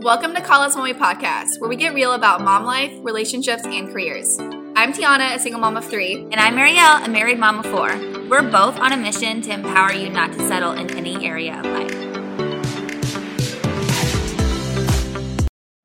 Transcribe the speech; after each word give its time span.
Welcome 0.00 0.34
to 0.34 0.42
Call 0.42 0.60
Us 0.60 0.76
Mommy 0.76 0.92
Podcast, 0.92 1.58
where 1.58 1.70
we 1.70 1.74
get 1.74 1.94
real 1.94 2.12
about 2.12 2.42
mom 2.42 2.64
life, 2.64 2.92
relationships, 3.00 3.64
and 3.64 3.88
careers. 3.88 4.38
I'm 4.38 4.92
Tiana, 4.92 5.34
a 5.34 5.38
single 5.38 5.58
mom 5.60 5.78
of 5.78 5.86
three. 5.86 6.16
And 6.16 6.34
I'm 6.34 6.58
Ariel, 6.58 7.02
a 7.02 7.08
married 7.08 7.38
mom 7.38 7.60
of 7.60 7.66
four. 7.66 7.88
We're 8.28 8.42
both 8.42 8.78
on 8.78 8.92
a 8.92 8.96
mission 8.96 9.40
to 9.42 9.52
empower 9.52 9.92
you 9.92 10.10
not 10.10 10.32
to 10.34 10.46
settle 10.46 10.72
in 10.72 10.94
any 10.94 11.26
area 11.26 11.58
of 11.58 11.64
life. 11.64 11.90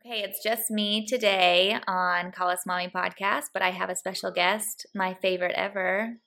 Hey, 0.03 0.23
it's 0.23 0.43
just 0.43 0.69
me 0.69 1.05
today 1.05 1.79
on 1.87 2.33
Call 2.33 2.49
Us 2.49 2.65
Mommy 2.67 2.89
Podcast, 2.89 3.45
but 3.53 3.61
I 3.61 3.71
have 3.71 3.89
a 3.89 3.95
special 3.95 4.29
guest, 4.29 4.85
my 4.93 5.13
favorite 5.13 5.53
ever, 5.55 6.17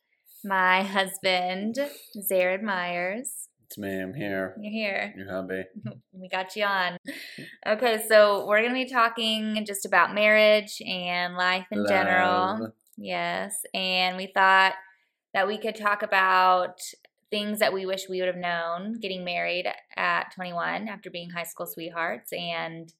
my 0.43 0.83
husband, 0.83 1.79
Zarod 2.17 2.63
Myers. 2.63 3.44
It's 3.67 3.79
me. 3.79 4.01
I'm 4.01 4.13
here. 4.15 4.55
You're 4.61 4.73
here. 4.73 5.15
Your 5.17 5.31
hubby. 5.31 5.65
we 6.13 6.29
got 6.29 6.55
you 6.55 6.65
on. 6.65 6.99
Okay, 7.67 8.05
so 8.07 8.47
we're 8.47 8.61
going 8.61 8.75
to 8.75 8.85
be 8.85 8.91
talking 8.91 9.65
just 9.67 9.87
about 9.87 10.15
marriage 10.15 10.83
and 10.87 11.35
life 11.35 11.67
in 11.71 11.87
general. 11.89 12.73
Yes, 12.97 13.63
and 13.73 14.17
we 14.17 14.31
thought 14.33 14.75
that 15.33 15.47
we 15.47 15.59
could 15.59 15.77
talk 15.77 16.03
about 16.03 16.79
things 17.31 17.59
that 17.59 17.73
we 17.73 17.87
wish 17.87 18.09
we 18.09 18.21
would 18.21 18.29
have 18.29 18.37
known 18.37 19.01
getting 19.01 19.25
married 19.25 19.67
at 19.97 20.33
21 20.35 20.89
after 20.89 21.11
being 21.11 21.31
high 21.31 21.43
school 21.43 21.67
sweethearts 21.67 22.33
and 22.33 22.93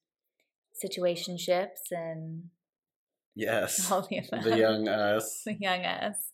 situationships 0.85 1.93
and 1.93 2.45
Yes. 3.37 3.91
all 3.93 4.03
the. 4.09 4.23
The 4.43 4.57
young 4.57 4.89
us. 4.89 5.43
the 5.45 5.55
young 5.55 5.85
us. 5.85 6.31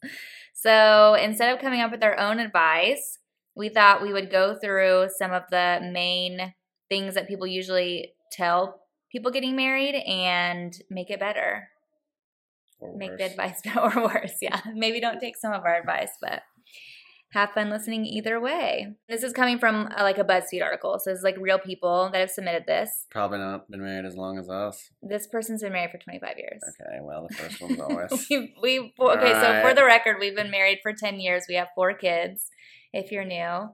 So 0.54 1.15
instead 1.15 1.54
of 1.54 1.60
coming 1.60 1.80
up 1.80 1.90
with 1.90 2.04
our 2.04 2.18
own 2.18 2.38
advice, 2.38 3.18
we 3.60 3.69
thought 3.69 4.00
we 4.00 4.12
would 4.12 4.30
go 4.30 4.55
through 4.55 5.09
some 5.19 5.32
of 5.32 5.42
the 5.50 5.80
main 5.92 6.55
things 6.88 7.14
that 7.14 7.28
people 7.28 7.46
usually 7.46 8.14
tell 8.32 8.80
people 9.12 9.30
getting 9.30 9.55
married 9.55 9.95
and 9.95 10.74
make 10.88 11.10
it 11.10 11.21
better. 11.21 11.68
Or 12.80 12.96
Make 12.96 13.10
worse. 13.10 13.18
the 13.18 13.26
advice 13.26 13.60
better 13.65 13.99
or 13.99 14.04
worse. 14.04 14.38
Yeah. 14.40 14.60
Maybe 14.74 14.99
don't 14.99 15.21
take 15.21 15.37
some 15.37 15.52
of 15.52 15.65
our 15.65 15.79
advice, 15.79 16.12
but 16.23 16.43
have 17.32 17.51
fun 17.51 17.68
listening 17.68 18.07
either 18.07 18.40
way. 18.40 18.95
This 19.10 19.23
is 19.23 19.34
coming 19.34 19.59
from 19.59 19.90
uh, 19.95 20.02
like 20.02 20.16
a 20.16 20.24
BuzzFeed 20.24 20.65
article. 20.65 20.99
So 20.99 21.12
it's 21.12 21.23
like 21.23 21.37
real 21.38 21.59
people 21.59 22.09
that 22.12 22.18
have 22.18 22.30
submitted 22.30 22.65
this. 22.66 23.06
Probably 23.10 23.38
not 23.38 23.71
been 23.71 23.82
married 23.82 24.06
as 24.06 24.16
long 24.16 24.38
as 24.38 24.49
us. 24.49 24.88
This 25.02 25.27
person's 25.27 25.62
been 25.62 25.74
married 25.74 25.90
for 25.90 25.99
25 25.99 26.38
years. 26.38 26.62
Okay, 26.80 26.99
well, 27.02 27.27
the 27.29 27.37
first 27.37 27.60
one's 27.60 27.79
always. 27.79 28.27
we, 28.30 28.54
we 28.62 28.93
okay 28.99 29.32
so 29.32 29.60
for 29.62 29.74
the 29.74 29.84
record 29.84 30.16
we've 30.18 30.34
been 30.34 30.51
married 30.51 30.79
for 30.82 30.95
10 30.95 31.21
years 31.21 31.45
we 31.46 31.56
have 31.56 31.68
four 31.74 31.93
kids 31.93 32.46
if 32.93 33.10
you're 33.13 33.24
new 33.24 33.71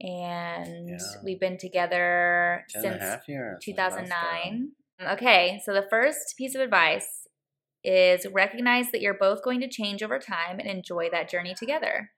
and 0.00 0.88
Yeah. 0.90 0.98
we've 1.24 1.40
been 1.40 1.58
together 1.58 2.64
since 2.68 2.84
a 2.84 2.98
half 2.98 3.28
years. 3.28 3.62
2009 3.64 4.72
okay 5.12 5.60
so 5.64 5.72
the 5.72 5.86
first 5.88 6.36
piece 6.36 6.54
of 6.54 6.60
advice 6.60 7.26
is 7.82 8.26
recognize 8.32 8.90
that 8.92 9.00
you're 9.00 9.14
both 9.18 9.42
going 9.42 9.60
to 9.60 9.68
change 9.68 10.02
over 10.02 10.18
time 10.18 10.58
and 10.58 10.68
enjoy 10.68 11.08
that 11.10 11.28
journey 11.28 11.54
together 11.54 12.10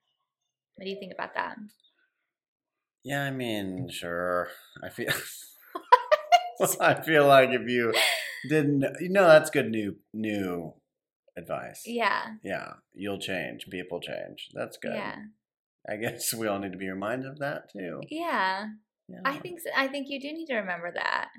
what 0.75 0.85
do 0.85 0.89
you 0.91 0.97
think 0.99 1.11
about 1.13 1.33
that. 1.33 1.57
Yeah, 3.03 3.23
I 3.23 3.31
mean, 3.31 3.89
sure. 3.89 4.49
I 4.83 4.89
feel. 4.89 5.11
I 6.81 7.01
feel 7.01 7.25
like 7.25 7.49
if 7.49 7.67
you 7.69 7.93
didn't, 8.49 8.83
you 8.99 9.09
know, 9.09 9.27
that's 9.27 9.49
good 9.49 9.69
new 9.71 9.95
new 10.13 10.73
advice. 11.37 11.83
yeah 11.85 12.33
Yeah, 12.43 12.73
you'll 12.93 13.19
change. 13.19 13.67
People 13.69 13.99
change. 14.01 14.49
That's 14.53 14.77
good. 14.77 14.93
yeah 14.95 15.15
I 15.89 15.95
guess 15.97 16.33
we 16.33 16.47
all 16.47 16.59
need 16.59 16.71
to 16.73 16.77
be 16.77 16.89
reminded 16.89 17.27
of 17.31 17.39
that 17.39 17.69
too. 17.71 18.01
yeah 18.09 18.67
Yeah. 19.07 19.19
i 19.25 19.37
think 19.37 19.59
so, 19.61 19.69
i 19.75 19.87
think 19.87 20.07
you 20.09 20.19
do 20.19 20.31
need 20.33 20.47
to 20.47 20.55
remember 20.57 20.91
that 20.93 21.29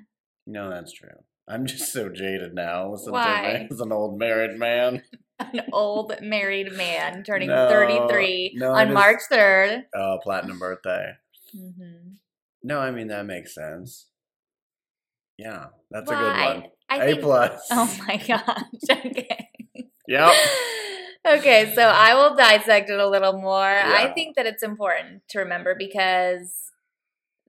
No, 0.47 0.69
that's 0.69 0.91
true. 0.93 1.09
I'm 1.47 1.65
just 1.65 1.91
so 1.91 2.09
jaded 2.09 2.53
now 2.53 2.95
since 2.95 3.09
Why? 3.11 3.67
As 3.71 3.79
an 3.81 3.91
old 3.91 4.19
married 4.19 4.57
man. 4.59 5.01
an 5.39 5.61
old 5.73 6.13
married 6.21 6.71
man 6.73 7.23
turning 7.23 7.49
No, 7.49 7.67
33 7.69 8.53
no, 8.55 8.71
on 8.71 8.93
March 8.93 9.21
3rd. 9.31 9.83
Oh, 9.95 10.19
platinum 10.23 10.59
birthday. 10.59 11.13
Mm-hmm. 11.55 12.13
No, 12.63 12.79
I 12.79 12.91
mean 12.91 13.07
that 13.07 13.25
makes 13.25 13.55
sense. 13.55 14.07
Yeah, 15.37 15.67
that's 15.89 16.11
a 16.11 16.15
good 16.15 16.23
one. 16.23 16.63
I 16.89 16.97
a 16.97 17.05
think, 17.05 17.21
plus. 17.21 17.61
Oh 17.71 17.97
my 18.07 18.17
gosh. 18.27 18.63
Okay. 18.91 19.49
Yep. 20.07 20.33
Okay, 21.29 21.73
so 21.75 21.83
I 21.83 22.15
will 22.15 22.35
dissect 22.35 22.89
it 22.89 22.99
a 22.99 23.09
little 23.09 23.33
more. 23.33 23.63
I 23.63 24.11
think 24.13 24.35
that 24.35 24.45
it's 24.45 24.63
important 24.63 25.23
to 25.29 25.39
remember 25.39 25.75
because 25.77 26.71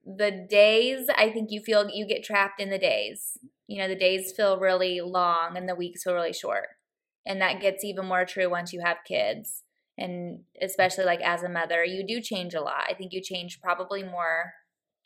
the 0.04 0.46
days, 0.48 1.08
I 1.14 1.30
think 1.30 1.50
you 1.50 1.60
feel 1.60 1.88
you 1.88 2.06
get 2.06 2.24
trapped 2.24 2.60
in 2.60 2.70
the 2.70 2.78
days. 2.78 3.38
You 3.66 3.78
know, 3.78 3.88
the 3.88 3.96
days 3.96 4.32
feel 4.32 4.58
really 4.58 5.00
long 5.00 5.56
and 5.56 5.68
the 5.68 5.74
weeks 5.74 6.02
feel 6.02 6.14
really 6.14 6.32
short. 6.32 6.68
And 7.26 7.40
that 7.40 7.60
gets 7.60 7.84
even 7.84 8.06
more 8.06 8.24
true 8.24 8.50
once 8.50 8.72
you 8.72 8.80
have 8.84 8.98
kids. 9.06 9.62
And 9.98 10.40
especially 10.60 11.04
like 11.04 11.20
as 11.20 11.42
a 11.42 11.48
mother, 11.48 11.84
you 11.84 12.06
do 12.06 12.20
change 12.20 12.54
a 12.54 12.62
lot. 12.62 12.84
I 12.88 12.94
think 12.94 13.12
you 13.12 13.20
change 13.22 13.60
probably 13.60 14.02
more 14.02 14.52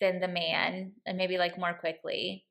than 0.01 0.21
the 0.21 0.29
man 0.29 0.93
and 1.05 1.19
maybe 1.19 1.37
like 1.37 1.59
more 1.59 1.75
quickly. 1.75 2.45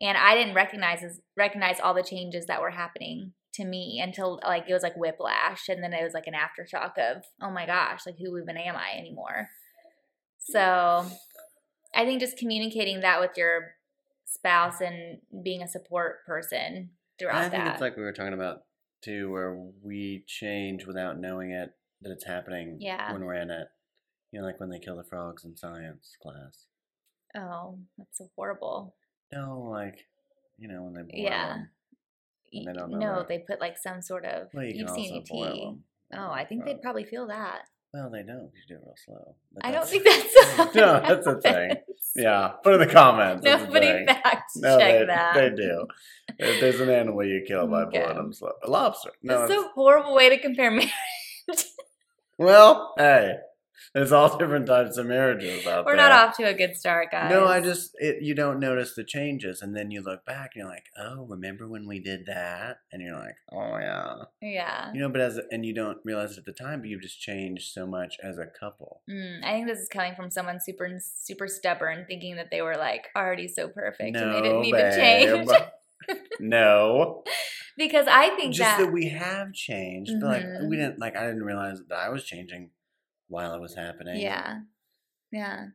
And 0.00 0.16
I 0.16 0.34
didn't 0.34 0.54
recognize 0.54 1.02
recognize 1.36 1.80
all 1.80 1.94
the 1.94 2.02
changes 2.02 2.46
that 2.46 2.60
were 2.60 2.70
happening 2.70 3.32
to 3.56 3.64
me 3.64 4.00
until 4.02 4.40
like 4.44 4.64
it 4.68 4.72
was 4.72 4.82
like 4.82 4.96
whiplash 4.96 5.68
and 5.68 5.82
then 5.82 5.92
it 5.92 6.02
was 6.02 6.14
like 6.14 6.26
an 6.26 6.34
aftershock 6.34 6.92
of 6.98 7.22
oh 7.42 7.50
my 7.50 7.66
gosh 7.66 8.00
like 8.06 8.16
who 8.18 8.38
even 8.38 8.56
am 8.56 8.76
i 8.76 8.96
anymore 8.98 9.48
so 10.38 11.04
i 11.94 12.04
think 12.04 12.20
just 12.20 12.36
communicating 12.38 13.00
that 13.00 13.20
with 13.20 13.32
your 13.36 13.72
spouse 14.24 14.80
and 14.80 15.18
being 15.42 15.62
a 15.62 15.68
support 15.68 16.24
person 16.26 16.90
throughout 17.18 17.36
I 17.36 17.48
think 17.48 17.64
that 17.64 17.72
it's 17.74 17.80
like 17.80 17.96
we 17.96 18.02
were 18.02 18.12
talking 18.12 18.34
about 18.34 18.62
too, 19.02 19.30
where 19.30 19.56
we 19.82 20.24
change 20.26 20.84
without 20.86 21.18
knowing 21.18 21.52
it 21.52 21.70
that 22.02 22.10
it's 22.12 22.26
happening. 22.26 22.78
Yeah. 22.80 23.12
When 23.12 23.24
we're 23.24 23.34
in 23.34 23.50
it, 23.50 23.68
you 24.32 24.40
know, 24.40 24.46
like 24.46 24.58
when 24.60 24.68
they 24.68 24.78
kill 24.80 24.96
the 24.96 25.04
frogs 25.04 25.44
in 25.44 25.56
science 25.56 26.16
class. 26.20 26.66
oh 27.36 27.78
that's 27.96 28.18
so 28.18 28.28
horrible 28.36 28.94
No, 29.32 29.66
like 29.70 29.96
you 30.58 30.68
know 30.68 30.82
when 30.82 30.94
they 30.94 31.02
boil 31.02 31.22
Yeah. 31.30 31.46
them. 31.48 31.68
And 32.58 32.66
they 32.68 32.78
don't 32.78 32.90
know 32.90 32.98
no 32.98 33.14
that. 33.18 33.28
they 33.28 33.38
put 33.38 33.60
like 33.60 33.76
some 33.78 34.00
sort 34.02 34.24
of 34.24 34.48
Well, 34.54 34.64
you 34.64 34.72
you've 34.80 34.90
seen 34.90 35.22
et 35.22 36.18
oh 36.18 36.30
i 36.30 36.44
think 36.44 36.64
they'd 36.64 36.80
probably 36.82 37.04
feel 37.04 37.26
that 37.28 37.62
Well, 37.94 38.10
they 38.10 38.22
don't. 38.22 38.50
You 38.54 38.62
do 38.68 38.74
it 38.74 38.80
real 38.84 38.94
slow. 39.04 39.34
But 39.52 39.64
i 39.66 39.70
don't 39.70 39.88
think 39.88 40.04
that's 40.04 40.74
No, 40.74 41.00
that's 41.00 41.26
a 41.26 41.40
thing. 41.40 41.76
Yeah, 42.14 42.52
put 42.62 42.74
in 42.74 42.80
the 42.80 42.86
comments. 42.92 43.44
nobody 43.44 44.06
fact 44.06 44.52
No, 44.56 44.78
check 44.78 45.00
they, 45.00 45.06
that 45.06 45.34
they 45.34 45.50
do. 45.50 45.86
If 46.38 46.60
there's 46.60 46.80
an 46.80 46.90
animal 46.90 47.24
you 47.24 47.44
kill 47.46 47.66
by 47.68 47.82
Okay. 47.84 48.02
them 48.14 48.32
slow, 48.32 48.52
a 48.62 48.70
lobster. 48.70 49.10
No, 49.22 49.38
That's 49.40 49.50
it's- 49.52 49.66
a 49.66 49.68
horrible 49.74 50.14
way 50.14 50.28
to 50.30 50.38
compare 50.38 50.70
marriage. 50.80 50.92
well, 52.38 52.94
hey, 52.98 53.36
there's 53.94 54.12
all 54.12 54.36
different 54.36 54.66
types 54.66 54.96
of 54.96 55.06
marriages 55.06 55.66
out 55.66 55.84
We're 55.84 55.96
there. 55.96 56.08
not 56.08 56.28
off 56.28 56.36
to 56.36 56.44
a 56.44 56.54
good 56.54 56.76
start, 56.76 57.10
guys. 57.10 57.30
No, 57.30 57.46
I 57.46 57.60
just 57.60 57.92
it, 57.96 58.22
you 58.22 58.34
don't 58.34 58.60
notice 58.60 58.94
the 58.94 59.04
changes, 59.04 59.62
and 59.62 59.76
then 59.76 59.90
you 59.90 60.02
look 60.02 60.24
back 60.24 60.52
and 60.54 60.62
you're 60.62 60.68
like, 60.68 60.86
oh, 60.98 61.26
remember 61.26 61.68
when 61.68 61.86
we 61.86 62.00
did 62.00 62.26
that? 62.26 62.78
And 62.92 63.02
you're 63.02 63.16
like, 63.16 63.36
oh 63.52 63.78
yeah, 63.78 64.14
yeah. 64.40 64.90
you 64.92 65.00
know. 65.00 65.08
But 65.08 65.20
as 65.20 65.40
and 65.50 65.64
you 65.64 65.74
don't 65.74 65.98
realize 66.04 66.32
it 66.32 66.38
at 66.38 66.44
the 66.44 66.52
time, 66.52 66.80
but 66.80 66.88
you've 66.88 67.02
just 67.02 67.20
changed 67.20 67.72
so 67.72 67.86
much 67.86 68.16
as 68.22 68.38
a 68.38 68.46
couple. 68.46 69.02
Mm, 69.10 69.44
I 69.44 69.52
think 69.52 69.66
this 69.66 69.80
is 69.80 69.88
coming 69.88 70.14
from 70.14 70.30
someone 70.30 70.60
super 70.60 70.88
super 70.98 71.48
stubborn, 71.48 72.04
thinking 72.08 72.36
that 72.36 72.50
they 72.50 72.62
were 72.62 72.76
like 72.76 73.06
already 73.16 73.48
so 73.48 73.68
perfect 73.68 74.16
and 74.16 74.34
they 74.34 74.40
didn't 74.40 74.52
No, 74.52 74.60
need 74.60 74.74
change. 74.94 75.48
no, 76.40 77.24
because 77.76 78.06
I 78.08 78.30
think 78.36 78.54
just 78.54 78.78
that, 78.78 78.84
that, 78.84 78.92
we 78.92 79.08
have 79.08 79.52
changed, 79.52 80.12
but 80.20 80.28
like 80.28 80.44
we 80.68 80.76
didn't 80.76 80.98
like 80.98 81.16
I 81.16 81.26
didn't 81.26 81.44
realize 81.44 81.80
that 81.88 81.98
I 81.98 82.08
was 82.10 82.24
changing 82.24 82.70
while 83.28 83.54
it 83.54 83.60
was 83.60 83.74
happening. 83.74 84.20
yeah, 84.20 84.60
yeah, 85.32 85.66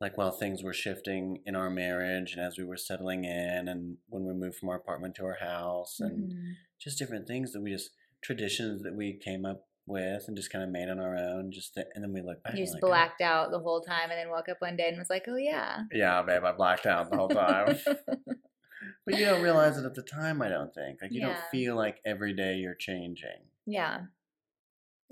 like 0.00 0.16
while 0.18 0.30
things 0.32 0.62
were 0.62 0.72
shifting 0.72 1.42
in 1.46 1.54
our 1.56 1.70
marriage 1.70 2.32
and 2.34 2.40
as 2.44 2.58
we 2.58 2.64
were 2.64 2.76
settling 2.76 3.24
in 3.24 3.68
and 3.68 3.98
when 4.08 4.24
we 4.24 4.32
moved 4.34 4.56
from 4.56 4.68
our 4.68 4.76
apartment 4.76 5.14
to 5.16 5.24
our 5.24 5.38
house 5.40 6.00
and 6.00 6.32
Mhm. 6.32 6.52
just 6.80 6.98
different 6.98 7.26
things 7.28 7.52
that 7.52 7.60
we 7.60 7.70
just 7.70 7.90
traditions 8.20 8.82
that 8.82 8.94
we 8.94 9.12
came 9.14 9.44
up 9.44 9.68
with 9.86 10.24
and 10.28 10.36
just 10.36 10.50
kind 10.52 10.62
of 10.64 10.70
made 10.70 10.88
on 10.88 10.98
our 11.00 11.16
own 11.16 11.50
just 11.52 11.74
th- 11.74 11.86
and 11.94 12.02
then 12.04 12.12
we 12.12 12.20
look 12.22 12.42
back 12.44 12.54
you 12.54 12.60
just 12.64 12.74
like, 12.74 12.80
blacked 12.80 13.20
out 13.20 13.50
the 13.50 13.58
whole 13.58 13.80
time 13.80 14.10
and 14.10 14.18
then 14.18 14.28
woke 14.30 14.48
up 14.48 14.60
one 14.60 14.76
day 14.76 14.88
and 14.88 14.96
was 14.98 15.10
like, 15.10 15.24
oh 15.28 15.36
yeah. 15.36 15.80
"Oh, 15.82 15.86
yeah 15.92 16.22
babe 16.22 16.44
i 16.44 16.52
blacked 16.52 16.86
out 16.86 17.10
the 17.10 17.16
whole 17.16 17.28
time 17.28 17.76
but 19.04 19.16
you 19.18 19.24
don't 19.24 19.42
realize 19.42 19.76
it 19.76 19.84
at 19.84 19.94
the 19.94 20.02
time 20.02 20.40
i 20.42 20.48
don't 20.48 20.72
think 20.74 21.00
like 21.02 21.12
you 21.12 21.20
Yeah. 21.20 21.34
don't 21.34 21.50
feel 21.50 21.74
like 21.76 22.00
every 22.04 22.32
day 22.32 22.56
you're 22.56 22.74
changing 22.76 23.42
yeah, 23.66 24.02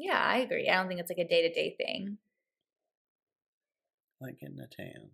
yeah, 0.00 0.18
I 0.18 0.38
agree. 0.38 0.68
I 0.68 0.76
don't 0.76 0.88
think 0.88 1.00
it's 1.00 1.10
like 1.10 1.24
a 1.24 1.28
day 1.28 1.42
to 1.48 1.52
day 1.54 1.74
thing. 1.76 2.18
like 4.20 4.38
getting 4.40 4.58
a 4.60 4.66
tan 4.66 5.10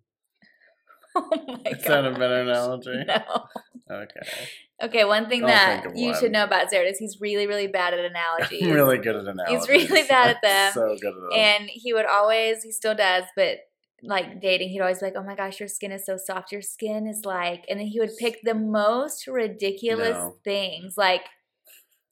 Oh 1.17 1.29
my 1.65 1.71
is 1.71 1.85
that 1.85 2.05
a 2.05 2.11
better 2.13 2.41
analogy 2.43 3.05
No. 3.07 3.21
okay 3.91 4.21
Okay, 4.83 5.05
one 5.07 5.27
thing 5.31 5.43
I'll 5.43 5.49
that 5.49 5.85
you 5.97 6.11
one. 6.11 6.15
should 6.21 6.33
know 6.33 6.45
about 6.45 6.71
Zarod 6.71 6.91
is 6.91 6.99
he's 6.99 7.19
really, 7.19 7.47
really 7.47 7.67
bad 7.67 7.95
at 7.95 8.01
analogies. 8.01 8.63
i'm 8.63 8.73
really 8.73 8.99
good 8.99 9.17
at 9.17 9.27
analogies 9.27 9.67
He's 9.67 9.89
really 9.89 10.07
bad 10.07 10.31
at 10.37 10.43
them. 10.43 10.73
so 10.75 10.95
good 11.01 11.15
at 11.15 11.31
them 11.31 11.39
And 11.39 11.71
he 11.71 11.95
would 11.95 12.05
always, 12.05 12.63
he 12.63 12.73
still 12.73 12.95
does, 12.95 13.25
but 13.37 13.59
like 14.03 14.41
dating, 14.43 14.69
he'd 14.69 14.81
always 14.83 15.01
be 15.01 15.07
like, 15.07 15.15
"Oh 15.17 15.23
my 15.25 15.35
gosh, 15.35 15.59
your 15.59 15.69
skin 15.71 15.91
is 15.93 16.05
so 16.05 16.17
soft. 16.19 16.53
Your 16.53 16.61
skin 16.63 17.07
is 17.07 17.25
like," 17.25 17.65
and 17.71 17.81
then 17.81 17.87
he 17.87 17.99
would 17.99 18.17
pick 18.19 18.41
the 18.45 18.55
most 18.55 19.27
ridiculous 19.27 20.15
No. 20.17 20.37
things. 20.45 20.95
Like, 20.99 21.23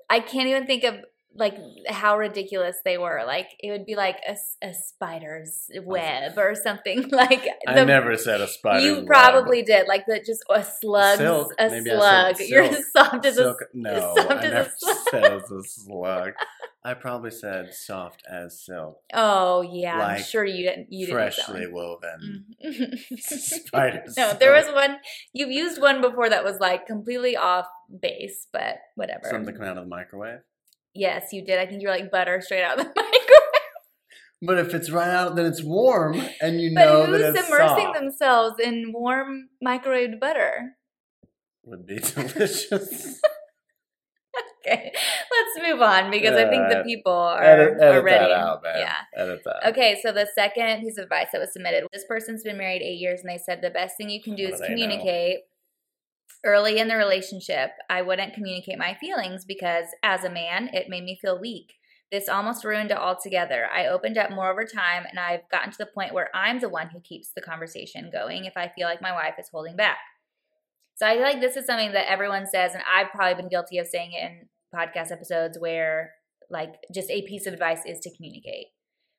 I 0.08 0.20
can't 0.20 0.48
even 0.48 0.66
think 0.66 0.82
of 0.84 0.94
like 1.36 1.56
how 1.88 2.16
ridiculous 2.16 2.76
they 2.84 2.96
were. 2.98 3.22
Like, 3.26 3.48
it 3.60 3.70
would 3.70 3.86
be 3.86 3.96
like 3.96 4.16
a 4.62 4.72
spider's 4.72 5.70
web 5.82 6.38
or 6.38 6.54
something. 6.54 7.08
Like, 7.14 7.46
I 7.66 7.84
never 7.84 8.16
said 8.16 8.40
a 8.40 8.48
spider. 8.48 8.84
you 8.84 9.04
probably 9.06 9.62
did. 9.62 9.86
Like 9.86 10.06
the 10.06 10.18
just 10.24 10.42
a 10.50 10.64
slug, 10.64 11.20
a 11.20 11.70
Maybe 11.70 11.90
slug. 11.90 12.36
You're 12.40 12.62
as 12.64 12.90
soft 12.96 13.24
as 13.24 13.38
a 13.38 13.42
Silk. 13.44 13.58
No, 13.72 14.14
soft 14.16 14.30
I 14.30 14.34
as 14.36 14.44
a 14.44 14.50
never 14.50 14.72
slug. 14.78 14.96
said 15.10 15.32
was 15.34 15.50
a 15.50 15.62
slug. 15.68 16.32
I 16.86 16.92
probably 16.92 17.30
said 17.30 17.72
soft 17.72 18.22
as 18.30 18.60
silk, 18.62 18.98
Oh 19.14 19.62
yeah, 19.62 19.98
I'm 19.98 20.22
sure 20.22 20.44
you 20.44 20.68
didn't. 20.68 20.92
You 20.92 21.06
didn't 21.06 21.16
freshly 21.16 21.66
woven. 21.66 22.44
Mm. 22.62 22.98
spiders. 23.18 24.16
No, 24.18 24.34
there 24.34 24.52
was 24.52 24.66
one. 24.74 24.98
You've 25.32 25.50
used 25.50 25.80
one 25.80 26.02
before 26.02 26.28
that 26.28 26.44
was 26.44 26.58
like 26.60 26.86
completely 26.86 27.36
off 27.36 27.66
base, 28.02 28.48
but 28.52 28.76
whatever. 28.96 29.22
Something 29.30 29.54
coming 29.54 29.70
out 29.70 29.78
of 29.78 29.84
the 29.84 29.88
microwave. 29.88 30.40
Yes, 30.94 31.32
you 31.32 31.44
did. 31.44 31.58
I 31.58 31.66
think 31.66 31.82
you 31.82 31.88
were 31.88 31.94
like 31.94 32.10
butter 32.10 32.40
straight 32.40 32.62
out 32.62 32.78
of 32.78 32.84
the 32.84 32.90
microwave. 32.96 33.20
But 34.42 34.58
if 34.58 34.74
it's 34.74 34.90
right 34.90 35.08
out, 35.08 35.36
then 35.36 35.46
it's 35.46 35.62
warm, 35.62 36.20
and 36.40 36.60
you 36.60 36.74
But 36.74 36.84
know 36.84 37.06
that 37.12 37.20
it's 37.34 37.46
immersing 37.48 37.86
soft. 37.86 37.98
themselves 37.98 38.54
in 38.62 38.92
warm 38.92 39.48
microwaved 39.64 40.20
butter? 40.20 40.76
Would 41.64 41.86
be 41.86 41.98
delicious. 42.00 43.20
Okay, 44.66 44.90
let's 44.94 45.68
move 45.68 45.82
on 45.82 46.10
because 46.10 46.32
I 46.34 46.48
think 46.48 46.68
the 46.70 46.78
Uh, 46.80 46.84
people 46.84 47.12
are, 47.12 47.42
edit 47.42 47.74
are 47.74 47.82
edit 47.82 48.04
ready. 48.04 48.18
that 48.24 48.30
out, 48.32 48.62
man. 48.62 48.78
Yeah. 48.78 48.96
Edit 49.14 49.42
that. 49.44 49.68
Okay, 49.68 50.00
so 50.02 50.10
the 50.10 50.26
second 50.34 50.80
piece 50.80 50.96
of 50.96 51.02
advice 51.04 51.26
that 51.32 51.38
was 51.40 51.52
submitted 51.52 51.84
this 51.92 52.06
person's 52.06 52.42
been 52.42 52.56
married 52.56 52.80
eight 52.80 52.98
years, 52.98 53.20
and 53.20 53.28
they 53.28 53.36
said 53.36 53.60
the 53.60 53.68
best 53.68 53.98
thing 53.98 54.08
you 54.08 54.22
can 54.22 54.34
do 54.34 54.44
What 54.44 54.54
is 54.54 54.60
they 54.60 54.68
know? 54.68 54.74
Early 56.44 56.78
in 56.78 56.88
the 56.88 56.96
relationship, 56.96 57.70
I 57.88 58.02
wouldn't 58.02 58.34
communicate 58.34 58.78
my 58.78 58.94
feelings 59.00 59.44
because, 59.44 59.86
as 60.02 60.24
a 60.24 60.30
man, 60.30 60.68
it 60.72 60.88
made 60.88 61.04
me 61.04 61.18
feel 61.20 61.40
weak. 61.40 61.74
This 62.12 62.28
almost 62.28 62.64
ruined 62.64 62.90
it 62.90 62.98
altogether. 62.98 63.66
I 63.74 63.86
opened 63.86 64.18
up 64.18 64.30
more 64.30 64.50
over 64.50 64.64
time, 64.64 65.04
and 65.08 65.18
I've 65.18 65.48
gotten 65.50 65.70
to 65.70 65.78
the 65.78 65.86
point 65.86 66.12
where 66.12 66.28
I'm 66.34 66.60
the 66.60 66.68
one 66.68 66.90
who 66.90 67.00
keeps 67.00 67.30
the 67.34 67.40
conversation 67.40 68.10
going 68.12 68.44
if 68.44 68.56
I 68.56 68.68
feel 68.68 68.86
like 68.86 69.00
my 69.00 69.12
wife 69.12 69.34
is 69.38 69.48
holding 69.50 69.74
back. 69.74 69.98
So 70.96 71.06
I 71.06 71.14
feel 71.14 71.22
like 71.22 71.40
this 71.40 71.56
is 71.56 71.66
something 71.66 71.92
that 71.92 72.10
everyone 72.10 72.46
says, 72.46 72.74
and 72.74 72.82
I've 72.92 73.10
probably 73.10 73.40
been 73.40 73.48
guilty 73.48 73.78
of 73.78 73.86
saying 73.86 74.12
it 74.12 74.22
in 74.22 74.48
podcast 74.72 75.10
episodes 75.10 75.58
where, 75.58 76.12
like, 76.50 76.74
just 76.94 77.10
a 77.10 77.26
piece 77.26 77.46
of 77.46 77.54
advice 77.54 77.80
is 77.86 78.00
to 78.00 78.14
communicate 78.14 78.66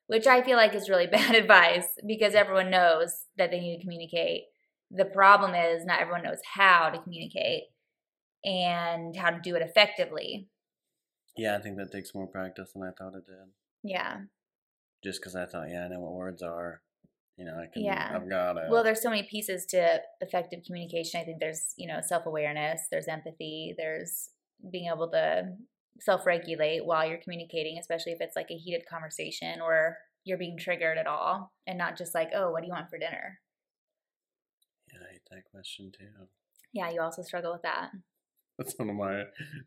which 0.08 0.28
I 0.28 0.44
feel 0.44 0.58
like 0.58 0.76
is 0.76 0.90
really 0.90 1.08
bad 1.12 1.36
advice 1.36 1.88
because 2.06 2.36
everyone 2.36 2.70
knows 2.70 3.26
that 3.38 3.52
they 3.52 3.60
need 3.60 3.78
to 3.78 3.84
communicate. 3.84 4.44
The 4.92 5.06
problem 5.06 5.56
is 5.56 5.86
not 5.86 6.00
everyone 6.00 6.24
knows 6.24 6.42
how 6.54 6.90
to 6.90 7.02
communicate 7.02 7.64
and 8.44 9.16
how 9.16 9.32
to 9.32 9.40
do 9.42 9.56
it 9.56 9.62
effectively. 9.62 10.48
Yeah, 11.38 11.56
I 11.58 11.62
think 11.62 11.78
that 11.78 11.92
takes 11.92 12.16
more 12.16 12.28
practice 12.28 12.72
than 12.74 12.84
I 12.84 12.92
thought 12.92 13.16
it 13.16 13.26
did. 13.26 13.52
Yeah. 13.84 14.18
Just 15.04 15.20
because 15.20 15.36
I 15.36 15.46
thought, 15.46 15.70
yeah, 15.70 15.86
I 15.86 15.88
know 15.88 16.00
what 16.00 16.14
words 16.14 16.42
are. 16.42 16.82
You 17.38 17.46
know, 17.46 17.56
I 17.62 17.66
can. 17.72 17.84
Yeah. 17.84 18.14
I've 18.16 18.30
got 18.30 18.58
it. 18.58 18.70
Well, 18.70 18.84
there's 18.84 19.02
so 19.02 19.10
many 19.10 19.24
pieces 19.24 19.66
to 19.68 20.00
effective 20.22 20.64
communication. 20.66 21.20
I 21.20 21.26
think 21.26 21.40
there's, 21.40 21.74
you 21.78 21.88
know, 21.88 22.00
self-awareness, 22.02 22.88
there's 22.90 23.10
empathy, 23.10 23.76
there's 23.78 24.30
being 24.72 24.90
able 24.90 25.10
to 25.12 25.44
self-regulate 26.00 26.86
while 26.86 27.08
you're 27.08 27.20
communicating, 27.22 27.78
especially 27.78 28.14
if 28.14 28.22
it's 28.22 28.36
like 28.36 28.52
a 28.52 28.58
heated 28.58 28.84
conversation 28.90 29.60
or 29.62 29.98
you're 30.24 30.38
being 30.38 30.58
triggered 30.58 30.98
at 30.98 31.08
all 31.08 31.54
and 31.68 31.78
not 31.78 31.98
just 31.98 32.16
like, 32.16 32.30
"Oh, 32.34 32.52
what 32.52 32.62
do 32.62 32.68
you 32.68 32.74
want 32.74 32.90
for 32.90 32.98
dinner?" 32.98 33.40
Yeah, 35.32 35.36
I 35.36 35.38
hate 35.38 35.44
that 35.44 35.52
question 35.52 35.92
too. 35.98 36.28
Yeah, 36.74 36.90
you 36.92 37.02
also 37.02 37.22
struggle 37.22 37.54
with 37.54 37.62
that. 37.64 37.92
That's 38.58 38.78
one 38.78 38.90
of 38.90 38.96
my 38.96 39.24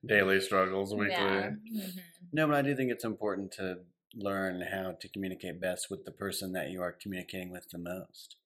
daily 0.06 0.40
struggles 0.40 0.94
weekly. 0.94 1.14
Yeah. 1.14 1.50
Mhm. 1.50 2.00
No, 2.32 2.46
but 2.46 2.56
I 2.56 2.62
do 2.62 2.74
think 2.74 2.90
it's 2.90 3.04
important 3.04 3.52
to 3.52 3.84
learn 4.14 4.62
how 4.62 4.92
to 4.92 5.08
communicate 5.08 5.60
best 5.60 5.90
with 5.90 6.04
the 6.04 6.12
person 6.12 6.52
that 6.52 6.70
you 6.70 6.80
are 6.82 6.92
communicating 6.92 7.50
with 7.50 7.68
the 7.70 7.78
most. 7.78 8.36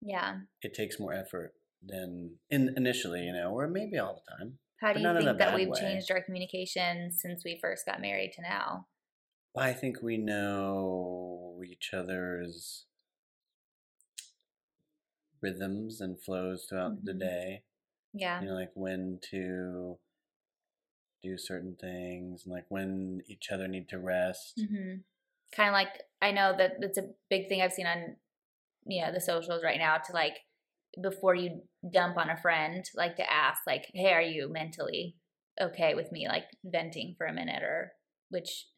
Yeah. 0.00 0.40
It 0.62 0.74
takes 0.74 0.98
more 0.98 1.12
effort 1.12 1.54
than 1.82 2.38
in 2.50 2.74
initially, 2.76 3.24
you 3.24 3.32
know, 3.32 3.50
or 3.52 3.68
maybe 3.68 3.98
all 3.98 4.14
the 4.14 4.36
time. 4.36 4.58
How 4.80 4.92
do 4.92 5.00
you 5.00 5.12
think 5.14 5.38
that 5.38 5.54
we've 5.54 5.68
way. 5.68 5.80
changed 5.80 6.10
our 6.10 6.22
communication 6.22 7.12
since 7.12 7.44
we 7.44 7.58
first 7.60 7.86
got 7.86 8.00
married 8.00 8.32
to 8.32 8.42
now? 8.42 8.88
I 9.56 9.72
think 9.74 10.02
we 10.02 10.16
know 10.16 11.62
each 11.64 11.92
other's 11.92 12.86
rhythms 15.42 16.00
and 16.00 16.22
flows 16.22 16.66
throughout 16.66 17.04
the 17.04 17.14
Mhm. 17.14 17.14
day. 17.14 17.64
Yeah. 18.14 18.40
You 18.40 18.48
know, 18.48 18.54
like 18.54 18.72
when 18.74 19.20
to 19.30 20.00
do 21.22 21.38
certain 21.38 21.74
things 21.76 22.44
and 22.44 22.52
like 22.52 22.66
when 22.68 23.22
each 23.26 23.50
other 23.50 23.66
need 23.68 23.88
to 23.88 23.98
rest. 23.98 24.66
hmm 24.68 24.96
Kind 25.54 25.68
of 25.68 25.74
like 25.74 26.02
I 26.22 26.32
know 26.32 26.56
that 26.56 26.80
that's 26.80 26.96
a 26.98 27.10
big 27.30 27.48
thing 27.48 27.60
I've 27.62 27.74
seen 27.74 27.86
on 27.86 28.16
you 28.86 29.02
know 29.02 29.12
the 29.12 29.20
socials 29.20 29.64
right 29.64 29.78
now 29.78 29.98
to 29.98 30.12
like 30.12 30.38
before 31.02 31.34
you 31.34 31.62
dump 31.92 32.18
on 32.18 32.30
a 32.30 32.36
friend, 32.36 32.84
like 32.96 33.16
to 33.16 33.32
ask 33.32 33.62
like, 33.66 33.90
"Hey, 33.94 34.12
are 34.12 34.22
you 34.22 34.48
mentally 34.50 35.18
okay 35.60 35.94
with 35.94 36.12
me 36.12 36.28
like 36.28 36.46
venting 36.64 37.14
for 37.18 37.26
a 37.26 37.34
minute?" 37.34 37.62
Or 37.64 37.94
which 38.30 38.68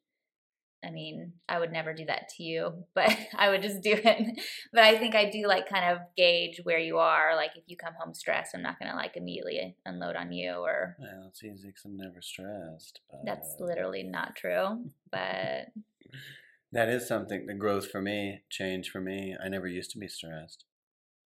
I 0.87 0.91
mean, 0.91 1.33
I 1.49 1.59
would 1.59 1.73
never 1.73 1.95
do 1.95 2.05
that 2.07 2.29
to 2.37 2.43
you, 2.43 2.85
but 2.95 3.17
I 3.37 3.49
would 3.51 3.63
just 3.63 3.81
do 3.83 3.93
it. 3.95 4.41
But 4.73 4.85
I 4.85 4.99
think 4.99 5.15
I 5.15 5.31
do 5.31 5.47
like 5.47 5.69
kind 5.69 5.93
of 5.93 5.99
gauge 6.17 6.61
where 6.65 6.79
you 6.79 6.99
are. 6.99 7.35
Like 7.37 7.53
if 7.57 7.65
you 7.67 7.77
come 7.77 7.95
home 7.99 8.15
stressed, 8.15 8.55
I'm 8.55 8.63
not 8.63 8.79
gonna 8.79 8.95
like 8.97 9.17
immediately 9.17 9.77
unload 9.87 10.17
on 10.17 10.33
you 10.33 10.53
or 10.53 10.97
Well, 10.99 11.27
it's 11.29 11.43
easy 11.43 11.69
because 11.69 11.85
I'm 11.85 11.97
never 11.97 12.21
stressed. 12.21 13.01
But 13.11 13.21
That's 13.25 13.57
literally 13.59 14.03
not 14.03 14.37
true. 14.37 14.85
But 15.11 15.69
that 16.73 16.89
is 16.89 17.07
something 17.09 17.47
that 17.47 17.59
growth 17.59 17.91
for 17.91 18.03
me, 18.03 18.43
change 18.51 18.91
for 18.91 19.01
me. 19.01 19.37
I 19.43 19.49
never 19.49 19.67
used 19.67 19.91
to 19.93 19.99
be 19.99 20.09
stressed. 20.09 20.65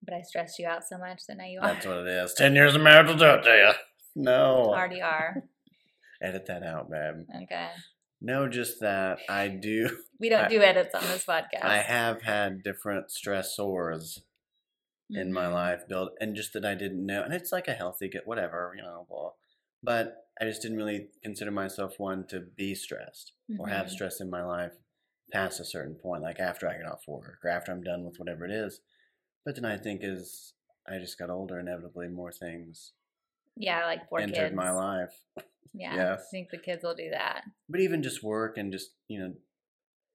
but 0.04 0.14
I 0.14 0.22
stressed 0.22 0.58
you 0.58 0.66
out 0.68 0.84
so 0.86 0.98
much 0.98 1.22
that 1.26 1.36
now 1.38 1.46
you 1.46 1.60
are. 1.60 1.66
That's 1.74 1.86
what 1.86 1.98
it 1.98 2.06
is. 2.06 2.34
Ten 2.34 2.54
years 2.54 2.74
of 2.76 2.82
marriage 2.82 3.08
will 3.08 3.16
do 3.16 3.24
it 3.26 3.42
to 3.42 3.50
you. 3.50 3.72
No. 4.20 4.72
Already 4.74 5.00
are. 5.00 5.44
Edit 6.20 6.46
that 6.46 6.64
out, 6.64 6.90
babe. 6.90 7.24
Okay. 7.44 7.68
No, 8.20 8.48
just 8.48 8.80
that 8.80 9.18
I 9.28 9.48
do. 9.48 9.88
We 10.20 10.28
don't 10.28 10.46
I- 10.46 10.48
do 10.48 10.60
edits 10.60 10.94
on 10.96 11.02
this 11.02 11.24
podcast. 11.24 11.62
I 11.62 11.78
have 11.78 12.22
had 12.22 12.64
different 12.64 13.06
stressors 13.08 14.18
in 15.10 15.32
my 15.32 15.44
Mhm. 15.46 15.52
life 15.54 15.86
built, 15.88 16.12
and 16.20 16.34
just 16.34 16.52
that 16.54 16.64
I 16.64 16.74
didn't 16.74 17.06
know. 17.06 17.22
And 17.22 17.32
it's 17.32 17.52
like 17.52 17.68
a 17.68 17.72
healthy, 17.74 18.08
get 18.08 18.26
whatever, 18.26 18.74
you 18.76 18.82
know. 18.82 19.06
Well, 19.08 19.38
but 19.82 20.26
I 20.40 20.44
just 20.44 20.60
didn't 20.60 20.76
really 20.76 21.10
consider 21.22 21.50
myself 21.52 22.00
one 22.00 22.26
to 22.28 22.40
be 22.40 22.74
stressed 22.74 23.32
or 23.58 23.68
have 23.68 23.86
Mhm. 23.86 23.90
stress 23.90 24.20
in 24.20 24.28
my 24.28 24.42
life 24.42 24.74
past 25.32 25.60
a 25.60 25.64
certain 25.64 25.94
point, 25.94 26.22
like 26.24 26.40
after 26.40 26.68
I 26.68 26.76
get 26.76 26.86
off 26.86 27.06
work 27.06 27.38
or 27.44 27.48
after 27.50 27.70
I'm 27.70 27.82
done 27.84 28.04
with 28.04 28.18
whatever 28.18 28.44
it 28.44 28.50
is. 28.50 28.80
But 29.44 29.54
then 29.54 29.64
I 29.64 29.76
think 29.76 30.02
as 30.02 30.54
I 30.86 30.98
just 30.98 31.16
got 31.18 31.30
older, 31.30 31.58
inevitably 31.60 32.08
more 32.08 32.32
things 32.32 32.92
Yeah, 33.58 33.84
like 33.86 34.08
four 34.08 34.20
entered 34.20 34.34
kids. 34.36 34.54
my 34.56 34.70
life. 34.70 35.12
Yeah. 35.74 36.14
I 36.14 36.22
think 36.30 36.48
the 36.50 36.58
kids 36.58 36.82
will 36.82 36.94
do 36.94 37.10
that. 37.10 37.42
But 37.68 37.80
even 37.80 38.02
just 38.02 38.22
work 38.22 38.56
and 38.56 38.72
just 38.72 38.90
you 39.08 39.20
know 39.20 39.34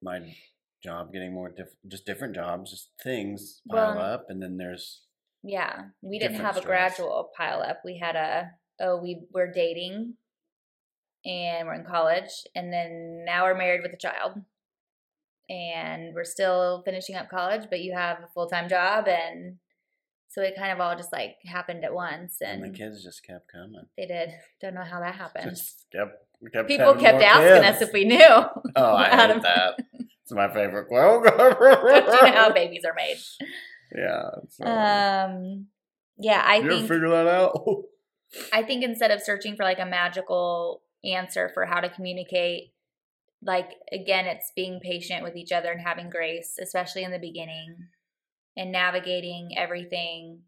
my 0.01 0.35
job 0.83 1.13
getting 1.13 1.33
more 1.33 1.49
diff- 1.49 1.75
just 1.87 2.05
different 2.05 2.35
jobs, 2.35 2.71
just 2.71 2.89
things 3.01 3.61
pile 3.69 3.95
Well, 3.95 4.13
up, 4.13 4.25
and 4.29 4.41
then 4.41 4.57
there's 4.57 5.03
Yeah. 5.43 5.83
We 6.01 6.19
didn't 6.19 6.41
have 6.41 6.57
a 6.57 6.61
gradual 6.61 7.31
pile 7.37 7.61
up. 7.61 7.81
We 7.85 7.97
had 7.97 8.15
a 8.15 8.51
oh, 8.79 8.97
we 9.01 9.25
we're 9.31 9.51
dating 9.51 10.15
and 11.25 11.67
we're 11.67 11.75
in 11.75 11.85
college 11.85 12.31
and 12.55 12.73
then 12.73 13.23
now 13.25 13.43
we're 13.43 13.57
married 13.57 13.81
with 13.83 13.93
a 13.93 13.97
child. 13.97 14.41
And 15.49 16.13
we're 16.15 16.23
still 16.23 16.81
finishing 16.85 17.15
up 17.15 17.29
college, 17.29 17.67
but 17.69 17.81
you 17.81 17.93
have 17.93 18.19
a 18.19 18.27
full 18.33 18.47
time 18.47 18.69
job 18.69 19.07
and 19.07 19.57
so 20.33 20.41
it 20.41 20.55
kind 20.57 20.71
of 20.71 20.79
all 20.79 20.95
just 20.95 21.11
like 21.13 21.35
happened 21.45 21.83
at 21.85 21.93
once 21.93 22.37
and 22.41 22.63
and 22.63 22.73
the 22.73 22.77
kids 22.77 23.03
just 23.03 23.23
kept 23.25 23.51
coming. 23.51 23.85
they 23.97 24.05
did. 24.07 24.29
Don't 24.61 24.73
know 24.73 24.83
how 24.83 24.99
that 24.99 25.15
happened. 25.23 25.51
Just 25.51 25.85
kept, 25.91 26.11
kept 26.53 26.67
People 26.67 26.95
kept 26.95 27.21
asking 27.21 27.63
kids. 27.63 27.75
us 27.77 27.87
if 27.87 27.93
we 27.93 28.05
knew. 28.05 28.19
Oh, 28.75 28.95
I 28.95 29.09
hate 29.09 29.41
that. 29.43 29.77
It's 30.25 30.31
my 30.31 30.47
favorite 30.53 30.87
quote. 30.87 31.25
Don't 31.25 31.59
you 31.85 32.31
know 32.31 32.31
how 32.33 32.53
babies 32.53 32.85
are 32.85 32.93
made? 32.95 33.17
yeah. 33.93 34.29
So 34.47 34.63
Um, 34.65 35.67
yeah, 36.17 36.41
I 36.45 36.55
you 36.59 36.69
think 36.69 36.87
figure 36.87 37.09
that 37.09 37.27
out? 37.27 37.59
I 38.53 38.63
think 38.63 38.85
instead 38.85 39.11
of 39.11 39.21
searching 39.21 39.57
for 39.57 39.63
like 39.63 39.79
a 39.79 39.85
magical 39.85 40.81
answer 41.03 41.51
for 41.53 41.65
how 41.65 41.81
to 41.81 41.89
communicate, 41.89 42.71
like 43.41 43.71
again, 43.91 44.25
it's 44.25 44.53
being 44.55 44.79
patient 44.81 45.23
with 45.23 45.35
each 45.35 45.51
other 45.51 45.73
and 45.73 45.81
having 45.81 46.09
grace, 46.09 46.57
especially 46.57 47.03
in 47.03 47.11
the 47.11 47.19
beginning, 47.19 47.75
and 48.55 48.71
navigating 48.71 49.51
everything 49.57 50.41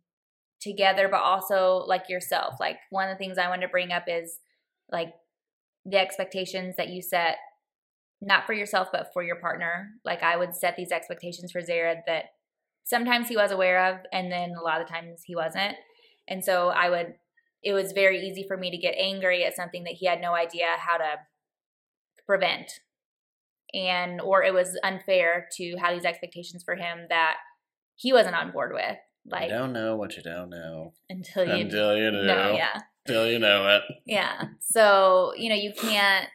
together, 0.61 1.07
but 1.09 1.21
also 1.21 1.83
like 1.87 2.09
yourself. 2.09 2.55
Like 2.59 2.77
one 2.89 3.09
of 3.09 3.13
the 3.15 3.23
things 3.23 3.37
I 3.37 3.49
wanted 3.49 3.63
to 3.63 3.71
bring 3.71 3.91
up 3.91 4.03
is 4.07 4.39
like 4.91 5.13
the 5.85 5.99
expectations 5.99 6.75
that 6.77 6.89
you 6.89 7.01
set, 7.01 7.37
not 8.21 8.45
for 8.45 8.53
yourself, 8.53 8.89
but 8.91 9.11
for 9.13 9.23
your 9.23 9.35
partner. 9.35 9.89
Like 10.03 10.23
I 10.23 10.37
would 10.37 10.55
set 10.55 10.75
these 10.75 10.91
expectations 10.91 11.51
for 11.51 11.61
Zara 11.61 11.97
that 12.07 12.25
sometimes 12.83 13.27
he 13.27 13.37
was 13.37 13.51
aware 13.51 13.93
of, 13.93 13.99
and 14.11 14.31
then 14.31 14.53
a 14.59 14.63
lot 14.63 14.81
of 14.81 14.87
times 14.87 15.21
he 15.25 15.35
wasn't. 15.35 15.75
And 16.27 16.43
so 16.43 16.69
I 16.69 16.89
would, 16.89 17.15
it 17.63 17.73
was 17.73 17.91
very 17.91 18.27
easy 18.27 18.45
for 18.47 18.57
me 18.57 18.71
to 18.71 18.77
get 18.77 18.95
angry 18.97 19.43
at 19.43 19.55
something 19.55 19.83
that 19.83 19.93
he 19.93 20.07
had 20.07 20.21
no 20.21 20.33
idea 20.33 20.67
how 20.77 20.97
to 20.97 21.17
prevent. 22.25 22.71
And, 23.73 24.21
or 24.21 24.43
it 24.43 24.53
was 24.53 24.79
unfair 24.83 25.47
to 25.57 25.75
have 25.77 25.93
these 25.93 26.05
expectations 26.05 26.63
for 26.63 26.75
him 26.75 27.07
that 27.09 27.35
he 27.95 28.13
wasn't 28.13 28.35
on 28.35 28.51
board 28.51 28.73
with. 28.73 28.97
Like, 29.27 29.49
you 29.49 29.57
don't 29.57 29.73
know 29.73 29.95
what 29.95 30.15
you 30.15 30.23
don't 30.23 30.49
know 30.49 30.93
until 31.09 31.45
you, 31.45 31.65
until 31.65 31.97
you 31.97 32.11
know. 32.11 32.23
know, 32.23 32.55
yeah. 32.55 32.79
Until 33.07 33.29
you 33.29 33.39
know 33.39 33.67
it. 33.67 33.81
Yeah. 34.05 34.49
So, 34.61 35.33
you 35.35 35.49
know, 35.49 35.55
you 35.55 35.73
can't 35.75 36.27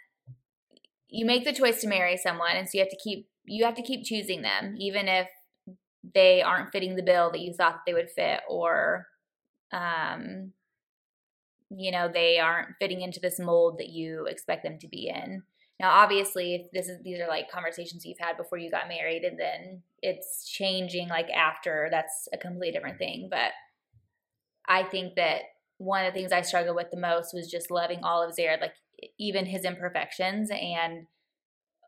you 1.09 1.26
make 1.26 1.45
the 1.45 1.52
choice 1.52 1.81
to 1.81 1.88
marry 1.88 2.17
someone 2.17 2.52
and 2.52 2.69
so 2.69 2.79
you 2.79 2.81
have 2.81 2.90
to 2.90 2.99
keep 3.02 3.29
you 3.45 3.64
have 3.64 3.75
to 3.75 3.83
keep 3.83 4.05
choosing 4.05 4.43
them 4.43 4.76
even 4.79 5.09
if 5.09 5.29
they 6.14 6.40
aren't 6.40 6.71
fitting 6.71 6.95
the 6.95 7.02
bill 7.02 7.33
that 7.33 7.40
you 7.40 7.52
thought 7.52 7.81
they 7.85 7.93
would 7.93 8.09
fit 8.09 8.40
or 8.49 9.07
um 9.73 10.52
you 11.71 11.93
know, 11.93 12.11
they 12.12 12.38
aren't 12.38 12.76
fitting 12.81 13.00
into 13.00 13.21
this 13.21 13.38
mold 13.38 13.79
that 13.79 13.88
you 13.88 14.26
expect 14.26 14.64
them 14.64 14.79
to 14.81 14.88
be 14.88 15.09
in. 15.09 15.43
Now, 15.80 15.92
obviously, 15.92 16.54
if 16.56 16.70
this 16.72 16.88
is 16.90 17.02
these 17.02 17.18
are 17.20 17.26
like 17.26 17.50
conversations 17.50 18.04
you've 18.04 18.18
had 18.18 18.37
before 18.37 18.58
you 18.58 18.70
got 18.70 18.87
married, 18.87 19.25
and 19.25 19.40
then 19.40 19.82
it's 20.02 20.46
changing 20.46 21.08
like 21.08 21.30
after, 21.30 21.88
that's 21.90 22.28
a 22.34 22.37
completely 22.37 22.72
different 22.72 22.99
thing. 22.99 23.28
But 23.30 23.52
I 24.68 24.82
think 24.82 25.14
that 25.16 25.40
one 25.78 26.04
of 26.04 26.12
the 26.12 26.20
things 26.20 26.32
I 26.32 26.42
struggled 26.42 26.76
with 26.76 26.90
the 26.90 27.00
most 27.00 27.32
was 27.32 27.50
just 27.50 27.70
loving 27.70 28.00
all 28.04 28.22
of 28.22 28.37
Zarod, 28.37 28.60
like 28.60 28.75
even 29.18 29.46
his 29.46 29.64
imperfections 29.64 30.50
and 30.50 31.06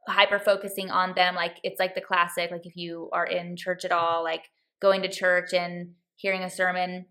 hyper 0.08 0.38
focusing 0.38 0.90
on 0.90 1.12
them. 1.14 1.34
Like 1.34 1.58
it's 1.62 1.78
like 1.78 1.94
the 1.94 2.00
classic, 2.00 2.50
like 2.50 2.64
if 2.64 2.76
you 2.76 3.10
are 3.12 3.26
in 3.26 3.56
church 3.56 3.84
at 3.84 3.92
all, 3.92 4.24
like 4.24 4.44
going 4.80 5.02
to 5.02 5.08
church 5.08 5.52
and 5.52 5.90
hearing 6.16 6.42
a 6.42 6.48
sermon, 6.48 7.04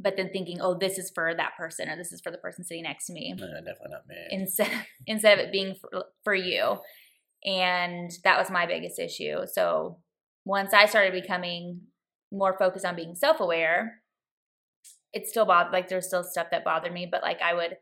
but 0.00 0.16
then 0.16 0.30
thinking, 0.32 0.60
oh, 0.60 0.76
this 0.78 0.98
is 0.98 1.10
for 1.14 1.34
that 1.34 1.56
person 1.56 1.88
or 1.88 1.96
this 1.96 2.12
is 2.12 2.20
for 2.20 2.30
the 2.30 2.38
person 2.38 2.64
sitting 2.64 2.84
next 2.84 3.06
to 3.06 3.12
me. 3.12 3.34
No, 3.36 3.46
definitely 3.46 3.90
not 3.90 4.06
me. 4.08 4.16
Instead, 4.30 4.70
instead 5.06 5.38
of 5.38 5.46
it 5.46 5.52
being 5.52 5.74
for, 5.74 6.04
for 6.24 6.34
you. 6.34 6.78
And 7.44 8.10
that 8.24 8.38
was 8.38 8.50
my 8.50 8.66
biggest 8.66 8.98
issue. 8.98 9.46
So 9.52 9.98
once 10.44 10.72
I 10.72 10.86
started 10.86 11.12
becoming 11.12 11.82
more 12.32 12.56
focused 12.58 12.84
on 12.84 12.96
being 12.96 13.14
self 13.14 13.40
aware, 13.40 14.02
it 15.12 15.26
still 15.26 15.46
bothered, 15.46 15.72
like 15.72 15.88
there's 15.88 16.06
still 16.06 16.24
stuff 16.24 16.48
that 16.50 16.64
bothered 16.64 16.92
me, 16.92 17.08
but 17.10 17.22
like 17.22 17.40
I 17.42 17.54
would 17.54 17.76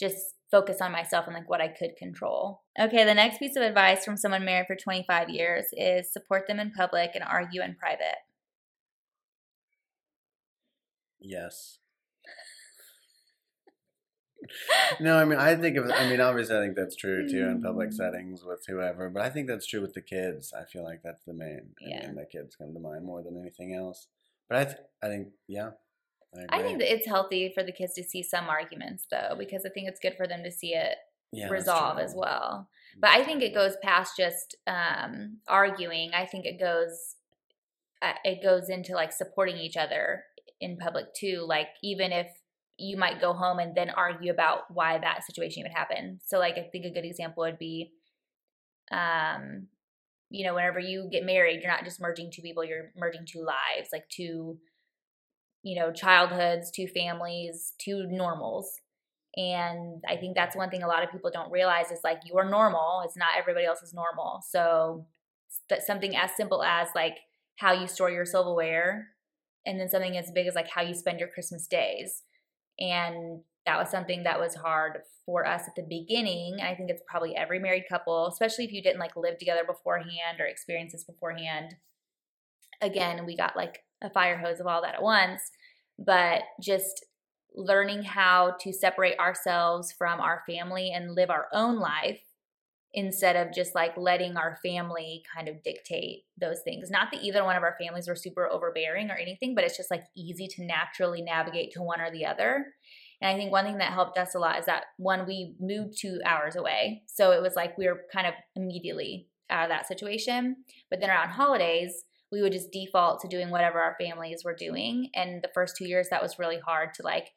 just 0.00 0.34
focus 0.50 0.80
on 0.80 0.92
myself 0.92 1.26
and 1.26 1.34
like 1.34 1.48
what 1.48 1.60
I 1.60 1.68
could 1.68 1.96
control. 1.96 2.62
Okay, 2.80 3.04
the 3.04 3.14
next 3.14 3.38
piece 3.38 3.56
of 3.56 3.62
advice 3.62 4.04
from 4.04 4.16
someone 4.16 4.44
married 4.44 4.66
for 4.66 4.76
25 4.76 5.30
years 5.30 5.66
is 5.72 6.12
support 6.12 6.46
them 6.46 6.58
in 6.58 6.72
public 6.72 7.12
and 7.14 7.24
argue 7.24 7.62
in 7.62 7.76
private. 7.76 8.16
Yes. 11.22 11.78
no, 15.00 15.16
I 15.16 15.24
mean, 15.24 15.38
I 15.38 15.54
think 15.54 15.76
of, 15.76 15.90
I 15.90 16.08
mean, 16.08 16.20
obviously, 16.20 16.56
I 16.56 16.60
think 16.60 16.76
that's 16.76 16.96
true 16.96 17.28
too 17.28 17.46
in 17.46 17.62
public 17.62 17.90
Mm. 17.90 17.94
settings 17.94 18.44
with 18.44 18.64
whoever, 18.66 19.08
but 19.08 19.22
I 19.22 19.30
think 19.30 19.46
that's 19.46 19.66
true 19.66 19.80
with 19.80 19.94
the 19.94 20.00
kids. 20.02 20.52
I 20.52 20.64
feel 20.64 20.82
like 20.82 21.02
that's 21.02 21.24
the 21.24 21.32
main. 21.32 21.74
I 21.84 21.88
Yeah. 21.88 22.06
mean, 22.06 22.16
the 22.16 22.26
kids 22.26 22.56
come 22.56 22.74
to 22.74 22.80
mind 22.80 23.04
more 23.04 23.22
than 23.22 23.40
anything 23.40 23.74
else. 23.74 24.08
But 24.48 24.58
I, 24.58 24.64
th- 24.64 24.76
I 25.02 25.06
think, 25.06 25.28
yeah. 25.46 25.70
I 26.36 26.56
agree. 26.56 26.62
think 26.68 26.78
that 26.80 26.92
it's 26.92 27.06
healthy 27.06 27.52
for 27.54 27.62
the 27.62 27.72
kids 27.72 27.94
to 27.94 28.02
see 28.02 28.22
some 28.22 28.48
arguments 28.48 29.06
though, 29.10 29.36
because 29.38 29.64
I 29.64 29.68
think 29.68 29.88
it's 29.88 30.00
good 30.00 30.16
for 30.16 30.26
them 30.26 30.42
to 30.44 30.50
see 30.50 30.74
it 30.74 30.96
yeah, 31.30 31.48
resolve 31.48 31.98
as 31.98 32.14
well. 32.14 32.68
But 32.98 33.10
I 33.10 33.22
think 33.22 33.42
it 33.42 33.54
goes 33.54 33.76
past 33.82 34.16
just 34.16 34.56
um, 34.66 35.38
arguing. 35.46 36.12
I 36.14 36.26
think 36.26 36.46
it 36.46 36.58
goes 36.58 37.16
uh, 38.02 38.14
it 38.24 38.42
goes 38.42 38.68
into 38.68 38.94
like 38.94 39.12
supporting 39.12 39.56
each 39.58 39.76
other 39.76 40.24
in 40.62 40.76
public 40.76 41.12
too. 41.14 41.44
Like 41.46 41.68
even 41.82 42.12
if 42.12 42.28
you 42.78 42.96
might 42.96 43.20
go 43.20 43.32
home 43.32 43.58
and 43.58 43.74
then 43.74 43.90
argue 43.90 44.32
about 44.32 44.62
why 44.70 44.98
that 44.98 45.24
situation 45.24 45.60
even 45.60 45.72
happened. 45.72 46.20
So 46.24 46.38
like 46.38 46.56
I 46.56 46.68
think 46.72 46.84
a 46.84 46.90
good 46.90 47.04
example 47.04 47.42
would 47.42 47.58
be, 47.58 47.92
um, 48.90 49.66
you 50.30 50.46
know, 50.46 50.54
whenever 50.54 50.80
you 50.80 51.08
get 51.12 51.24
married, 51.26 51.60
you're 51.62 51.70
not 51.70 51.84
just 51.84 52.00
merging 52.00 52.30
two 52.32 52.42
people, 52.42 52.64
you're 52.64 52.90
merging 52.96 53.26
two 53.26 53.44
lives, 53.44 53.90
like 53.92 54.08
two, 54.08 54.58
you 55.62 55.78
know, 55.78 55.92
childhoods, 55.92 56.70
two 56.70 56.86
families, 56.86 57.74
two 57.78 58.06
normals. 58.08 58.80
And 59.36 60.02
I 60.08 60.16
think 60.16 60.34
that's 60.34 60.56
one 60.56 60.70
thing 60.70 60.82
a 60.82 60.88
lot 60.88 61.04
of 61.04 61.10
people 61.10 61.30
don't 61.32 61.52
realize 61.52 61.90
is 61.90 62.00
like 62.04 62.20
you're 62.26 62.48
normal 62.48 63.02
it's 63.04 63.16
not 63.16 63.30
everybody 63.38 63.66
else's 63.66 63.94
normal. 63.94 64.42
So 64.48 65.06
that 65.68 65.82
something 65.86 66.16
as 66.16 66.30
simple 66.36 66.62
as 66.62 66.88
like 66.94 67.18
how 67.56 67.72
you 67.72 67.86
store 67.86 68.10
your 68.10 68.24
silverware, 68.24 69.08
and 69.66 69.78
then 69.78 69.88
something 69.88 70.16
as 70.16 70.30
big 70.32 70.46
as 70.46 70.54
like 70.54 70.68
how 70.68 70.82
you 70.82 70.94
spend 70.94 71.18
your 71.18 71.28
Christmas 71.28 71.66
days. 71.66 72.22
And 72.78 73.40
that 73.66 73.78
was 73.78 73.90
something 73.90 74.24
that 74.24 74.40
was 74.40 74.54
hard 74.54 74.98
for 75.24 75.46
us 75.46 75.62
at 75.68 75.74
the 75.76 75.86
beginning. 75.88 76.58
I 76.62 76.74
think 76.74 76.90
it's 76.90 77.02
probably 77.08 77.36
every 77.36 77.58
married 77.58 77.84
couple, 77.88 78.26
especially 78.26 78.64
if 78.64 78.72
you 78.72 78.82
didn't 78.82 78.98
like 78.98 79.16
live 79.16 79.38
together 79.38 79.62
beforehand 79.64 80.40
or 80.40 80.46
experience 80.46 80.92
this 80.92 81.04
beforehand. 81.04 81.76
Again, 82.80 83.24
we 83.24 83.36
got 83.36 83.56
like 83.56 83.84
a 84.02 84.10
fire 84.10 84.36
hose 84.36 84.58
of 84.58 84.66
all 84.66 84.82
that 84.82 84.96
at 84.96 85.02
once, 85.02 85.40
but 85.98 86.42
just 86.60 87.04
learning 87.54 88.02
how 88.02 88.56
to 88.60 88.72
separate 88.72 89.18
ourselves 89.18 89.92
from 89.92 90.20
our 90.20 90.42
family 90.46 90.90
and 90.92 91.14
live 91.14 91.30
our 91.30 91.46
own 91.52 91.78
life 91.78 92.20
instead 92.94 93.36
of 93.36 93.54
just 93.54 93.74
like 93.74 93.96
letting 93.96 94.36
our 94.36 94.58
family 94.62 95.22
kind 95.34 95.48
of 95.48 95.62
dictate 95.62 96.24
those 96.38 96.60
things. 96.62 96.90
Not 96.90 97.08
that 97.12 97.22
either 97.22 97.42
one 97.42 97.56
of 97.56 97.62
our 97.62 97.76
families 97.80 98.06
were 98.06 98.14
super 98.14 98.46
overbearing 98.48 99.10
or 99.10 99.14
anything, 99.14 99.54
but 99.54 99.64
it's 99.64 99.76
just 99.76 99.90
like 99.90 100.04
easy 100.16 100.46
to 100.48 100.64
naturally 100.64 101.22
navigate 101.22 101.72
to 101.72 101.82
one 101.82 102.00
or 102.00 102.10
the 102.10 102.26
other. 102.26 102.66
And 103.22 103.30
I 103.30 103.36
think 103.36 103.50
one 103.50 103.64
thing 103.64 103.78
that 103.78 103.92
helped 103.92 104.18
us 104.18 104.34
a 104.34 104.38
lot 104.38 104.58
is 104.58 104.66
that 104.66 104.84
one, 104.98 105.26
we 105.26 105.54
moved 105.58 105.96
two 105.98 106.20
hours 106.26 106.56
away. 106.56 107.02
So 107.06 107.30
it 107.30 107.40
was 107.40 107.54
like 107.56 107.78
we 107.78 107.86
were 107.86 108.02
kind 108.12 108.26
of 108.26 108.34
immediately 108.56 109.28
out 109.48 109.64
of 109.64 109.70
that 109.70 109.86
situation. 109.86 110.56
But 110.90 111.00
then 111.00 111.08
around 111.08 111.30
holidays, 111.30 112.04
we 112.30 112.42
would 112.42 112.52
just 112.52 112.72
default 112.72 113.20
to 113.20 113.28
doing 113.28 113.50
whatever 113.50 113.80
our 113.80 113.96
families 114.00 114.42
were 114.44 114.54
doing. 114.54 115.10
And 115.14 115.40
the 115.42 115.50
first 115.54 115.76
two 115.76 115.86
years, 115.86 116.08
that 116.10 116.22
was 116.22 116.38
really 116.38 116.58
hard 116.58 116.94
to 116.94 117.02
like 117.04 117.28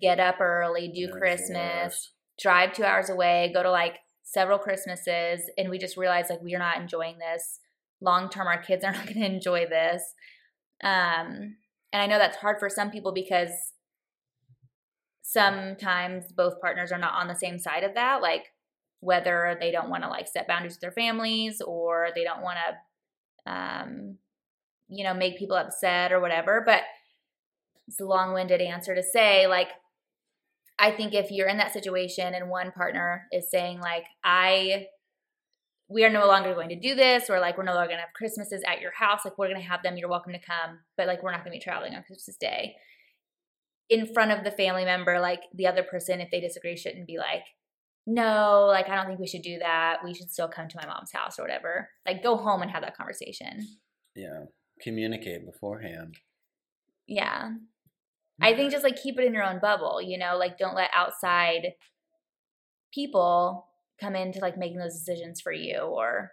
get 0.00 0.18
up 0.18 0.40
early, 0.40 0.88
do 0.88 1.00
Yeah, 1.00 1.06
it's 1.06 1.14
the 1.14 1.20
Christmas, 1.20 2.12
drive 2.40 2.72
two 2.72 2.84
hours 2.84 3.08
away, 3.08 3.50
go 3.54 3.62
to 3.62 3.70
like 3.70 3.98
several 4.30 4.58
Christmases, 4.58 5.50
and 5.58 5.70
we 5.70 5.78
just 5.78 5.96
realized 5.96 6.30
like 6.30 6.42
we 6.42 6.54
are 6.54 6.60
not 6.60 6.80
enjoying 6.80 7.18
this. 7.18 7.58
Long 8.00 8.30
term, 8.30 8.46
our 8.46 8.62
kids 8.62 8.84
are 8.84 8.92
not 8.92 9.06
going 9.06 9.20
to 9.20 9.26
enjoy 9.26 9.66
this. 9.66 10.02
Um, 10.82 11.56
and 11.92 12.00
I 12.02 12.06
know 12.06 12.18
that's 12.18 12.36
hard 12.36 12.58
for 12.60 12.68
some 12.68 12.90
people 12.90 13.12
because 13.12 13.50
sometimes 15.22 16.32
both 16.32 16.60
partners 16.60 16.92
are 16.92 16.98
not 16.98 17.14
on 17.14 17.26
the 17.26 17.34
same 17.34 17.58
side 17.58 17.82
of 17.82 17.94
that. 17.94 18.22
Like 18.22 18.46
whether 19.00 19.56
they 19.60 19.72
don't 19.72 19.90
want 19.90 20.04
to 20.04 20.08
like 20.08 20.28
set 20.28 20.46
boundaries 20.46 20.74
with 20.74 20.80
their 20.80 20.92
families 20.92 21.60
or 21.60 22.08
they 22.14 22.22
don't 22.22 22.42
want 22.42 22.58
to, 23.46 23.52
um, 23.52 24.16
you 24.88 25.02
know, 25.02 25.14
make 25.14 25.38
people 25.38 25.56
upset 25.56 26.12
or 26.12 26.20
whatever. 26.20 26.62
But 26.64 26.82
it's 27.88 28.00
a 28.00 28.04
long 28.04 28.32
winded 28.32 28.60
answer 28.60 28.94
to 28.94 29.02
say 29.02 29.48
like 29.48 29.68
I 30.80 30.90
think 30.90 31.12
if 31.14 31.30
you're 31.30 31.48
in 31.48 31.58
that 31.58 31.72
situation 31.72 32.32
and 32.34 32.48
one 32.48 32.72
partner 32.72 33.26
is 33.32 33.50
saying 33.50 33.80
like 33.80 34.04
I 34.24 34.86
we 35.88 36.04
are 36.04 36.10
no 36.10 36.26
longer 36.26 36.54
going 36.54 36.68
to 36.68 36.76
do 36.78 36.94
this 36.94 37.28
or 37.28 37.40
like 37.40 37.58
we're 37.58 37.64
no 37.64 37.74
longer 37.74 37.88
going 37.88 37.98
to 37.98 38.02
have 38.06 38.14
Christmases 38.14 38.62
at 38.66 38.80
your 38.80 38.92
house 38.92 39.20
like 39.24 39.36
we're 39.36 39.48
going 39.48 39.60
to 39.60 39.66
have 39.68 39.82
them 39.82 39.96
you're 39.96 40.08
welcome 40.08 40.32
to 40.32 40.38
come 40.38 40.78
but 40.96 41.06
like 41.06 41.22
we're 41.22 41.32
not 41.32 41.44
going 41.44 41.52
to 41.52 41.58
be 41.58 41.62
traveling 41.62 41.94
on 41.94 42.02
Christmas 42.04 42.36
day 42.36 42.76
in 43.88 44.06
front 44.14 44.30
of 44.30 44.44
the 44.44 44.50
family 44.52 44.84
member 44.84 45.20
like 45.20 45.42
the 45.54 45.66
other 45.66 45.82
person 45.82 46.20
if 46.20 46.30
they 46.30 46.40
disagree 46.40 46.76
shouldn't 46.76 47.06
be 47.06 47.18
like 47.18 47.44
no 48.06 48.66
like 48.68 48.88
I 48.88 48.94
don't 48.96 49.06
think 49.06 49.20
we 49.20 49.26
should 49.26 49.42
do 49.42 49.58
that 49.58 49.98
we 50.04 50.14
should 50.14 50.30
still 50.30 50.48
come 50.48 50.68
to 50.68 50.76
my 50.80 50.86
mom's 50.86 51.12
house 51.12 51.38
or 51.38 51.42
whatever 51.42 51.88
like 52.06 52.22
go 52.22 52.36
home 52.36 52.62
and 52.62 52.70
have 52.70 52.82
that 52.82 52.96
conversation 52.96 53.66
Yeah. 54.16 54.44
Communicate 54.80 55.44
beforehand. 55.44 56.14
yeah 57.06 57.50
I 58.40 58.54
think 58.54 58.72
just 58.72 58.84
like 58.84 58.96
keep 58.96 59.18
it 59.18 59.26
in 59.26 59.34
your 59.34 59.44
own 59.44 59.60
bubble, 59.60 60.00
you 60.02 60.18
know, 60.18 60.36
like 60.36 60.58
don't 60.58 60.74
let 60.74 60.90
outside 60.94 61.74
people 62.92 63.66
come 64.00 64.16
into 64.16 64.40
like 64.40 64.56
making 64.56 64.78
those 64.78 64.94
decisions 64.94 65.40
for 65.40 65.52
you 65.52 65.78
or 65.78 66.30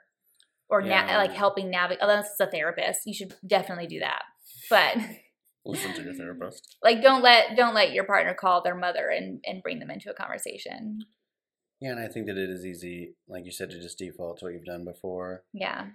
or 0.70 0.82
na- 0.82 1.18
like 1.18 1.32
helping 1.32 1.70
navigate 1.70 2.02
unless 2.02 2.32
it's 2.32 2.40
a 2.40 2.48
therapist. 2.48 3.02
You 3.06 3.14
should 3.14 3.34
definitely 3.46 3.88
do 3.88 4.00
that. 4.00 4.24
But 4.70 4.98
Listen 5.68 5.94
to 5.96 6.02
your 6.02 6.14
therapist. 6.14 6.78
like 6.84 7.02
don't 7.02 7.22
let 7.22 7.56
don't 7.58 7.74
let 7.74 7.92
your 7.92 8.06
partner 8.06 8.34
call 8.34 8.64
their 8.64 8.76
mother 8.76 9.10
and 9.10 9.42
and 9.46 9.62
bring 9.62 9.80
them 9.80 9.92
into 9.92 10.10
a 10.10 10.14
conversation. 10.14 11.00
Yeah, 11.80 11.92
and 11.92 12.00
I 12.00 12.08
think 12.08 12.26
that 12.26 12.38
it 12.38 12.50
is 12.50 12.66
easy, 12.66 13.14
like 13.28 13.46
you 13.46 13.52
said, 13.52 13.70
to 13.70 13.80
just 13.80 14.00
default 14.00 14.40
to 14.40 14.46
what 14.46 14.54
you've 14.54 14.66
done 14.66 14.84
before. 14.84 15.44
Yeah. 15.54 15.88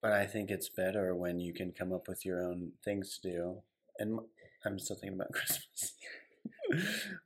But 0.00 0.12
I 0.12 0.24
think 0.24 0.50
it's 0.50 0.70
better 0.70 1.14
when 1.14 1.38
you 1.40 1.52
can 1.52 1.72
come 1.72 1.92
up 1.92 2.08
with 2.08 2.24
your 2.24 2.42
own 2.42 2.72
things 2.82 3.18
to 3.18 3.30
do. 3.30 3.56
And 3.98 4.20
I'm 4.68 4.78
still 4.78 4.96
thinking 4.96 5.18
about 5.18 5.32
Christmas. 5.38 5.94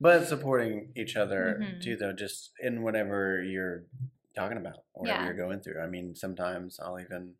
but 0.01 0.27
supporting 0.27 0.93
each 0.97 1.17
other 1.17 1.59
Mhm. 1.61 1.83
too, 1.83 1.97
though, 1.97 2.13
just 2.13 2.53
in 2.61 2.83
whatever 2.83 3.43
you're 3.43 3.85
talking 4.35 4.57
about 4.59 4.79
or 4.95 5.03
whatever 5.05 5.21
Yeah. 5.21 5.27
you're 5.27 5.37
going 5.47 5.61
through. 5.61 5.81
I 5.83 5.87
mean, 5.89 6.15
sometimes 6.15 6.79
I'll 6.81 7.01
even 7.01 7.35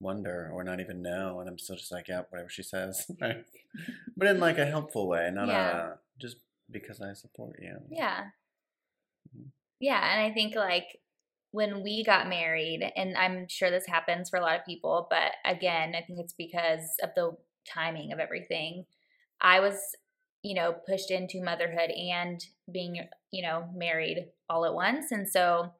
wonder 0.00 0.50
or 0.52 0.64
not 0.64 0.80
even 0.80 1.02
know, 1.02 1.40
and 1.40 1.48
I'm 1.48 1.58
still 1.58 1.76
just 1.76 1.92
like, 1.92 2.08
yeah, 2.08 2.22
whatever 2.30 2.48
she 2.48 2.62
says, 2.62 3.06
but 4.16 4.26
in 4.28 4.40
like 4.40 4.58
a 4.58 4.66
helpful 4.66 5.06
way, 5.08 5.30
not 5.30 5.48
Yeah. 5.48 5.92
a 5.92 5.98
just 6.18 6.38
because 6.70 7.00
I 7.00 7.12
support 7.12 7.58
you. 7.60 7.76
Yeah. 7.90 8.30
Mhm. 9.36 9.50
Yeah. 9.78 10.12
And 10.12 10.20
I 10.22 10.32
think 10.32 10.54
like 10.54 11.00
when 11.52 11.82
we 11.82 12.04
got 12.04 12.28
married, 12.28 12.80
and 12.96 13.16
I'm 13.16 13.48
sure 13.48 13.70
this 13.70 13.86
happens 13.86 14.30
for 14.30 14.38
a 14.38 14.40
lot 14.40 14.58
of 14.58 14.64
people, 14.64 15.06
but 15.10 15.32
again, 15.44 15.94
I 15.94 16.02
think 16.02 16.18
it's 16.20 16.32
because 16.32 16.96
of 17.02 17.10
the 17.14 17.36
timing 17.66 18.12
of 18.12 18.18
everything. 18.20 18.86
I 19.40 19.60
was, 19.60 19.74
you 20.42 20.54
know, 20.54 20.74
pushed 20.88 21.10
into 21.10 21.42
motherhood 21.42 21.90
and 21.90 22.44
being, 22.70 23.08
you 23.30 23.42
know, 23.42 23.68
married 23.74 24.26
all 24.48 24.64
at 24.64 24.74
once. 24.74 25.12
And 25.12 25.28
so 25.28 25.72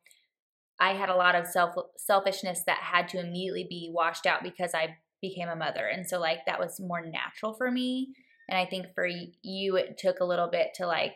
I 0.79 0.95
had 0.95 1.11
a 1.11 1.17
lot 1.17 1.35
of 1.35 1.47
self 1.47 1.75
selfishness 1.99 2.62
that 2.67 2.79
had 2.79 3.09
to 3.11 3.21
immediately 3.21 3.67
be 3.69 3.90
washed 3.93 4.26
out 4.26 4.43
because 4.43 4.75
I 4.75 4.97
became 5.21 5.49
a 5.49 5.57
mother. 5.57 5.87
And 5.87 6.09
so 6.09 6.19
like 6.19 6.47
that 6.47 6.59
was 6.59 6.81
more 6.81 7.05
natural 7.05 7.52
for 7.52 7.71
me. 7.71 8.14
And 8.49 8.59
I 8.59 8.64
think 8.64 8.87
for 8.95 9.07
you 9.07 9.76
it 9.76 9.99
took 9.99 10.21
a 10.21 10.25
little 10.25 10.49
bit 10.49 10.69
to 10.76 10.87
like 10.87 11.14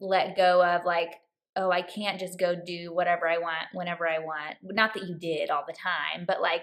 let 0.00 0.36
go 0.36 0.64
of 0.64 0.84
like 0.84 1.10
oh 1.56 1.70
I 1.70 1.82
can't 1.82 2.20
just 2.20 2.38
go 2.38 2.54
do 2.54 2.92
whatever 2.92 3.28
I 3.28 3.38
want 3.38 3.66
whenever 3.72 4.08
I 4.08 4.18
want. 4.18 4.56
Not 4.62 4.94
that 4.94 5.06
you 5.06 5.14
did 5.14 5.50
all 5.50 5.64
the 5.66 5.74
time, 5.74 6.24
but 6.26 6.40
like 6.40 6.62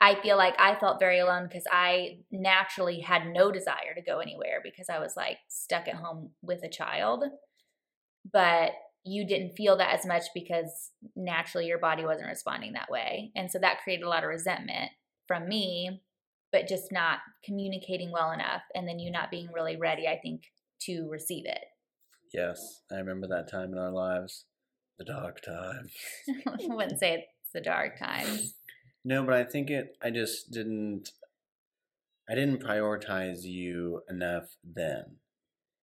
I 0.00 0.20
feel 0.20 0.36
like 0.36 0.54
I 0.58 0.74
felt 0.74 0.98
very 0.98 1.20
alone 1.20 1.44
because 1.44 1.64
I 1.70 2.18
naturally 2.30 3.00
had 3.00 3.26
no 3.26 3.52
desire 3.52 3.94
to 3.94 4.02
go 4.02 4.18
anywhere 4.18 4.60
because 4.62 4.88
I 4.88 4.98
was 4.98 5.16
like 5.16 5.38
stuck 5.48 5.88
at 5.88 5.94
home 5.94 6.30
with 6.42 6.62
a 6.64 6.68
child. 6.68 7.24
But 8.32 8.72
you 9.04 9.26
didn't 9.26 9.54
feel 9.54 9.76
that 9.76 9.94
as 9.94 10.06
much 10.06 10.24
because 10.34 10.90
naturally 11.14 11.66
your 11.66 11.78
body 11.78 12.04
wasn't 12.04 12.28
responding 12.28 12.72
that 12.72 12.90
way. 12.90 13.30
And 13.36 13.50
so 13.50 13.58
that 13.58 13.82
created 13.84 14.04
a 14.04 14.08
lot 14.08 14.24
of 14.24 14.30
resentment 14.30 14.90
from 15.28 15.46
me, 15.46 16.02
but 16.50 16.68
just 16.68 16.90
not 16.90 17.18
communicating 17.44 18.10
well 18.10 18.32
enough. 18.32 18.62
And 18.74 18.88
then 18.88 18.98
you 18.98 19.10
not 19.10 19.30
being 19.30 19.48
really 19.52 19.76
ready, 19.76 20.08
I 20.08 20.18
think, 20.22 20.44
to 20.82 21.06
receive 21.10 21.44
it. 21.46 21.64
Yes, 22.32 22.80
I 22.90 22.96
remember 22.96 23.28
that 23.28 23.50
time 23.50 23.72
in 23.72 23.78
our 23.78 23.92
lives, 23.92 24.46
the 24.98 25.04
dark 25.04 25.40
time. 25.42 25.88
I 26.48 26.56
wouldn't 26.74 26.98
say 26.98 27.14
it's 27.14 27.52
the 27.52 27.60
dark 27.60 27.98
times. 27.98 28.54
No, 29.04 29.22
but 29.22 29.34
I 29.34 29.44
think 29.44 29.70
it. 29.70 29.96
I 30.02 30.10
just 30.10 30.50
didn't. 30.50 31.10
I 32.28 32.34
didn't 32.34 32.62
prioritize 32.62 33.42
you 33.42 34.02
enough 34.08 34.56
then, 34.64 35.16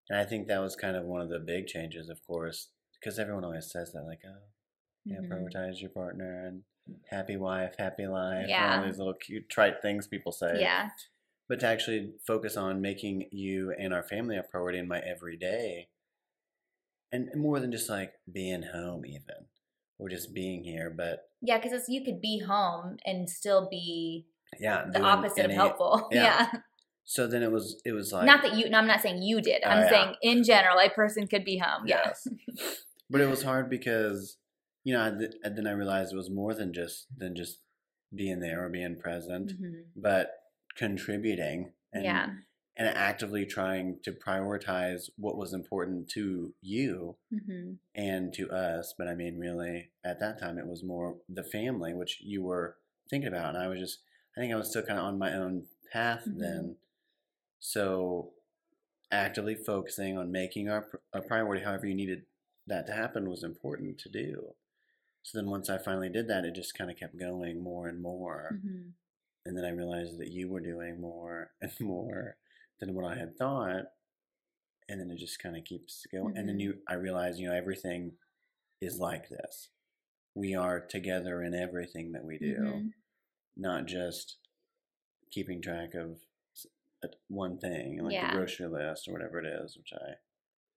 and 0.10 0.18
I 0.20 0.25
think 0.25 0.48
that 0.48 0.60
was 0.60 0.75
kind 0.75 0.96
of 0.96 1.06
one 1.06 1.22
of 1.22 1.30
the 1.30 1.38
big 1.40 1.68
changes, 1.68 2.10
of 2.10 2.20
course, 2.25 2.70
because 3.00 3.20
everyone 3.20 3.44
always 3.46 3.70
says 3.72 3.92
that, 3.94 4.01
like, 4.06 4.22
oh, 4.25 4.48
yeah, 5.06 5.20
Mhm. 5.20 5.30
prioritize 5.30 5.80
your 5.82 5.92
partner 5.92 6.48
and 6.48 6.63
happy 7.12 7.38
wife, 7.38 7.75
happy 7.78 8.08
life, 8.08 8.40
and 8.40 8.50
Yeah. 8.50 8.80
all 8.80 8.86
these 8.86 8.98
little 8.98 9.13
cute 9.13 9.50
trite 9.50 9.84
things 9.84 10.08
people 10.08 10.32
say. 10.32 10.60
Yeah. 10.62 10.90
But 11.48 11.60
to 11.60 11.68
actually 11.68 12.18
focus 12.25 12.58
on 12.58 12.82
making 12.82 13.30
you 13.32 13.72
and 13.74 13.94
our 13.94 14.04
family 14.04 14.36
a 14.38 14.42
priority 14.44 14.80
in 14.80 14.88
my 14.88 15.00
everyday, 15.00 15.90
and 17.12 17.30
more 17.36 17.60
than 17.60 17.72
just 17.72 17.88
like 17.90 18.16
being 18.32 18.63
home, 18.63 19.06
even 19.06 19.48
or 20.01 20.10
just 20.10 20.34
being 20.34 20.63
here, 20.63 20.89
but 20.96 21.20
Yeah, 21.41 21.60
because 21.60 21.88
you 21.88 22.03
could 22.03 22.20
be 22.22 22.39
home 22.39 22.98
and 23.05 23.29
still 23.29 23.67
be 23.70 24.25
yeah, 24.60 24.86
the 24.91 25.01
opposite 25.01 25.46
of 25.46 25.51
helpful. 25.51 26.10
yeah. 26.12 26.24
Yeah. 26.51 26.60
So 27.05 27.27
then 27.27 27.41
it 27.43 27.51
was 27.51 27.81
it 27.86 27.93
was 27.93 28.12
like 28.12 28.25
Not 28.25 28.41
that 28.43 28.55
you, 28.55 28.70
no, 28.70 28.77
I'm 28.79 28.88
not 28.88 29.01
saying 29.01 29.22
you 29.22 29.41
did. 29.41 29.63
I'm 29.63 29.79
Oh, 29.79 29.81
yeah. 29.84 29.89
saying 29.89 30.15
in 30.22 30.43
general, 30.43 30.77
a 30.79 30.89
person 30.89 31.27
could 31.27 31.46
be 31.46 31.58
home. 31.58 31.84
Yeah. 31.88 32.01
Yes. 32.05 32.27
but 33.10 33.22
it 33.22 33.29
was 33.29 33.43
hard 33.43 33.70
because 33.70 34.38
you 34.84 34.93
know 34.93 35.05
I, 35.05 35.12
th- 35.17 35.34
then 35.55 35.67
I 35.67 35.72
realized 35.72 36.12
it 36.13 36.17
was 36.17 36.29
more 36.29 36.53
than 36.53 36.74
just 36.74 37.08
than 37.15 37.36
just 37.36 37.60
being 38.13 38.39
there 38.39 38.65
or 38.65 38.70
being 38.70 38.98
present, 39.00 39.51
Mhm. 39.53 39.84
but 39.96 40.31
contributing 40.75 41.72
and 41.93 42.03
Yeah. 42.03 42.27
And 42.78 42.88
actively 42.88 43.46
trying 43.46 44.00
to 44.04 44.12
prioritize 44.12 45.10
what 45.18 45.38
was 45.38 45.54
important 45.54 46.10
to 46.12 46.56
you 46.62 47.18
hmm 47.32 47.74
and 47.95 48.34
to 48.34 48.50
us. 48.52 48.93
But 48.98 49.08
I 49.08 49.15
mean, 49.15 49.38
really, 49.39 49.91
at 50.04 50.19
that 50.19 50.39
time, 50.39 50.58
it 50.58 50.67
was 50.67 50.84
more 50.84 51.19
the 51.30 51.43
family, 51.43 51.93
which 51.93 52.22
you 52.22 52.43
were 52.43 52.78
thinking 53.10 53.30
about, 53.30 53.56
and 53.56 53.63
I 53.63 53.67
was 53.67 53.80
just 53.80 54.02
I 54.38 54.41
think 54.41 54.54
I 54.54 54.58
was 54.58 54.69
still 54.69 54.84
kind 54.84 55.00
of 55.00 55.06
on 55.06 55.19
my 55.19 55.34
own 55.34 55.67
path 55.91 56.26
Mhm. 56.26 56.36
then. 56.36 56.78
So 57.60 58.34
actively 59.12 59.56
focusing 59.56 60.17
on 60.17 60.32
making 60.32 60.69
our 60.69 60.89
a 61.13 61.22
priority, 61.22 61.63
however 61.63 61.88
you 61.88 61.95
needed 61.95 62.26
that 62.67 62.88
to 62.88 62.93
happen, 62.93 63.30
was 63.30 63.43
important 63.43 64.00
to 64.00 64.10
do. 64.10 64.56
So 65.24 65.38
then 65.38 65.50
once 65.50 65.69
I 65.69 65.78
finally 65.80 66.10
did 66.10 66.28
that, 66.30 66.45
it 66.45 66.56
just 66.56 66.76
kind 66.78 66.91
of 66.91 66.98
kept 66.98 67.17
going 67.17 67.62
more 67.63 67.88
and 67.88 68.02
more. 68.02 68.62
hmm 68.62 68.93
And 69.45 69.58
then 69.58 69.65
I 69.65 69.69
realized 69.69 70.19
that 70.19 70.32
you 70.32 70.50
were 70.50 70.62
doing 70.62 71.00
more 71.02 71.54
and 71.62 71.74
more 71.80 72.38
than 72.82 72.94
what 72.94 73.06
I 73.06 73.15
had 73.17 73.38
thought. 73.38 73.86
And 74.89 75.00
then 75.00 75.10
it 75.12 75.17
just 75.20 75.39
kind 75.41 75.56
of 75.56 75.63
keeps 75.63 76.06
going. 76.12 76.36
And 76.36 76.50
then 76.50 76.58
Mhm. 76.58 76.62
you, 76.62 76.82
I 76.88 76.96
realize, 76.96 77.39
you 77.39 77.48
know, 77.48 77.56
everything 77.56 78.17
is 78.82 79.00
like 79.00 79.30
this. 79.30 79.70
We 80.36 80.54
are 80.56 80.82
together 80.86 81.41
in 81.44 81.54
everything 81.54 82.12
that 82.13 82.26
we 82.26 82.38
do, 82.39 82.58
Mhm. 82.58 82.94
not 83.56 83.86
just 83.86 84.39
keeping 85.30 85.62
track 85.62 85.94
of 85.94 86.26
uh, 87.04 87.08
one 87.30 87.58
thing, 87.58 87.98
like 88.04 88.13
Yeah. 88.13 88.28
the 88.32 88.38
grocery 88.38 88.67
list 88.67 89.08
or 89.08 89.13
whatever 89.13 89.39
it 89.39 89.46
is, 89.48 89.76
which 89.76 89.91
I 89.91 90.17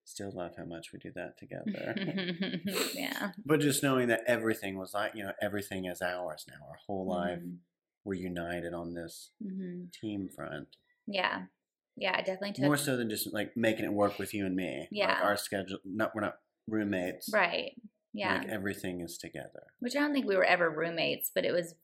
still 0.05 0.31
love 0.33 0.57
how 0.57 0.65
much 0.65 0.91
we 0.93 0.99
do 0.99 1.13
that 1.13 1.37
together. 1.37 1.95
yeah. 2.95 3.33
but 3.45 3.61
just 3.61 3.83
knowing 3.83 4.09
that 4.09 4.23
everything 4.27 4.79
was 4.79 4.95
like, 4.95 5.15
you 5.15 5.23
know, 5.23 5.35
everything 5.43 5.85
is 5.85 6.01
ours 6.01 6.47
now. 6.49 6.67
Our 6.67 6.77
whole 6.87 7.07
life, 7.07 7.41
Mhm. 7.41 7.59
we're 8.05 8.15
united 8.15 8.73
on 8.73 8.95
this 8.95 9.33
Mhm. 9.43 9.93
team 9.93 10.29
front. 10.31 10.77
Yeah. 11.07 11.49
Yeah. 11.97 12.17
It 12.19 12.27
definitely 12.27 12.53
took. 12.53 12.65
More 12.65 12.77
so 12.77 12.97
than 12.97 13.09
just 13.11 13.33
like 13.33 13.57
making 13.57 13.85
it 13.85 13.93
work 13.93 14.19
with 14.19 14.35
you 14.35 14.47
and 14.47 14.55
me. 14.57 14.81
Like 14.81 14.89
Yeah. 14.91 15.21
our 15.23 15.37
schedule, 15.37 15.79
not 15.85 16.13
we're 16.15 16.23
not 16.23 16.37
roommates. 16.69 17.31
Right. 17.33 17.73
Yeah. 18.13 18.39
Like 18.39 18.49
everything 18.49 19.01
is 19.01 19.19
together. 19.19 19.65
Which 19.81 19.95
I 19.97 20.01
don't 20.01 20.13
think 20.13 20.27
we 20.27 20.37
were 20.37 20.45
ever 20.45 20.71
roommates, 20.71 21.31
but 21.35 21.45
it 21.45 21.53
was, 21.53 21.75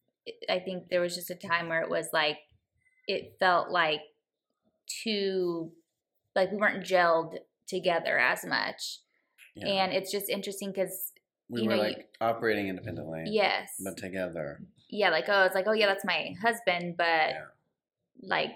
I 0.49 0.59
think 0.61 0.89
there 0.91 1.01
was 1.01 1.15
just 1.15 1.31
a 1.31 1.35
time 1.35 1.69
where 1.69 1.83
it 1.83 1.91
was 1.91 2.09
like, 2.13 2.39
it 3.09 3.37
felt 3.41 3.71
like 3.71 4.01
too, 5.03 5.73
like 6.35 6.51
we 6.51 6.57
weren't 6.59 6.85
gelled 6.85 7.35
together 7.67 8.19
as 8.19 8.45
much. 8.45 9.01
Yeah. 9.57 9.67
And 9.69 9.93
it's 9.93 10.11
just 10.13 10.29
interesting 10.29 10.71
because, 10.73 11.13
we 11.49 11.63
you 11.63 11.69
were 11.69 11.77
know, 11.77 11.83
like 11.83 11.97
you- 11.99 12.05
operating 12.21 12.69
independently. 12.69 13.25
yes. 13.27 13.71
But 13.83 13.97
together. 13.97 14.61
yeah, 14.89 15.11
like, 15.11 15.25
oh, 15.29 15.45
it's 15.45 15.55
like, 15.55 15.67
oh, 15.67 15.73
yeah, 15.73 15.87
that's 15.87 16.05
my 16.05 16.35
husband, 16.41 16.95
but 16.97 17.05
Yeah. 17.31 17.45
like, 18.23 18.51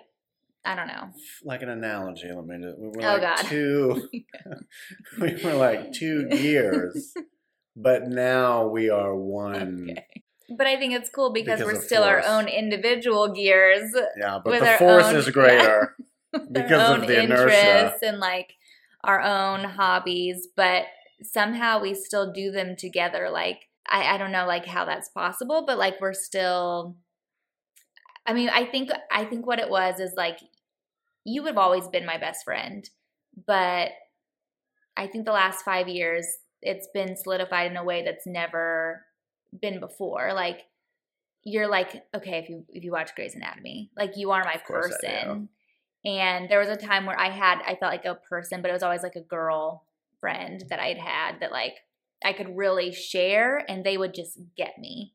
I 0.64 0.74
don't 0.74 0.86
know. 0.88 1.08
Like 1.44 1.62
an 1.62 1.68
analogy, 1.68 2.30
let 2.32 2.46
me 2.46 2.56
do 2.58 2.74
We 2.78 2.88
were 2.88 3.02
Oh, 3.02 3.14
like 3.16 3.20
God. 3.20 3.46
two 3.46 4.08
we 5.20 5.44
were 5.44 5.54
like 5.54 5.92
two 5.92 6.28
gears. 6.28 7.12
but 7.76 8.08
now 8.08 8.66
we 8.68 8.88
are 8.90 9.14
one. 9.14 9.88
Okay. 9.90 10.06
But 10.56 10.66
I 10.66 10.76
think 10.76 10.92
it's 10.94 11.08
cool 11.10 11.32
because, 11.32 11.58
Because 11.58 11.74
we're 11.74 11.82
still 11.82 12.02
our 12.02 12.22
own 12.24 12.48
individual 12.48 13.32
gears. 13.32 13.90
Yeah, 14.18 14.38
but 14.44 14.60
the 14.60 14.76
force 14.78 15.04
own- 15.06 15.16
is 15.16 15.30
greater. 15.30 15.96
Because 16.50 16.90
of 16.90 17.00
own 17.00 17.06
the 17.06 17.22
inertia. 17.22 17.44
interests 17.44 18.02
and 18.02 18.18
like 18.18 18.54
our 19.04 19.20
own 19.20 19.64
hobbies, 19.64 20.48
but 20.56 20.84
somehow 21.22 21.80
we 21.80 21.94
still 21.94 22.32
do 22.32 22.50
them 22.50 22.74
together. 22.76 23.30
Like 23.30 23.60
I, 23.88 24.14
I 24.14 24.18
don't 24.18 24.32
know 24.32 24.46
like 24.46 24.66
how 24.66 24.84
that's 24.84 25.08
possible, 25.10 25.64
but 25.66 25.78
like 25.78 26.00
we're 26.00 26.12
still 26.12 26.96
I 28.26 28.32
mean, 28.32 28.48
I 28.48 28.64
think 28.64 28.90
I 29.12 29.24
think 29.24 29.46
what 29.46 29.58
it 29.60 29.70
was 29.70 30.00
is 30.00 30.14
like 30.16 30.38
you 31.24 31.44
have 31.46 31.58
always 31.58 31.88
been 31.88 32.06
my 32.06 32.18
best 32.18 32.44
friend, 32.44 32.88
but 33.46 33.90
I 34.96 35.06
think 35.06 35.24
the 35.24 35.32
last 35.32 35.64
five 35.64 35.88
years 35.88 36.26
it's 36.62 36.88
been 36.94 37.16
solidified 37.16 37.70
in 37.70 37.76
a 37.76 37.84
way 37.84 38.02
that's 38.04 38.26
never 38.26 39.04
been 39.60 39.80
before. 39.80 40.32
Like 40.34 40.60
you're 41.42 41.68
like, 41.68 42.04
okay, 42.14 42.38
if 42.38 42.48
you 42.48 42.64
if 42.70 42.84
you 42.84 42.92
watch 42.92 43.14
Grey's 43.14 43.34
Anatomy, 43.34 43.90
like 43.96 44.16
you 44.16 44.30
are 44.30 44.44
my 44.44 44.54
Of 44.54 44.64
course 44.64 44.96
I 45.04 45.06
do. 45.06 45.16
person. 45.16 45.48
And 46.06 46.50
there 46.50 46.60
was 46.60 46.68
a 46.68 46.76
time 46.76 47.06
where 47.06 47.18
I 47.18 47.30
had 47.30 47.60
I 47.66 47.76
felt 47.76 47.92
like 47.92 48.04
a 48.04 48.14
person, 48.14 48.62
but 48.62 48.70
it 48.70 48.74
was 48.74 48.82
always 48.82 49.02
like 49.02 49.16
a 49.16 49.20
girl 49.20 49.84
friend 50.20 50.62
that 50.70 50.80
I'd 50.80 50.98
had 50.98 51.40
that 51.40 51.52
like 51.52 51.74
I 52.24 52.32
could 52.32 52.56
really 52.56 52.92
share 52.92 53.64
and 53.68 53.84
they 53.84 53.98
would 53.98 54.14
just 54.14 54.38
get 54.56 54.78
me. 54.78 55.12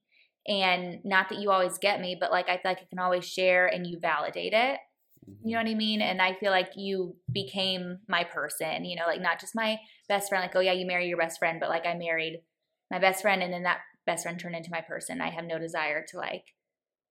And 0.47 0.99
not 1.03 1.29
that 1.29 1.39
you 1.39 1.51
always 1.51 1.77
get 1.77 2.01
me, 2.01 2.17
but 2.19 2.31
like 2.31 2.49
I 2.49 2.57
feel 2.57 2.71
like 2.71 2.81
I 2.81 2.87
can 2.89 2.99
always 2.99 3.25
share 3.25 3.67
and 3.67 3.85
you 3.85 3.99
validate 3.99 4.53
it. 4.53 4.79
You 5.27 5.51
know 5.51 5.59
mm-hmm. 5.59 5.67
what 5.67 5.71
I 5.71 5.75
mean? 5.75 6.01
And 6.01 6.21
I 6.21 6.33
feel 6.33 6.51
like 6.51 6.71
you 6.75 7.15
became 7.31 7.99
my 8.07 8.23
person, 8.23 8.85
you 8.85 8.95
know, 8.95 9.05
like 9.07 9.21
not 9.21 9.39
just 9.39 9.55
my 9.55 9.79
best 10.07 10.29
friend, 10.29 10.41
like, 10.41 10.55
oh 10.55 10.59
yeah, 10.59 10.73
you 10.73 10.85
marry 10.85 11.07
your 11.07 11.17
best 11.17 11.39
friend, 11.39 11.59
but 11.59 11.69
like 11.69 11.85
I 11.85 11.93
married 11.93 12.41
my 12.89 12.99
best 12.99 13.21
friend 13.21 13.43
and 13.43 13.53
then 13.53 13.63
that 13.63 13.79
best 14.05 14.23
friend 14.23 14.39
turned 14.39 14.55
into 14.55 14.71
my 14.71 14.81
person. 14.81 15.21
I 15.21 15.29
have 15.29 15.45
no 15.45 15.59
desire 15.59 16.05
to 16.09 16.17
like 16.17 16.45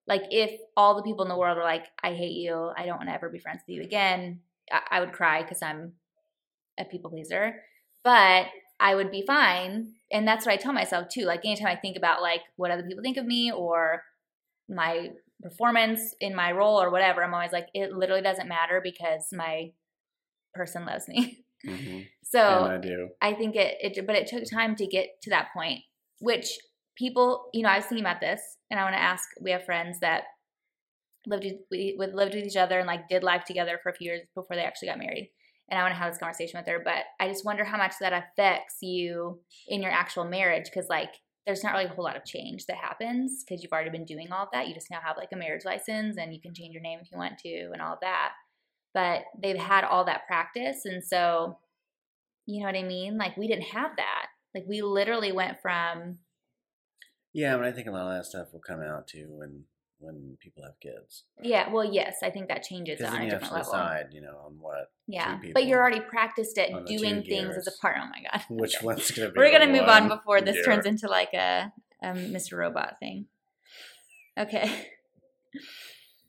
like 0.06 0.22
if 0.30 0.58
all 0.76 0.96
the 0.96 1.02
people 1.02 1.22
in 1.22 1.28
the 1.28 1.36
world 1.36 1.58
are 1.58 1.64
like, 1.64 1.84
I 2.02 2.14
hate 2.14 2.36
you, 2.36 2.72
I 2.76 2.86
don't 2.86 2.96
want 2.96 3.10
to 3.10 3.14
ever 3.14 3.28
be 3.28 3.38
friends 3.38 3.60
with 3.66 3.76
you 3.76 3.82
again, 3.82 4.40
I, 4.72 4.80
I 4.92 5.00
would 5.00 5.12
cry 5.12 5.42
because 5.42 5.62
I'm 5.62 5.92
a 6.78 6.84
people 6.84 7.10
pleaser. 7.10 7.56
But 8.02 8.46
I 8.80 8.94
would 8.94 9.10
be 9.10 9.24
fine. 9.26 9.94
And 10.10 10.26
that's 10.26 10.46
what 10.46 10.52
I 10.52 10.56
tell 10.56 10.72
myself 10.72 11.08
too. 11.08 11.24
Like 11.24 11.44
anytime 11.44 11.66
I 11.66 11.76
think 11.76 11.96
about 11.96 12.22
like 12.22 12.40
what 12.56 12.70
other 12.70 12.84
people 12.84 13.02
think 13.02 13.18
of 13.18 13.26
me 13.26 13.52
or 13.52 14.02
my 14.68 15.10
performance 15.42 16.14
in 16.20 16.34
my 16.34 16.52
role 16.52 16.80
or 16.80 16.90
whatever, 16.90 17.22
I'm 17.22 17.34
always 17.34 17.52
like, 17.52 17.68
it 17.74 17.92
literally 17.92 18.22
doesn't 18.22 18.48
matter 18.48 18.80
because 18.82 19.28
my 19.32 19.72
person 20.54 20.84
loves 20.84 21.08
me. 21.08 21.44
hmm 21.64 22.00
So 22.30 22.64
and 22.64 22.72
I 22.72 22.76
do. 22.76 23.08
I 23.22 23.32
think 23.32 23.56
it, 23.56 23.76
it, 23.80 24.06
but 24.06 24.14
it 24.14 24.26
took 24.26 24.44
time 24.50 24.76
to 24.76 24.86
get 24.86 25.22
to 25.22 25.30
that 25.30 25.48
point, 25.54 25.80
which 26.18 26.58
people, 26.94 27.48
you 27.54 27.62
know, 27.62 27.70
I 27.70 27.76
was 27.76 27.86
thinking 27.86 28.04
about 28.04 28.20
this 28.20 28.42
and 28.70 28.78
I 28.78 28.82
want 28.82 28.96
to 28.96 29.00
ask, 29.00 29.26
we 29.40 29.50
have 29.52 29.64
friends 29.64 30.00
that 30.00 30.24
lived 31.26 31.44
with, 31.44 31.54
we, 31.70 31.94
with, 31.98 32.12
lived 32.12 32.34
with 32.34 32.44
each 32.44 32.56
other 32.56 32.78
and 32.78 32.86
like 32.86 33.08
did 33.08 33.22
life 33.22 33.44
together 33.44 33.80
for 33.82 33.88
a 33.88 33.94
few 33.94 34.10
years 34.10 34.26
before 34.34 34.56
they 34.56 34.64
actually 34.64 34.88
got 34.88 34.98
married. 34.98 35.30
And 35.70 35.78
I 35.78 35.82
want 35.82 35.94
to 35.94 35.98
have 35.98 36.12
this 36.12 36.18
conversation 36.18 36.60
with 36.60 36.66
her, 36.68 36.82
but 36.84 37.04
I 37.18 37.28
just 37.28 37.46
wonder 37.46 37.64
how 37.64 37.78
much 37.78 37.94
that 38.00 38.12
affects 38.12 38.76
you 38.82 39.40
in 39.66 39.80
your 39.80 39.90
actual 39.90 40.24
marriage. 40.24 40.70
Cause 40.72 40.88
like, 40.90 41.14
there's 41.46 41.64
not 41.64 41.72
really 41.72 41.86
a 41.86 41.88
whole 41.88 42.04
lot 42.04 42.16
of 42.16 42.24
change 42.24 42.66
that 42.66 42.76
happens 42.76 43.44
because 43.44 43.62
you've 43.62 43.72
already 43.72 43.90
been 43.90 44.04
doing 44.04 44.30
all 44.30 44.44
of 44.44 44.50
that. 44.52 44.68
You 44.68 44.74
just 44.74 44.90
now 44.90 45.00
have 45.02 45.16
like 45.16 45.30
a 45.32 45.36
marriage 45.36 45.64
license 45.64 46.16
and 46.18 46.34
you 46.34 46.40
can 46.40 46.54
change 46.54 46.74
your 46.74 46.82
name 46.82 46.98
if 47.00 47.10
you 47.10 47.18
want 47.18 47.38
to 47.38 47.70
and 47.72 47.80
all 47.80 47.94
of 47.94 48.00
that. 48.00 48.32
But 48.92 49.22
they've 49.40 49.56
had 49.56 49.84
all 49.84 50.04
that 50.04 50.26
practice. 50.26 50.82
And 50.84 51.02
so, 51.02 51.58
you 52.46 52.60
know 52.60 52.66
what 52.66 52.76
I 52.76 52.82
mean? 52.82 53.16
Like 53.16 53.36
we 53.36 53.48
didn't 53.48 53.64
have 53.64 53.92
that. 53.96 54.26
Like 54.54 54.64
we 54.68 54.82
literally 54.82 55.32
went 55.32 55.60
from 55.62 56.18
Yeah, 57.32 57.56
but 57.56 57.66
I 57.66 57.72
think 57.72 57.88
a 57.88 57.92
lot 57.92 58.08
of 58.08 58.18
that 58.18 58.26
stuff 58.26 58.48
will 58.52 58.60
come 58.60 58.80
out 58.82 59.06
too 59.06 59.26
when 59.28 59.64
when 60.00 60.36
people 60.40 60.62
have 60.62 60.78
kids. 60.80 61.24
yeah, 61.42 61.70
well, 61.72 61.84
yes, 61.84 62.18
I 62.22 62.30
think 62.30 62.48
that 62.48 62.62
changes 62.62 63.00
on 63.00 63.06
a 63.20 63.24
you 63.24 63.30
have 63.30 63.40
different 63.40 63.48
to 63.48 63.54
level. 63.54 63.72
decide, 63.72 64.06
you 64.12 64.20
know, 64.20 64.36
on 64.46 64.52
what 64.60 64.90
Yeah, 65.06 65.38
but 65.52 65.66
you're 65.66 65.80
already 65.80 66.00
practiced 66.00 66.56
at 66.58 66.72
on 66.72 66.84
the 66.84 66.90
two 66.90 66.98
doing 66.98 67.22
things 67.24 67.56
as 67.56 67.66
a 67.66 67.72
part. 67.80 67.96
Oh 68.00 68.06
my 68.06 68.22
god, 68.30 68.44
which 68.50 68.76
one's 68.82 69.10
gonna 69.10 69.30
be. 69.30 69.38
We're 69.38 69.50
gonna 69.52 69.72
move 69.72 69.88
on 69.88 70.08
before 70.08 70.40
this 70.40 70.56
gear. 70.56 70.64
turns 70.64 70.86
into 70.86 71.08
like 71.08 71.32
a, 71.34 71.72
a 72.02 72.08
Mr. 72.08 72.56
Robot 72.58 72.96
thing. 73.00 73.26
Okay. 74.38 74.90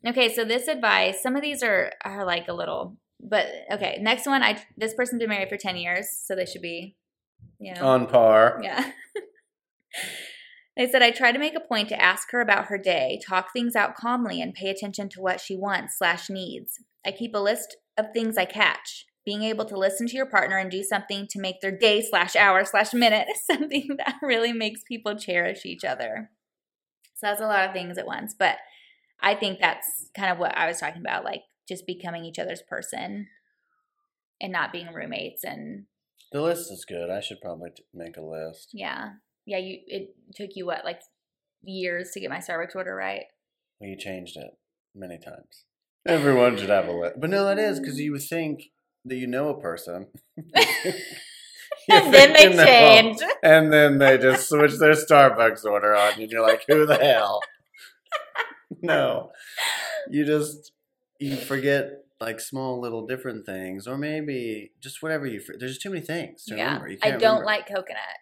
Okay, 0.07 0.33
so 0.33 0.45
this 0.45 0.69
advice, 0.69 1.21
some 1.21 1.35
of 1.35 1.41
these 1.41 1.61
are 1.61 1.91
are 2.05 2.25
like 2.25 2.47
a 2.47 2.53
little, 2.53 2.95
but 3.19 3.47
okay. 3.69 3.97
Next 4.01 4.25
one, 4.25 4.41
I 4.41 4.63
this 4.77 4.93
person's 4.93 5.19
been 5.19 5.27
married 5.27 5.49
for 5.49 5.57
ten 5.57 5.75
years, 5.75 6.07
so 6.09 6.37
they 6.37 6.45
should 6.45 6.61
be, 6.61 6.95
you 7.59 7.73
know, 7.73 7.85
on 7.85 8.07
par. 8.07 8.61
Yeah. 8.63 8.91
they 10.77 10.87
said 10.87 11.01
I 11.01 11.11
try 11.11 11.31
to 11.31 11.39
make 11.39 11.55
a 11.55 11.59
point 11.59 11.89
to 11.89 12.01
ask 12.01 12.31
her 12.31 12.41
about 12.41 12.65
her 12.65 12.77
day, 12.77 13.19
talk 13.27 13.51
things 13.51 13.75
out 13.75 13.95
calmly, 13.95 14.41
and 14.41 14.53
pay 14.53 14.69
attention 14.69 15.09
to 15.09 15.21
what 15.21 15.41
she 15.41 15.55
wants 15.57 15.97
slash 15.97 16.29
needs. 16.29 16.79
I 17.05 17.11
keep 17.11 17.33
a 17.35 17.39
list 17.39 17.75
of 17.97 18.07
things 18.13 18.37
I 18.37 18.45
catch. 18.45 19.05
Being 19.25 19.43
able 19.43 19.65
to 19.65 19.77
listen 19.77 20.07
to 20.07 20.15
your 20.15 20.25
partner 20.25 20.57
and 20.57 20.71
do 20.71 20.81
something 20.81 21.27
to 21.29 21.39
make 21.39 21.59
their 21.61 21.77
day 21.77 22.01
slash 22.01 22.35
hour 22.35 22.63
slash 22.65 22.93
minute 22.93 23.27
is 23.35 23.45
something 23.45 23.89
that 23.97 24.15
really 24.21 24.53
makes 24.53 24.81
people 24.87 25.15
cherish 25.15 25.65
each 25.65 25.83
other. 25.83 26.31
So 27.15 27.27
that's 27.27 27.41
a 27.41 27.47
lot 27.47 27.67
of 27.67 27.73
things 27.73 27.97
at 27.97 28.07
once, 28.07 28.33
but 28.37 28.57
I 29.21 29.35
think 29.35 29.59
that's 29.59 30.09
kind 30.15 30.31
of 30.31 30.37
what 30.37 30.57
I 30.57 30.67
was 30.67 30.79
talking 30.79 31.01
about, 31.01 31.25
like 31.25 31.41
just 31.67 31.85
becoming 31.85 32.23
each 32.23 32.39
other's 32.39 32.63
person 32.67 33.27
and 34.39 34.53
not 34.53 34.71
being 34.71 34.93
roommates 34.93 35.43
and 35.43 35.85
The 36.31 36.41
list 36.41 36.71
is 36.71 36.85
good. 36.87 37.09
I 37.09 37.19
should 37.19 37.41
probably 37.41 37.71
make 37.93 38.15
a 38.15 38.21
list. 38.21 38.69
yeah. 38.73 39.09
Yeah, 39.49 39.57
you 39.57 39.79
it 39.87 40.15
took 40.35 40.51
you 40.55 40.65
what, 40.65 40.85
like 40.85 41.01
years 41.63 42.11
to 42.11 42.19
get 42.19 42.29
my 42.29 42.37
Starbucks 42.37 42.75
order 42.75 42.95
right? 42.95 43.23
Well, 43.79 43.89
you 43.89 43.97
changed 43.97 44.37
it 44.37 44.51
many 44.95 45.17
times. 45.17 45.65
Everyone 46.07 46.55
should 46.57 46.69
have 46.69 46.87
a 46.87 46.91
list. 46.91 47.19
But 47.19 47.29
no, 47.29 47.45
that 47.45 47.59
is 47.59 47.79
because 47.79 47.99
you 47.99 48.11
would 48.13 48.21
think 48.23 48.63
that 49.05 49.15
you 49.15 49.27
know 49.27 49.49
a 49.49 49.59
person. 49.59 50.07
And 51.91 52.13
then 52.13 52.55
they 52.55 52.97
'em. 52.99 53.15
And 53.41 53.73
then 53.73 53.97
they 53.97 54.17
just 54.17 54.47
switch 54.49 54.77
their 54.77 54.91
Starbucks 54.93 55.65
order 55.65 55.95
on 55.95 56.17
you, 56.17 56.23
and 56.23 56.31
you're 56.31 56.41
like, 56.41 56.63
who 56.67 56.85
the 56.85 56.95
hell? 56.97 57.41
no. 58.81 59.31
You 60.09 60.25
just, 60.25 60.71
you 61.19 61.35
forget 61.35 62.03
like 62.19 62.39
small 62.39 62.79
little 62.79 63.07
different 63.07 63.45
things, 63.45 63.87
or 63.87 63.97
maybe 63.97 64.71
just 64.79 65.01
whatever 65.01 65.25
you, 65.25 65.41
there's 65.57 65.77
too 65.79 65.89
many 65.89 66.01
things 66.05 66.43
to 66.45 66.55
Yeah. 66.55 66.65
remember. 66.75 66.89
I 67.01 67.11
don't 67.11 67.21
remember. 67.21 67.45
like 67.45 67.67
coconut. 67.67 68.17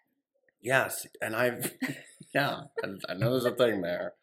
Yes, 0.62 1.06
and 1.22 1.36
I've 1.36 1.74
yeah, 2.34 2.62
I- 2.84 3.12
I 3.12 3.14
know 3.16 3.32
there's 3.32 3.46
a 3.46 3.52
thing 3.56 3.82
there, 3.82 4.14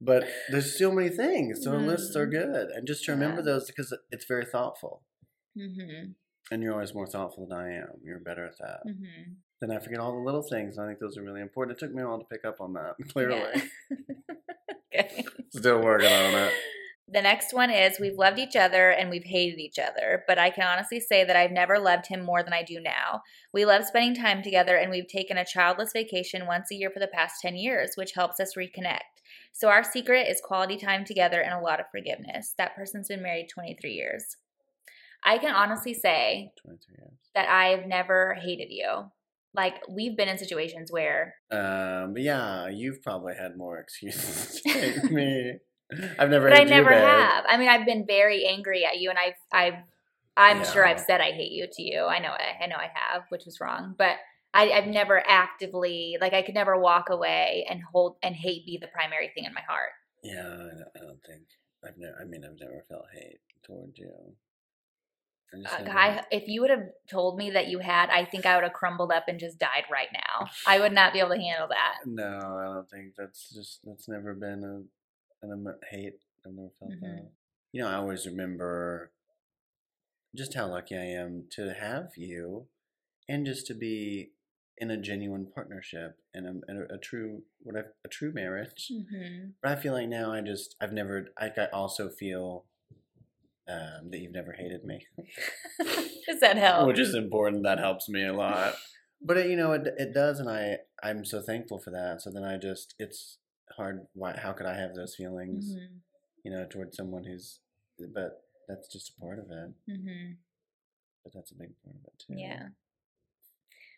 but 0.00 0.24
there's 0.50 0.78
so 0.78 0.90
many 0.90 1.08
things. 1.10 1.62
So 1.62 1.72
lists 1.72 2.16
are 2.16 2.26
good, 2.26 2.68
and 2.70 2.86
just 2.86 3.04
to 3.04 3.12
remember. 3.12 3.38
Yeah. 3.40 3.44
those 3.52 3.66
because 3.66 3.96
it's 4.10 4.24
very 4.26 4.44
thoughtful, 4.46 5.02
Mm-hmm. 5.58 6.12
and 6.52 6.62
you're 6.62 6.72
always 6.72 6.94
more 6.94 7.06
thoughtful 7.08 7.46
than 7.48 7.58
I 7.58 7.72
am. 7.74 7.88
You're 8.04 8.20
better 8.20 8.46
at 8.46 8.58
that. 8.58 8.80
Mm-hmm. 8.88 9.32
Then 9.60 9.70
I 9.72 9.78
forget 9.80 9.98
all 10.00 10.12
the 10.12 10.24
little 10.24 10.42
things. 10.48 10.78
And 10.78 10.86
I 10.86 10.88
think 10.88 11.00
those 11.00 11.18
are 11.18 11.22
really 11.22 11.40
important. 11.42 11.76
It 11.76 11.80
took 11.84 11.92
me 11.94 12.02
a 12.02 12.06
while 12.08 12.18
to 12.18 12.24
pick 12.24 12.44
up 12.46 12.60
on 12.60 12.72
that. 12.74 12.94
Clearly, 13.12 13.62
okay. 14.94 15.24
still 15.50 15.82
working 15.82 16.06
on 16.12 16.34
it. 16.34 16.52
The 17.12 17.22
next 17.22 17.52
one 17.52 17.70
is 17.70 17.98
we've 17.98 18.18
loved 18.18 18.38
each 18.38 18.54
other 18.54 18.90
and 18.90 19.10
we've 19.10 19.24
hated 19.24 19.58
each 19.58 19.80
other, 19.80 20.22
but 20.28 20.38
I 20.38 20.50
can 20.50 20.64
honestly 20.64 21.00
say 21.00 21.24
that 21.24 21.34
I've 21.34 21.50
never 21.50 21.80
loved 21.80 22.06
him 22.06 22.22
more 22.24 22.44
than 22.44 22.52
I 22.52 22.62
do 22.62 22.78
now. 22.78 23.22
We 23.52 23.64
love 23.64 23.84
spending 23.84 24.14
time 24.14 24.44
together 24.44 24.76
and 24.76 24.92
we've 24.92 25.08
taken 25.08 25.36
a 25.36 25.44
childless 25.44 25.90
vacation 25.92 26.46
once 26.46 26.70
a 26.70 26.76
year 26.76 26.88
for 26.88 27.00
the 27.00 27.08
past 27.08 27.42
10 27.42 27.56
years, 27.56 27.92
which 27.96 28.12
helps 28.12 28.38
us 28.38 28.54
reconnect. 28.56 29.00
So 29.52 29.68
our 29.68 29.82
secret 29.82 30.28
is 30.28 30.40
quality 30.40 30.76
time 30.76 31.04
together 31.04 31.40
and 31.40 31.52
a 31.52 31.60
lot 31.60 31.80
of 31.80 31.86
forgiveness. 31.90 32.54
That 32.58 32.76
person's 32.76 33.08
been 33.08 33.22
married 33.22 33.48
23 33.52 33.90
years. 33.90 34.36
I 35.24 35.38
can 35.38 35.52
honestly 35.52 35.94
say 35.94 36.52
that 37.34 37.48
I've 37.48 37.86
never 37.86 38.36
hated 38.40 38.70
you. 38.70 39.10
Like 39.52 39.74
we've 39.88 40.16
been 40.16 40.28
in 40.28 40.38
situations 40.38 40.92
where 40.92 41.34
Um, 41.50 42.12
but 42.14 42.22
yeah, 42.22 42.68
you've 42.68 43.02
probably 43.02 43.34
had 43.34 43.56
more 43.56 43.78
excuses 43.80 44.60
to 44.62 44.68
hate 44.68 45.10
me. 45.10 45.54
I've 46.18 46.30
never. 46.30 46.48
but 46.48 46.58
I 46.58 46.64
never 46.64 46.92
have. 46.92 47.44
I 47.48 47.56
mean, 47.56 47.68
I've 47.68 47.86
been 47.86 48.06
very 48.06 48.46
angry 48.46 48.84
at 48.84 48.98
you, 48.98 49.10
and 49.10 49.18
I've, 49.18 49.34
I've, 49.52 49.80
I'm 50.36 50.64
sure 50.64 50.86
I've 50.86 51.00
said 51.00 51.20
I 51.20 51.32
hate 51.32 51.52
you 51.52 51.66
to 51.70 51.82
you. 51.82 52.04
I 52.04 52.18
know, 52.18 52.30
I, 52.30 52.64
I 52.64 52.66
know 52.66 52.76
I 52.76 52.90
have, 52.94 53.24
which 53.28 53.44
was 53.44 53.60
wrong. 53.60 53.94
But 53.98 54.16
I, 54.54 54.70
I've 54.70 54.86
never 54.86 55.22
actively, 55.26 56.16
like, 56.20 56.32
I 56.32 56.42
could 56.42 56.54
never 56.54 56.78
walk 56.78 57.10
away 57.10 57.66
and 57.68 57.80
hold 57.92 58.16
and 58.22 58.34
hate 58.34 58.64
be 58.66 58.78
the 58.80 58.88
primary 58.88 59.30
thing 59.34 59.44
in 59.44 59.54
my 59.54 59.62
heart. 59.68 59.90
Yeah, 60.22 60.42
I 60.42 60.74
don't, 60.74 60.88
I 60.96 60.98
don't 61.00 61.22
think 61.24 61.42
I've 61.84 61.98
never. 61.98 62.16
I 62.20 62.24
mean, 62.24 62.44
I've 62.44 62.58
never 62.60 62.84
felt 62.88 63.06
hate 63.12 63.38
towards 63.62 63.98
you. 63.98 64.12
Uh, 65.52 65.90
I, 65.90 66.22
if 66.30 66.46
you 66.46 66.60
would 66.60 66.70
have 66.70 66.88
told 67.08 67.36
me 67.36 67.50
that 67.50 67.66
you 67.66 67.80
had, 67.80 68.08
I 68.10 68.24
think 68.24 68.46
I 68.46 68.54
would 68.54 68.62
have 68.62 68.72
crumbled 68.72 69.10
up 69.10 69.24
and 69.26 69.40
just 69.40 69.58
died 69.58 69.84
right 69.90 70.08
now. 70.12 70.46
I 70.66 70.78
would 70.78 70.92
not 70.92 71.12
be 71.12 71.18
able 71.18 71.30
to 71.30 71.40
handle 71.40 71.68
that. 71.68 72.06
no, 72.06 72.58
I 72.58 72.64
don't 72.72 72.88
think 72.88 73.14
that's 73.16 73.50
just 73.52 73.80
that's 73.84 74.08
never 74.08 74.34
been 74.34 74.62
a 74.62 74.82
an 75.42 75.52
am- 75.52 75.78
hate. 75.90 76.20
I've 76.44 76.52
never 76.52 76.70
felt 76.78 76.92
Mhm. 76.92 77.00
that. 77.00 77.30
You 77.72 77.82
know, 77.82 77.88
I 77.88 77.94
always 77.94 78.26
remember 78.26 79.12
just 80.34 80.54
how 80.54 80.66
lucky 80.68 80.96
I 80.96 81.04
am 81.04 81.46
to 81.50 81.72
have 81.74 82.16
you, 82.16 82.68
and 83.28 83.46
just 83.46 83.66
to 83.68 83.74
be 83.74 84.32
in 84.78 84.90
a 84.90 84.96
genuine 84.96 85.46
partnership 85.46 86.18
and 86.32 86.46
a, 86.46 86.50
and 86.68 86.82
a, 86.90 86.94
a 86.94 86.98
true 86.98 87.42
what 87.62 87.76
I, 87.76 87.80
a 88.04 88.08
true 88.08 88.32
marriage. 88.32 88.90
Mm-hmm. 88.90 89.50
But 89.62 89.72
I 89.72 89.76
feel 89.76 89.92
like 89.92 90.08
now 90.08 90.32
I 90.32 90.40
just 90.40 90.74
I've 90.80 90.92
never 90.92 91.28
I, 91.38 91.50
I 91.56 91.66
also 91.72 92.08
feel 92.08 92.64
um, 93.68 94.10
that 94.10 94.18
you've 94.20 94.32
never 94.32 94.52
hated 94.52 94.84
me. 94.84 95.06
Does 96.26 96.40
that 96.40 96.56
help? 96.56 96.88
which 96.88 96.98
is 96.98 97.14
important. 97.14 97.62
That 97.62 97.78
helps 97.78 98.08
me 98.08 98.24
a 98.26 98.32
lot. 98.32 98.74
But 99.22 99.36
it, 99.36 99.50
you 99.50 99.56
know, 99.56 99.72
it 99.72 99.86
it 99.98 100.14
does, 100.14 100.40
and 100.40 100.48
I 100.48 100.78
I'm 101.02 101.24
so 101.24 101.42
thankful 101.42 101.78
for 101.78 101.90
that. 101.90 102.22
So 102.22 102.30
then 102.30 102.42
I 102.42 102.56
just 102.56 102.94
it's 102.98 103.36
hard. 103.80 104.06
Why? 104.14 104.36
How 104.36 104.52
could 104.52 104.66
I 104.66 104.76
have 104.76 104.94
those 104.94 105.14
feelings? 105.14 105.72
mm-hmm. 105.72 105.96
You 106.44 106.50
know, 106.52 106.64
towards 106.64 106.96
someone 106.96 107.24
who's, 107.24 107.60
but 108.14 108.42
that's 108.68 108.88
just 108.88 109.12
a 109.16 109.20
part 109.20 109.38
of 109.38 109.46
it. 109.50 109.72
Mm-hmm. 109.90 110.32
But 111.24 111.32
that's 111.34 111.50
a 111.50 111.54
big 111.54 111.70
part 111.84 111.96
of 111.96 112.04
it 112.06 112.24
too. 112.26 112.34
Yeah. 112.36 112.68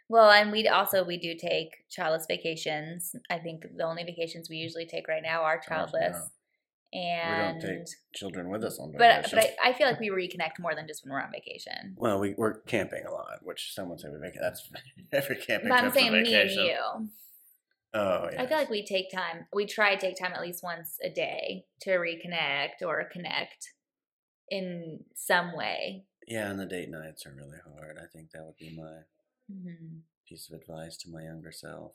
Well, 0.08 0.30
and 0.30 0.50
we 0.50 0.66
also 0.68 1.04
we 1.04 1.16
do 1.16 1.34
take 1.34 1.88
childless 1.88 2.26
vacations. 2.28 3.14
I 3.30 3.38
think 3.38 3.64
the 3.76 3.84
only 3.84 4.04
vacations 4.04 4.50
we 4.50 4.56
usually 4.56 4.86
take 4.86 5.08
right 5.08 5.22
now 5.22 5.42
are 5.42 5.58
childless. 5.58 6.16
And 6.92 7.56
we 7.56 7.62
don't 7.62 7.76
take 7.76 7.86
children 8.14 8.50
with 8.50 8.62
us 8.64 8.78
on 8.78 8.92
but 8.92 9.22
vacation. 9.22 9.38
but 9.38 9.54
I, 9.64 9.70
I 9.70 9.72
feel 9.72 9.86
like 9.86 9.98
we 9.98 10.10
reconnect 10.10 10.60
more 10.60 10.74
than 10.74 10.86
just 10.86 11.04
when 11.04 11.12
we're 11.12 11.22
on 11.22 11.30
vacation. 11.32 11.94
well, 11.96 12.20
we 12.20 12.34
we're 12.36 12.58
camping 12.60 13.04
a 13.06 13.10
lot, 13.10 13.38
which 13.42 13.72
someone 13.74 13.98
said 13.98 14.12
we 14.12 14.18
make 14.18 14.34
that's 14.38 14.68
every 15.12 15.36
camping 15.36 15.70
But 15.70 15.82
I'm 15.82 15.92
saying 15.92 16.12
me 16.12 16.34
and 16.34 16.50
you. 16.50 17.08
Oh 17.94 18.28
yeah. 18.32 18.42
I 18.42 18.46
feel 18.46 18.56
like 18.58 18.70
we 18.70 18.84
take 18.84 19.10
time. 19.10 19.46
We 19.52 19.66
try 19.66 19.94
to 19.94 20.00
take 20.00 20.16
time 20.16 20.32
at 20.32 20.40
least 20.40 20.62
once 20.62 20.98
a 21.02 21.10
day 21.10 21.66
to 21.80 21.90
reconnect 21.92 22.82
or 22.82 23.04
connect 23.10 23.72
in 24.50 25.04
some 25.14 25.56
way. 25.56 26.04
yeah, 26.26 26.50
and 26.50 26.58
the 26.58 26.66
date 26.66 26.90
nights 26.90 27.26
are 27.26 27.34
really 27.34 27.58
hard. 27.64 27.98
I 27.98 28.06
think 28.06 28.30
that 28.30 28.44
would 28.44 28.56
be 28.58 28.74
my 28.76 29.02
hmm 29.48 30.02
piece 30.26 30.50
of 30.50 30.60
advice 30.60 30.96
to 30.96 31.08
my 31.10 31.22
younger 31.22 31.52
self. 31.52 31.94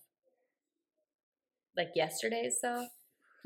Like 1.78 1.92
yesterday's 1.96 2.60
self. 2.60 2.90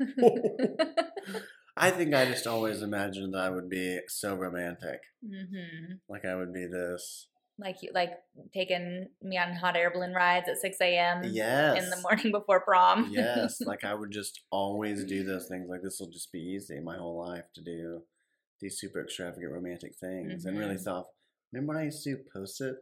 I 1.76 1.90
think 1.90 2.14
I 2.14 2.24
just 2.26 2.46
always 2.46 2.82
imagined 2.82 3.34
that 3.34 3.40
I 3.42 3.50
would 3.50 3.68
be 3.68 4.00
so 4.08 4.34
romantic. 4.34 5.00
hmm 5.22 5.98
Like 6.08 6.24
I 6.24 6.34
would 6.36 6.52
be 6.52 6.66
this 6.66 7.28
Like 7.58 7.76
you 7.82 7.90
like 7.94 8.12
taking 8.52 9.08
me 9.22 9.36
on 9.38 9.54
hot 9.54 9.76
air 9.76 9.90
balloon 9.90 10.12
rides 10.12 10.48
at 10.48 10.56
six 10.56 10.78
a.m. 10.80 11.22
Yes. 11.24 11.82
in 11.82 11.90
the 11.90 12.00
morning 12.00 12.32
before 12.32 12.60
prom. 12.60 13.08
yes, 13.10 13.60
like 13.66 13.84
I 13.84 13.94
would 13.94 14.10
just 14.10 14.40
always 14.50 15.04
do 15.04 15.22
those 15.22 15.48
things. 15.48 15.68
Like 15.68 15.82
this 15.82 15.98
will 16.00 16.10
just 16.10 16.32
be 16.32 16.40
easy 16.40 16.80
my 16.80 16.96
whole 16.96 17.18
life 17.18 17.44
to 17.54 17.62
do 17.62 18.02
these 18.60 18.78
super 18.78 19.02
extravagant 19.02 19.52
romantic 19.52 19.94
things, 19.96 20.44
and 20.44 20.58
really 20.58 20.74
mm-hmm. 20.74 20.82
thought. 20.84 21.06
Remember 21.52 21.74
when 21.74 21.82
I 21.82 21.84
used 21.86 22.02
to 22.04 22.16
post 22.32 22.60
it 22.62 22.76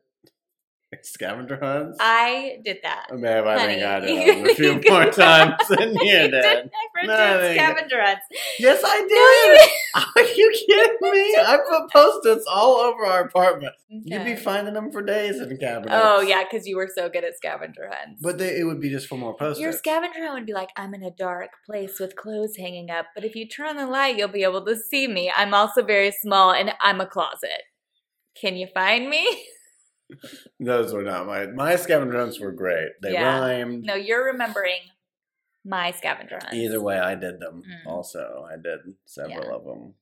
scavenger 1.03 1.59
hunts? 1.62 1.98
I 2.00 2.59
did 2.64 2.79
that. 2.83 3.07
Oh, 3.12 3.16
man, 3.16 3.46
I 3.46 3.66
think 3.66 3.83
I 3.83 4.00
Honey, 4.00 4.07
did 4.24 4.38
it 4.46 4.50
a 4.50 4.55
few 4.55 4.90
more 4.92 5.11
times 5.11 5.55
than 5.68 5.94
you 5.94 6.03
you 6.03 6.12
did. 6.29 6.31
didn't 6.31 6.72
ever 6.98 7.07
No, 7.07 7.40
think- 7.40 7.61
scavenger 7.61 8.03
hunts. 8.03 8.26
Yes, 8.59 8.83
I 8.85 9.00
No, 9.00 9.09
did. 9.09 10.26
Are 10.26 10.35
you 10.35 10.50
kidding 10.53 10.96
me? 11.12 11.37
I 11.37 11.59
put 11.68 11.90
post-its 11.92 12.44
all 12.50 12.76
over 12.76 13.05
our 13.05 13.22
apartment. 13.24 13.72
You'd 13.88 14.24
be 14.24 14.37
finding 14.37 14.74
them 14.74 14.90
for 14.92 15.03
days 15.03 15.40
in 15.40 15.48
the 15.48 15.57
cabinets. 15.57 15.92
Oh 15.94 16.20
yeah, 16.20 16.44
because 16.48 16.66
you 16.66 16.76
were 16.76 16.88
so 16.94 17.09
good 17.09 17.24
at 17.24 17.37
scavenger 17.37 17.88
hunts. 17.92 18.20
But 18.22 18.38
they, 18.38 18.59
it 18.59 18.64
would 18.64 18.81
be 18.81 18.90
just 18.90 19.07
for 19.09 19.16
more 19.18 19.35
post-its. 19.37 19.61
Your 19.61 19.72
scavenger 19.72 20.20
hunt 20.22 20.35
would 20.35 20.46
be 20.46 20.53
like, 20.55 20.70
I'm 20.76 20.94
in 20.94 21.03
a 21.03 21.11
dark 21.11 21.50
place 21.66 21.98
with 22.00 22.16
clothes 22.16 22.57
hanging 22.57 22.90
up, 22.90 23.07
but 23.14 23.24
if 23.24 23.35
you 23.35 23.46
turn 23.48 23.68
on 23.68 23.76
the 23.76 23.87
light, 23.87 24.16
you'll 24.16 24.29
be 24.29 24.44
able 24.44 24.64
to 24.66 24.76
see 24.76 25.07
me. 25.09 25.33
I'm 25.37 25.55
also 25.55 25.83
very 25.85 26.11
small 26.12 26.53
and 26.53 26.72
I'm 26.81 27.00
a 27.00 27.07
closet. 27.07 27.62
Can 28.40 28.57
you 28.57 28.66
find 28.74 29.09
me? 29.09 29.44
Those 30.58 30.92
were 30.92 31.02
not 31.02 31.26
my 31.26 31.46
my 31.46 31.76
scavenger 31.76 32.18
hunts 32.18 32.38
were 32.40 32.52
great. 32.52 32.90
They 33.02 33.12
Yeah. 33.12 33.38
rhymed. 33.40 33.84
No, 33.84 33.94
you're 33.94 34.24
remembering 34.26 34.80
my 35.64 35.90
scavenger 35.90 36.38
hunts. 36.40 36.54
Either 36.56 36.80
way, 36.80 36.98
I 36.98 37.14
did 37.14 37.40
them. 37.40 37.62
Mm. 37.68 37.90
Also, 37.90 38.46
I 38.50 38.56
did 38.56 38.80
several 39.04 39.44
Yeah. 39.44 39.54
of 39.54 39.64
them. 39.64 39.94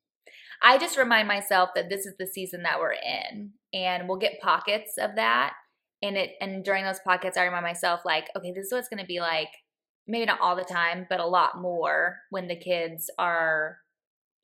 I 0.62 0.78
just 0.78 0.98
remind 0.98 1.28
myself 1.28 1.70
that 1.74 1.88
this 1.88 2.04
is 2.06 2.16
the 2.16 2.26
season 2.26 2.62
that 2.64 2.80
we're 2.80 2.92
in, 2.92 3.52
and 3.72 4.08
we'll 4.08 4.18
get 4.18 4.40
pockets 4.40 4.98
of 4.98 5.14
that. 5.16 5.54
And 6.02 6.16
it 6.16 6.36
and 6.40 6.64
during 6.64 6.84
those 6.84 7.00
pockets, 7.00 7.36
I 7.36 7.44
remind 7.44 7.64
myself 7.64 8.04
like, 8.04 8.28
okay, 8.36 8.52
this 8.52 8.66
is 8.66 8.72
what 8.72 8.78
it's 8.78 8.88
going 8.88 9.00
to 9.00 9.06
be 9.06 9.20
like. 9.20 9.50
Maybe 10.06 10.24
not 10.24 10.40
all 10.40 10.56
the 10.56 10.64
time, 10.64 11.06
but 11.10 11.20
a 11.20 11.26
lot 11.26 11.60
more 11.60 12.18
when 12.30 12.48
the 12.48 12.56
kids 12.56 13.10
are 13.18 13.78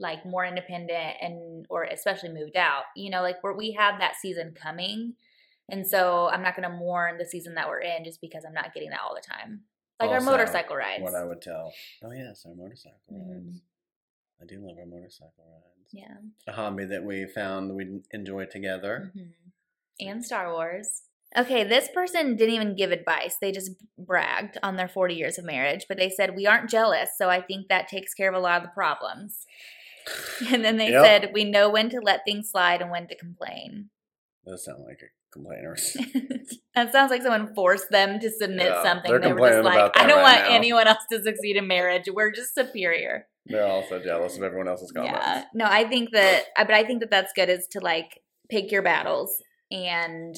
like 0.01 0.27
more 0.27 0.45
independent 0.45 1.17
and 1.23 1.65
or 1.71 1.85
especially 1.85 2.29
moved 2.31 2.57
out. 2.57 2.83
You 2.97 3.11
know, 3.11 3.23
like 3.23 3.37
we're, 3.43 3.55
we 3.57 3.73
have 3.73 4.01
that 4.01 4.17
season 4.21 4.53
coming, 4.61 5.15
and 5.69 5.87
so 5.87 6.29
I'm 6.33 6.43
not 6.43 6.57
going 6.57 6.69
to 6.71 6.77
mourn 6.77 7.19
the 7.19 7.25
season 7.25 7.55
that 7.55 7.69
we're 7.69 7.81
in 7.81 8.05
just 8.05 8.21
because 8.21 8.45
I'm 8.45 8.55
not 8.55 8.75
getting 8.75 8.91
that 8.91 9.01
all 9.07 9.15
the 9.15 9.21
time. 9.21 9.63
Like 10.01 10.11
Also, 10.11 10.15
our 10.31 10.37
motorcycle 10.37 10.77
rides. 10.77 11.03
What 11.03 11.15
I 11.15 11.25
would 11.25 11.41
tell. 11.43 11.73
Oh 12.03 12.11
yes, 12.13 12.45
our 12.47 12.55
motorcycle 12.55 12.99
Mhm. 13.13 13.31
rides. 13.47 13.63
I 14.43 14.45
do 14.47 14.61
love 14.67 14.77
our 14.79 14.87
motorcycle 14.87 15.45
rides. 15.49 15.91
Yeah. 15.93 16.17
A 16.49 16.53
hobby 16.53 16.85
that 16.87 17.05
we 17.05 17.27
found 17.27 17.75
we 17.75 18.03
enjoy 18.11 18.47
together. 18.47 19.13
Mhm. 19.17 19.33
And 20.01 20.25
Star 20.25 20.53
Wars. 20.53 21.03
Okay, 21.37 21.65
this 21.65 21.89
person 21.89 22.37
didn't 22.37 22.55
even 22.55 22.77
give 22.77 22.93
advice. 22.93 23.37
They 23.41 23.51
just 23.53 23.73
bragged 23.99 24.59
on 24.63 24.77
their 24.77 24.89
40 24.89 25.15
years 25.15 25.39
of 25.39 25.45
marriage, 25.45 25.87
but 25.89 25.97
they 25.97 26.09
said, 26.11 26.37
We 26.37 26.47
aren't 26.47 26.71
jealous, 26.71 27.11
so 27.17 27.29
I 27.31 27.41
think 27.41 27.69
that 27.69 27.89
takes 27.89 28.15
care 28.15 28.29
of 28.29 28.35
a 28.35 28.41
lot 28.41 28.59
of 28.61 28.69
the 28.69 28.73
problems. 28.75 29.47
And 30.53 30.65
then 30.65 30.77
they 30.77 30.91
Yep. 30.91 31.05
said, 31.05 31.33
We 31.33 31.45
know 31.45 31.71
when 31.71 31.89
to 31.91 32.01
let 32.01 32.25
things 32.25 32.51
slide 32.51 32.83
and 32.83 32.91
when 32.91 33.07
to 33.09 33.17
complain. 33.17 33.91
Those 34.45 34.65
sound 34.65 34.85
like 34.85 35.01
complainers. 35.35 35.95
that 36.75 36.91
sounds 36.93 37.11
like 37.11 37.21
someone 37.23 37.55
forced 37.55 37.91
them 37.91 38.19
to 38.21 38.31
submit 38.31 38.69
Yeah, 38.69 38.83
something. 38.83 39.11
they're 39.11 39.21
They 39.21 39.33
were 39.35 39.41
just 39.41 39.55
complaining 39.63 39.83
like, 39.83 39.97
I 39.99 40.07
don't 40.07 40.17
right 40.19 40.23
want 40.39 40.49
now." 40.51 40.57
anyone 40.57 40.87
else 40.87 41.05
to 41.13 41.23
succeed 41.23 41.57
in 41.57 41.67
marriage. 41.69 42.05
We're 42.11 42.31
just 42.33 42.55
superior. 42.55 43.27
They're 43.47 43.67
also 43.67 44.03
jealous 44.03 44.39
of 44.39 44.43
everyone 44.43 44.69
else's 44.69 44.91
comments. 44.93 45.19
Yeah. 45.21 45.45
No, 45.53 45.67
I 45.67 45.85
think 45.87 46.11
that, 46.13 46.45
I- 46.57 46.65
but 46.65 46.75
I 46.75 46.85
think 46.85 47.01
that 47.01 47.11
that's 47.11 47.33
good 47.35 47.51
is 47.51 47.67
to 47.73 47.81
like 47.81 48.21
pick 48.51 48.73
your 48.73 48.81
battles. 48.83 49.35
And 49.71 50.35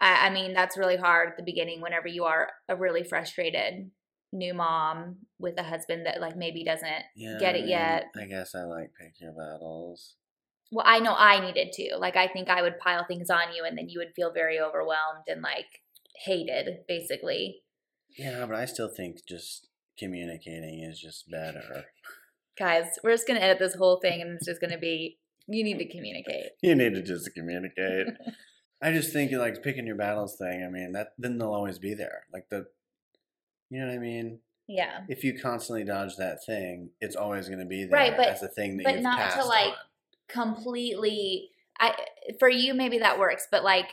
I, 0.00 0.28
I 0.28 0.30
mean, 0.30 0.54
that's 0.54 0.78
really 0.78 0.96
hard 0.96 1.28
at 1.30 1.36
the 1.36 1.42
beginning 1.42 1.80
whenever 1.82 2.08
you 2.08 2.24
are 2.24 2.48
a 2.68 2.76
really 2.76 3.02
frustrated 3.04 3.90
new 4.32 4.52
mom 4.54 5.16
with 5.38 5.58
a 5.58 5.62
husband 5.62 6.04
that 6.06 6.20
like 6.20 6.36
maybe 6.36 6.64
doesn't. 6.64 7.04
Yeah, 7.14 7.38
Get 7.38 7.56
it 7.56 7.66
yet. 7.68 8.06
I 8.20 8.26
guess 8.26 8.54
I 8.54 8.62
like 8.64 8.90
pick 8.98 9.20
your 9.20 9.32
battles. 9.32 10.16
Well, 10.72 10.84
I 10.86 10.98
know 10.98 11.14
I 11.16 11.40
needed 11.40 11.72
to. 11.74 11.96
Like, 11.98 12.16
I 12.16 12.26
think 12.28 12.48
I 12.48 12.62
would 12.62 12.78
pile 12.78 13.04
things 13.06 13.30
on 13.30 13.54
you 13.54 13.64
and 13.64 13.78
then 13.78 13.88
you 13.88 13.98
would 13.98 14.14
feel 14.16 14.32
very 14.32 14.60
overwhelmed 14.60 15.24
and 15.28 15.42
like 15.42 15.82
hated, 16.24 16.80
basically. 16.88 17.62
Yeah, 18.18 18.46
but 18.46 18.56
I 18.56 18.64
still 18.64 18.88
think 18.88 19.18
just 19.28 19.68
communicating 19.98 20.82
is 20.82 21.00
just 21.00 21.30
better. 21.30 21.84
Guys, 22.58 22.98
we're 23.04 23.12
just 23.12 23.26
going 23.26 23.38
to 23.38 23.44
edit 23.44 23.58
this 23.58 23.74
whole 23.74 24.00
thing 24.00 24.20
and 24.20 24.32
it's 24.36 24.46
just 24.46 24.60
going 24.60 24.72
to 24.72 24.78
be 24.78 25.18
you 25.48 25.62
need 25.62 25.78
to 25.78 25.88
communicate. 25.88 26.46
You 26.62 26.74
need 26.74 26.94
to 26.94 27.02
just 27.02 27.32
communicate. 27.34 28.08
I 28.82 28.92
just 28.92 29.12
think 29.12 29.32
like 29.32 29.62
picking 29.62 29.86
your 29.86 29.96
battles 29.96 30.36
thing. 30.36 30.64
I 30.64 30.68
mean, 30.68 30.92
that 30.92 31.12
then 31.18 31.38
they'll 31.38 31.54
always 31.54 31.78
be 31.78 31.94
there. 31.94 32.24
Like 32.32 32.48
the, 32.50 32.66
you 33.70 33.80
know 33.80 33.86
what 33.86 33.94
I 33.94 33.98
mean. 33.98 34.40
Yeah. 34.68 35.02
If 35.08 35.22
you 35.22 35.38
constantly 35.38 35.84
dodge 35.84 36.16
that 36.16 36.44
thing, 36.44 36.90
it's 37.00 37.14
always 37.16 37.46
going 37.46 37.60
to 37.60 37.66
be 37.66 37.84
there 37.84 37.92
Right, 37.92 38.16
but- 38.16 38.28
as 38.28 38.42
a 38.42 38.48
thing 38.48 38.76
that 38.78 38.84
but 38.84 38.94
you've 38.94 39.02
not 39.02 39.32
to, 39.32 39.44
like, 39.44 39.68
on. 39.68 39.74
Completely 40.28 41.50
I 41.78 41.94
for 42.38 42.48
you 42.48 42.74
maybe 42.74 42.98
that 42.98 43.18
works, 43.18 43.46
but 43.50 43.62
like 43.64 43.86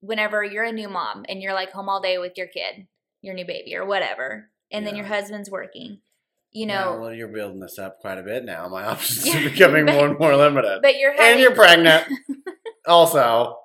whenever 0.00 0.44
you're 0.44 0.64
a 0.64 0.72
new 0.72 0.88
mom 0.88 1.24
and 1.28 1.42
you're 1.42 1.54
like 1.54 1.70
home 1.72 1.88
all 1.88 2.00
day 2.00 2.18
with 2.18 2.32
your 2.36 2.46
kid, 2.46 2.86
your 3.22 3.34
new 3.34 3.46
baby 3.46 3.74
or 3.74 3.84
whatever, 3.86 4.50
and 4.70 4.86
then 4.86 4.94
your 4.96 5.06
husband's 5.06 5.50
working, 5.50 6.00
you 6.52 6.66
Yeah, 6.66 6.84
know, 6.84 6.98
well, 7.00 7.12
you're 7.14 7.28
building 7.28 7.60
this 7.60 7.78
up 7.78 7.98
quite 8.00 8.18
a 8.18 8.22
bit 8.22 8.44
now. 8.44 8.68
My 8.68 8.84
options 8.88 9.26
Yeah, 9.26 9.40
are 9.40 9.50
becoming 9.50 9.86
but- 9.86 9.94
more 9.94 10.06
and 10.08 10.18
more 10.18 10.36
limited. 10.36 10.80
but 10.82 10.96
you're 10.98 11.12
having 11.12 11.32
and 11.32 11.40
you're 11.40 11.54
pregnant. 11.54 12.04
also, 12.86 13.58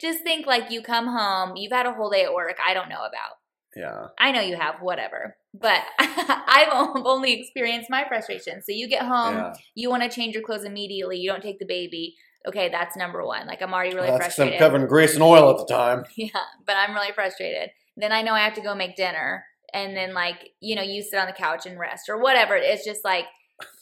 just 0.00 0.22
think 0.22 0.46
like 0.46 0.70
you 0.70 0.82
come 0.82 1.06
home, 1.06 1.56
you've 1.56 1.72
had 1.72 1.86
a 1.86 1.92
whole 1.92 2.10
day 2.10 2.24
at 2.24 2.34
work 2.34 2.56
I 2.66 2.74
don't 2.74 2.88
know 2.88 2.96
about. 3.04 3.36
Yeah. 3.76 4.08
I 4.18 4.32
know 4.32 4.40
you 4.40 4.56
have, 4.56 4.76
whatever. 4.80 5.36
But 5.54 5.82
I've 5.98 6.68
only 6.72 7.40
experienced 7.40 7.90
my 7.90 8.04
frustration. 8.06 8.62
So 8.62 8.72
you 8.72 8.88
get 8.88 9.02
home, 9.02 9.36
yeah. 9.36 9.54
you 9.74 9.90
want 9.90 10.02
to 10.02 10.08
change 10.08 10.34
your 10.34 10.42
clothes 10.44 10.64
immediately, 10.64 11.18
you 11.18 11.30
don't 11.30 11.42
take 11.42 11.58
the 11.58 11.66
baby. 11.66 12.16
Okay, 12.46 12.68
that's 12.70 12.96
number 12.96 13.24
one. 13.24 13.46
Like 13.46 13.60
I'm 13.62 13.74
already 13.74 13.94
really 13.94 14.08
Well, 14.08 14.18
that's 14.18 14.38
I'm 14.38 14.46
frustrated. 14.46 14.58
covered 14.58 14.80
in 14.82 14.86
grease 14.86 15.14
and 15.14 15.22
oil 15.22 15.50
at 15.50 15.58
the 15.58 15.66
time. 15.72 16.04
Yeah, 16.16 16.30
but 16.66 16.76
I'm 16.76 16.94
really 16.94 17.12
frustrated. 17.12 17.70
Then 17.96 18.12
I 18.12 18.22
know 18.22 18.32
I 18.32 18.40
have 18.40 18.54
to 18.54 18.62
go 18.62 18.74
make 18.74 18.96
dinner. 18.96 19.44
And 19.72 19.96
then, 19.96 20.14
like, 20.14 20.50
you 20.60 20.74
know, 20.74 20.82
you 20.82 21.00
sit 21.00 21.18
on 21.18 21.26
the 21.26 21.32
couch 21.32 21.64
and 21.64 21.78
rest 21.78 22.08
or 22.08 22.20
whatever. 22.20 22.56
It's 22.56 22.84
just 22.84 23.04
like 23.04 23.26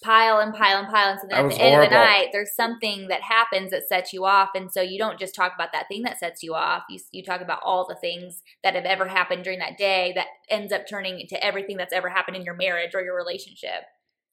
pile 0.02 0.38
and 0.38 0.54
pile 0.54 0.78
and 0.78 0.88
pile. 0.88 1.10
And 1.10 1.20
so 1.20 1.26
then 1.28 1.44
at 1.44 1.50
the 1.50 1.60
end 1.60 1.82
of 1.82 1.90
the 1.90 1.94
night, 1.94 2.28
there's 2.32 2.54
something 2.54 3.08
that 3.08 3.22
happens 3.22 3.70
that 3.70 3.88
sets 3.88 4.12
you 4.12 4.24
off. 4.24 4.50
And 4.54 4.72
so 4.72 4.80
you 4.80 4.98
don't 4.98 5.18
just 5.18 5.34
talk 5.34 5.52
about 5.54 5.72
that 5.72 5.88
thing 5.88 6.02
that 6.02 6.18
sets 6.18 6.42
you 6.42 6.54
off. 6.54 6.84
You, 6.88 6.98
you 7.12 7.22
talk 7.22 7.40
about 7.40 7.60
all 7.64 7.86
the 7.86 7.94
things 7.94 8.42
that 8.62 8.74
have 8.74 8.84
ever 8.84 9.06
happened 9.06 9.44
during 9.44 9.58
that 9.58 9.78
day 9.78 10.12
that 10.14 10.26
ends 10.48 10.72
up 10.72 10.88
turning 10.88 11.20
into 11.20 11.42
everything 11.44 11.76
that's 11.76 11.92
ever 11.92 12.08
happened 12.08 12.36
in 12.36 12.44
your 12.44 12.54
marriage 12.54 12.94
or 12.94 13.02
your 13.02 13.16
relationship 13.16 13.84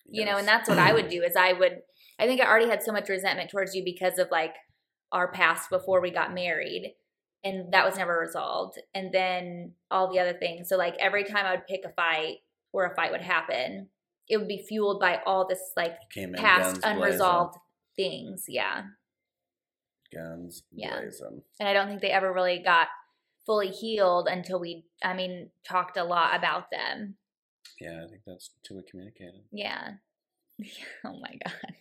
you 0.10 0.26
know 0.26 0.38
and 0.38 0.48
that's 0.48 0.70
what 0.70 0.78
i 0.78 0.94
would 0.94 1.10
do 1.10 1.24
is 1.24 1.36
i 1.36 1.54
would 1.54 1.82
i 2.20 2.26
think 2.26 2.42
i 2.42 2.46
already 2.46 2.70
had 2.70 2.84
so 2.84 2.92
much 2.92 3.10
resentment 3.10 3.50
towards 3.50 3.74
you 3.74 3.84
because 3.84 4.18
of 4.18 4.30
like 4.32 4.56
our 5.12 5.32
past 5.32 5.70
before 5.70 6.02
we 6.02 6.12
got 6.12 6.34
married 6.34 6.94
and 7.44 7.72
that 7.74 7.86
was 7.86 7.98
never 7.98 8.20
resolved 8.20 8.80
and 8.94 9.12
then 9.12 9.74
all 9.90 10.12
the 10.12 10.20
other 10.20 10.34
things 10.34 10.70
so 10.70 10.78
like 10.78 10.96
every 11.00 11.24
time 11.24 11.46
i 11.46 11.52
would 11.52 11.68
pick 11.68 11.82
a 11.86 11.94
fight 11.94 12.38
or 12.72 12.86
a 12.86 12.96
fight 12.96 13.12
would 13.12 13.22
happen 13.22 13.88
it 14.28 14.38
would 14.38 14.48
be 14.48 14.64
fueled 14.68 15.00
by 15.00 15.20
all 15.26 15.48
this 15.48 15.62
like 15.78 15.96
past 16.36 16.80
unresolved 16.84 17.56
things 17.96 18.46
yeah 18.48 18.84
guns 20.14 20.64
Yeah. 20.72 21.00
blazing. 21.00 21.42
and 21.60 21.70
i 21.70 21.74
don't 21.74 21.88
think 21.88 22.02
they 22.02 22.12
ever 22.12 22.32
really 22.34 22.60
got 22.60 22.88
fully 23.46 23.70
healed 23.70 24.28
until 24.28 24.60
we 24.60 24.86
i 25.04 25.14
mean 25.14 25.50
talked 25.68 25.98
a 25.98 26.04
lot 26.04 26.36
about 26.36 26.72
them 26.72 27.16
Yeah, 27.80 28.04
I 28.06 28.08
think 28.08 28.22
that's 28.26 28.52
too 28.64 28.82
communicated. 28.90 29.44
yeah 29.52 29.94
oh 31.06 31.20
my 31.20 31.38
god 31.44 31.76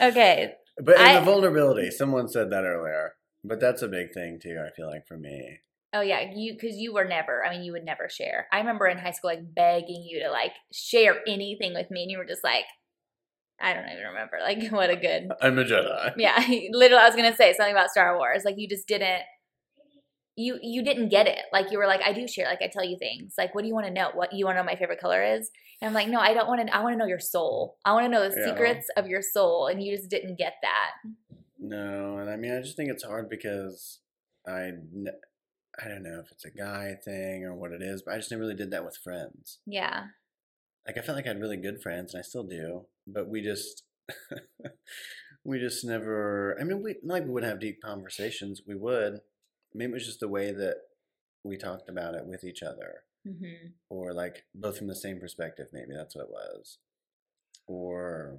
okay 0.00 0.54
But 0.78 0.96
in 0.96 1.02
I- 1.02 1.18
the 1.20 1.24
vulnerability, 1.24 1.90
someone 1.90 2.28
said 2.28 2.50
that 2.50 2.64
earlier. 2.64 3.14
But 3.44 3.60
that's 3.60 3.82
a 3.82 3.88
big 3.88 4.12
thing 4.12 4.40
too. 4.42 4.58
I 4.66 4.70
feel 4.74 4.88
like 4.88 5.06
for 5.06 5.16
me. 5.18 5.60
Oh 5.94 6.00
yeah, 6.00 6.28
you 6.34 6.54
because 6.54 6.76
you 6.76 6.92
were 6.92 7.04
never. 7.04 7.44
I 7.44 7.50
mean, 7.50 7.62
you 7.62 7.70
would 7.72 7.84
never 7.84 8.08
share. 8.08 8.48
I 8.52 8.58
remember 8.58 8.86
in 8.88 8.98
high 8.98 9.12
school 9.12 9.30
like 9.30 9.54
begging 9.54 10.04
you 10.08 10.20
to 10.24 10.30
like 10.30 10.50
share 10.72 11.16
anything 11.28 11.72
with 11.72 11.88
me, 11.90 12.02
and 12.02 12.10
you 12.10 12.18
were 12.18 12.26
just 12.26 12.42
like, 12.42 12.64
I 13.60 13.72
don't 13.74 13.88
even 13.88 14.04
remember. 14.08 14.38
Like, 14.42 14.68
what 14.72 14.90
a 14.90 14.96
good. 14.96 15.28
I'm 15.40 15.58
a 15.58 15.64
Jedi. 15.64 16.14
Yeah, 16.16 16.36
literally, 16.70 17.02
I 17.02 17.06
was 17.06 17.14
gonna 17.14 17.36
say 17.36 17.52
something 17.52 17.72
about 17.72 17.90
Star 17.90 18.16
Wars. 18.18 18.42
Like, 18.44 18.56
you 18.58 18.68
just 18.68 18.88
didn't. 18.88 19.22
You 20.36 20.58
you 20.60 20.82
didn't 20.82 21.10
get 21.10 21.28
it. 21.28 21.38
Like 21.52 21.70
you 21.70 21.78
were 21.78 21.86
like, 21.86 22.02
I 22.04 22.12
do 22.12 22.26
share. 22.26 22.46
Like 22.46 22.60
I 22.60 22.66
tell 22.66 22.84
you 22.84 22.98
things. 22.98 23.34
Like, 23.38 23.54
what 23.54 23.62
do 23.62 23.68
you 23.68 23.74
want 23.74 23.86
to 23.86 23.92
know? 23.92 24.10
What 24.14 24.32
you 24.32 24.46
want 24.46 24.56
to 24.56 24.62
know? 24.62 24.66
My 24.66 24.74
favorite 24.74 25.00
color 25.00 25.22
is. 25.22 25.48
And 25.80 25.88
I'm 25.88 25.94
like, 25.94 26.08
no, 26.08 26.18
I 26.18 26.34
don't 26.34 26.48
want 26.48 26.66
to. 26.66 26.74
I 26.74 26.82
want 26.82 26.94
to 26.94 26.98
know 26.98 27.06
your 27.06 27.20
soul. 27.20 27.76
I 27.84 27.92
want 27.92 28.06
to 28.06 28.08
know 28.10 28.28
the 28.28 28.34
Yeah. 28.36 28.46
secrets 28.46 28.88
of 28.96 29.06
your 29.06 29.22
soul, 29.22 29.68
and 29.68 29.80
you 29.80 29.96
just 29.96 30.10
didn't 30.10 30.36
get 30.36 30.54
that. 30.62 30.90
No, 31.60 32.18
and 32.18 32.28
I 32.28 32.36
mean, 32.36 32.52
I 32.52 32.60
just 32.60 32.76
think 32.76 32.90
it's 32.90 33.04
hard 33.04 33.28
because 33.30 34.00
I, 34.46 34.72
I 35.82 35.88
don't 35.88 36.02
know 36.02 36.20
if 36.24 36.30
it's 36.30 36.44
a 36.44 36.50
guy 36.50 36.94
thing 37.04 37.44
or 37.44 37.54
what 37.54 37.72
it 37.72 37.82
is, 37.82 38.02
but 38.02 38.14
I 38.14 38.18
just 38.18 38.30
never 38.30 38.42
really 38.42 38.54
did 38.54 38.70
that 38.70 38.84
with 38.84 38.96
friends. 38.96 39.58
Yeah, 39.66 40.04
Like 40.86 40.98
I 40.98 41.00
felt 41.00 41.16
like 41.16 41.26
I 41.26 41.30
had 41.30 41.40
really 41.40 41.56
good 41.56 41.82
friends, 41.82 42.14
and 42.14 42.20
I 42.20 42.22
still 42.22 42.44
do, 42.44 42.86
but 43.06 43.28
we 43.28 43.42
just, 43.42 43.82
we 45.44 45.58
just 45.58 45.84
never. 45.84 46.56
I 46.60 46.64
mean, 46.64 46.82
we 46.82 46.96
like 47.02 47.24
we 47.24 47.30
would 47.30 47.44
have 47.44 47.60
deep 47.60 47.80
conversations. 47.82 48.62
We 48.66 48.74
would. 48.74 49.20
Maybe 49.72 49.90
it 49.90 49.94
was 49.94 50.06
just 50.06 50.20
the 50.20 50.28
way 50.28 50.52
that 50.52 50.76
we 51.42 51.56
talked 51.56 51.88
about 51.88 52.14
it 52.14 52.26
with 52.26 52.44
each 52.44 52.62
other, 52.62 53.02
hmm 53.26 53.68
or 53.90 54.12
like 54.12 54.44
both 54.54 54.78
from 54.78 54.86
the 54.86 54.94
same 54.94 55.18
perspective. 55.18 55.68
Maybe 55.72 55.92
that's 55.94 56.14
what 56.14 56.26
it 56.26 56.30
was, 56.30 56.78
or 57.66 58.38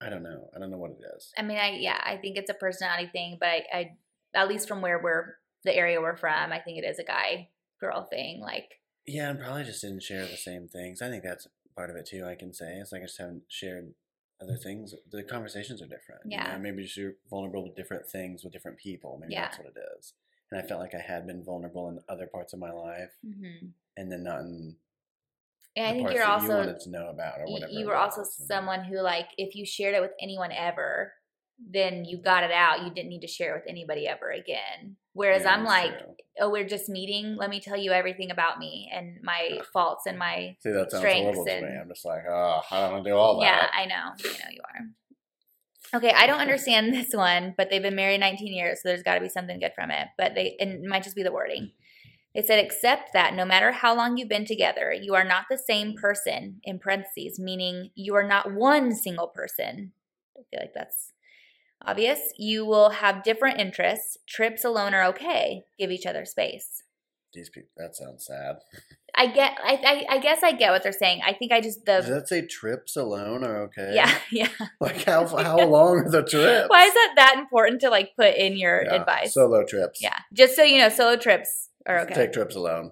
I 0.00 0.08
don't 0.08 0.22
know. 0.22 0.48
I 0.54 0.58
don't 0.58 0.70
know 0.70 0.78
what 0.78 0.92
it 0.92 1.00
is. 1.16 1.32
I 1.36 1.42
mean, 1.42 1.58
I 1.58 1.72
yeah, 1.72 2.00
I 2.02 2.16
think 2.16 2.36
it's 2.38 2.50
a 2.50 2.54
personality 2.54 3.10
thing, 3.12 3.36
but 3.38 3.48
I, 3.48 3.64
I 3.72 3.90
at 4.34 4.48
least 4.48 4.68
from 4.68 4.80
where 4.80 5.00
we're 5.02 5.34
the 5.64 5.74
area 5.74 6.00
we're 6.00 6.16
from, 6.16 6.52
I 6.52 6.58
think 6.60 6.78
it 6.78 6.86
is 6.86 6.98
a 6.98 7.04
guy 7.04 7.48
girl 7.80 8.04
thing. 8.04 8.40
Like, 8.40 8.80
Yeah, 9.06 9.30
and 9.30 9.38
probably 9.40 9.64
just 9.64 9.82
didn't 9.82 10.02
share 10.02 10.26
the 10.26 10.36
same 10.36 10.68
things. 10.68 11.02
I 11.02 11.08
think 11.08 11.24
that's 11.24 11.46
part 11.76 11.90
of 11.90 11.96
it 11.96 12.06
too. 12.06 12.24
I 12.26 12.34
can 12.34 12.52
say 12.52 12.76
it's 12.78 12.92
like 12.92 13.02
I 13.02 13.06
just 13.06 13.18
haven't 13.18 13.42
shared 13.48 13.94
other 14.42 14.56
things. 14.56 14.94
The 15.10 15.22
conversations 15.22 15.82
are 15.82 15.86
different. 15.86 16.22
you 16.24 16.32
Yeah. 16.32 16.52
know? 16.52 16.58
maybe 16.58 16.82
just 16.84 16.96
you're 16.96 17.14
vulnerable 17.28 17.64
with 17.64 17.76
different 17.76 18.06
things 18.06 18.42
with 18.44 18.52
different 18.52 18.78
people. 18.78 19.18
Maybe 19.20 19.34
Yeah. 19.34 19.42
that's 19.42 19.58
what 19.58 19.68
it 19.68 19.76
is. 19.98 20.14
And 20.50 20.60
I 20.60 20.66
felt 20.66 20.80
like 20.80 20.94
I 20.94 21.00
had 21.00 21.26
been 21.26 21.44
vulnerable 21.44 21.88
in 21.88 22.00
other 22.08 22.26
parts 22.26 22.52
of 22.52 22.58
my 22.58 22.70
life, 22.72 23.12
hmm 23.22 23.68
and 23.96 24.10
then 24.10 24.22
not 24.22 24.40
in 24.40 24.76
and 25.76 25.86
I 25.86 25.92
think 25.92 26.12
you're 26.12 26.24
also 26.24 26.46
you 26.46 26.54
wanted 26.58 26.80
to 26.80 26.90
know 26.90 27.08
about 27.10 27.40
or 27.40 27.46
whatever. 27.46 27.70
you 27.72 27.86
were 27.86 27.96
also 27.96 28.24
someone 28.24 28.82
who 28.84 29.00
like 29.00 29.28
if 29.36 29.54
you 29.54 29.64
shared 29.64 29.94
it 29.94 30.00
with 30.00 30.12
anyone 30.20 30.50
ever 30.52 31.12
then 31.68 32.04
you 32.04 32.16
got 32.18 32.42
it 32.44 32.50
out 32.50 32.82
you 32.82 32.90
didn't 32.90 33.08
need 33.10 33.20
to 33.20 33.26
share 33.26 33.54
it 33.54 33.62
with 33.62 33.70
anybody 33.70 34.06
ever 34.08 34.30
again 34.30 34.96
whereas 35.12 35.42
Yeah, 35.42 35.54
i'm 35.54 35.64
like 35.64 35.98
true. 35.98 36.14
oh 36.40 36.50
we're 36.50 36.66
just 36.66 36.88
meeting 36.88 37.36
let 37.36 37.50
me 37.50 37.60
tell 37.60 37.76
you 37.76 37.92
everything 37.92 38.30
about 38.30 38.58
me 38.58 38.90
and 38.92 39.18
my 39.22 39.60
faults 39.72 40.06
and 40.06 40.18
my 40.18 40.56
See, 40.60 40.70
that 40.70 40.90
sounds 40.90 41.02
strengths 41.02 41.36
horrible 41.36 41.44
to 41.46 41.60
me. 41.60 41.76
I'm 41.80 41.88
just 41.88 42.04
like, 42.04 42.22
oh, 42.28 42.60
I 42.70 42.80
don't 42.80 42.92
want 42.92 43.04
to 43.04 43.10
do 43.10 43.16
all 43.16 43.40
that. 43.40 43.46
yeah 43.46 43.66
i 43.82 43.84
know 43.86 43.94
i 43.94 44.32
know 44.38 44.50
you 44.50 44.60
are 45.92 45.98
okay 45.98 46.12
i 46.16 46.26
don't 46.26 46.40
understand 46.40 46.94
this 46.94 47.12
one 47.12 47.54
but 47.56 47.68
they've 47.70 47.82
been 47.82 47.94
married 47.96 48.20
19 48.20 48.52
years 48.52 48.80
so 48.82 48.88
there's 48.88 49.02
got 49.02 49.14
to 49.16 49.20
be 49.20 49.28
something 49.28 49.58
good 49.60 49.72
from 49.74 49.90
it 49.90 50.08
but 50.16 50.34
they 50.34 50.56
and 50.60 50.84
it 50.84 50.88
might 50.88 51.02
just 51.02 51.16
be 51.16 51.22
the 51.22 51.32
wording 51.32 51.72
They 52.34 52.42
said, 52.42 52.64
accept 52.64 53.12
that 53.12 53.34
no 53.34 53.44
matter 53.44 53.72
how 53.72 53.92
long 53.96 54.16
you've 54.16 54.28
been 54.28 54.44
together, 54.46 54.92
you 54.94 55.16
are 55.16 55.24
not 55.24 55.46
the 55.50 55.58
same 55.58 55.94
person, 55.96 56.60
in 56.62 56.78
parentheses, 56.78 57.40
meaning 57.40 57.90
you 57.96 58.14
are 58.14 58.22
not 58.34 58.54
one 58.54 58.94
single 58.94 59.26
person. 59.26 59.90
I 60.38 60.42
feel 60.48 60.60
like 60.60 60.72
that's 60.72 61.12
obvious. 61.84 62.20
You 62.38 62.64
will 62.66 62.90
have 62.90 63.22
different 63.22 63.58
interests. 63.60 64.16
Trips 64.28 64.64
alone 64.64 64.94
are 64.94 65.04
okay. 65.08 65.64
Give 65.78 65.90
each 65.90 66.06
other 66.06 66.24
space. 66.24 66.82
These 67.32 67.48
people, 67.50 67.70
that 67.76 67.94
sounds 67.94 68.26
sad. 68.26 68.56
I 69.14 69.28
get, 69.28 69.56
I, 69.64 69.74
I, 70.10 70.16
I 70.16 70.18
guess 70.18 70.42
I 70.42 70.50
get 70.52 70.72
what 70.72 70.82
they're 70.82 70.90
saying. 70.92 71.20
I 71.24 71.32
think 71.32 71.52
I 71.52 71.60
just, 71.60 71.84
Does 71.84 72.06
the, 72.06 72.14
that 72.14 72.28
say 72.28 72.44
trips 72.46 72.96
alone 72.96 73.44
are 73.44 73.62
okay? 73.64 73.92
yeah, 73.94 74.12
yeah. 74.32 74.48
Like 74.80 75.04
how 75.04 75.26
how 75.26 75.58
long 75.64 75.98
are 75.98 76.10
the 76.10 76.22
trips? 76.24 76.68
Why 76.68 76.84
is 76.86 76.94
that 76.94 77.12
that 77.16 77.36
important 77.38 77.80
to 77.82 77.90
like 77.90 78.16
put 78.16 78.34
in 78.34 78.56
your 78.56 78.82
Yeah, 78.84 78.94
advice? 78.94 79.34
Solo 79.34 79.64
trips. 79.64 80.02
yeah. 80.02 80.16
Just 80.32 80.56
so 80.56 80.62
you 80.64 80.78
know, 80.78 80.88
solo 80.88 81.16
trips 81.16 81.68
are 81.86 82.00
okay. 82.00 82.14
Take 82.14 82.32
trips 82.32 82.56
alone. 82.56 82.90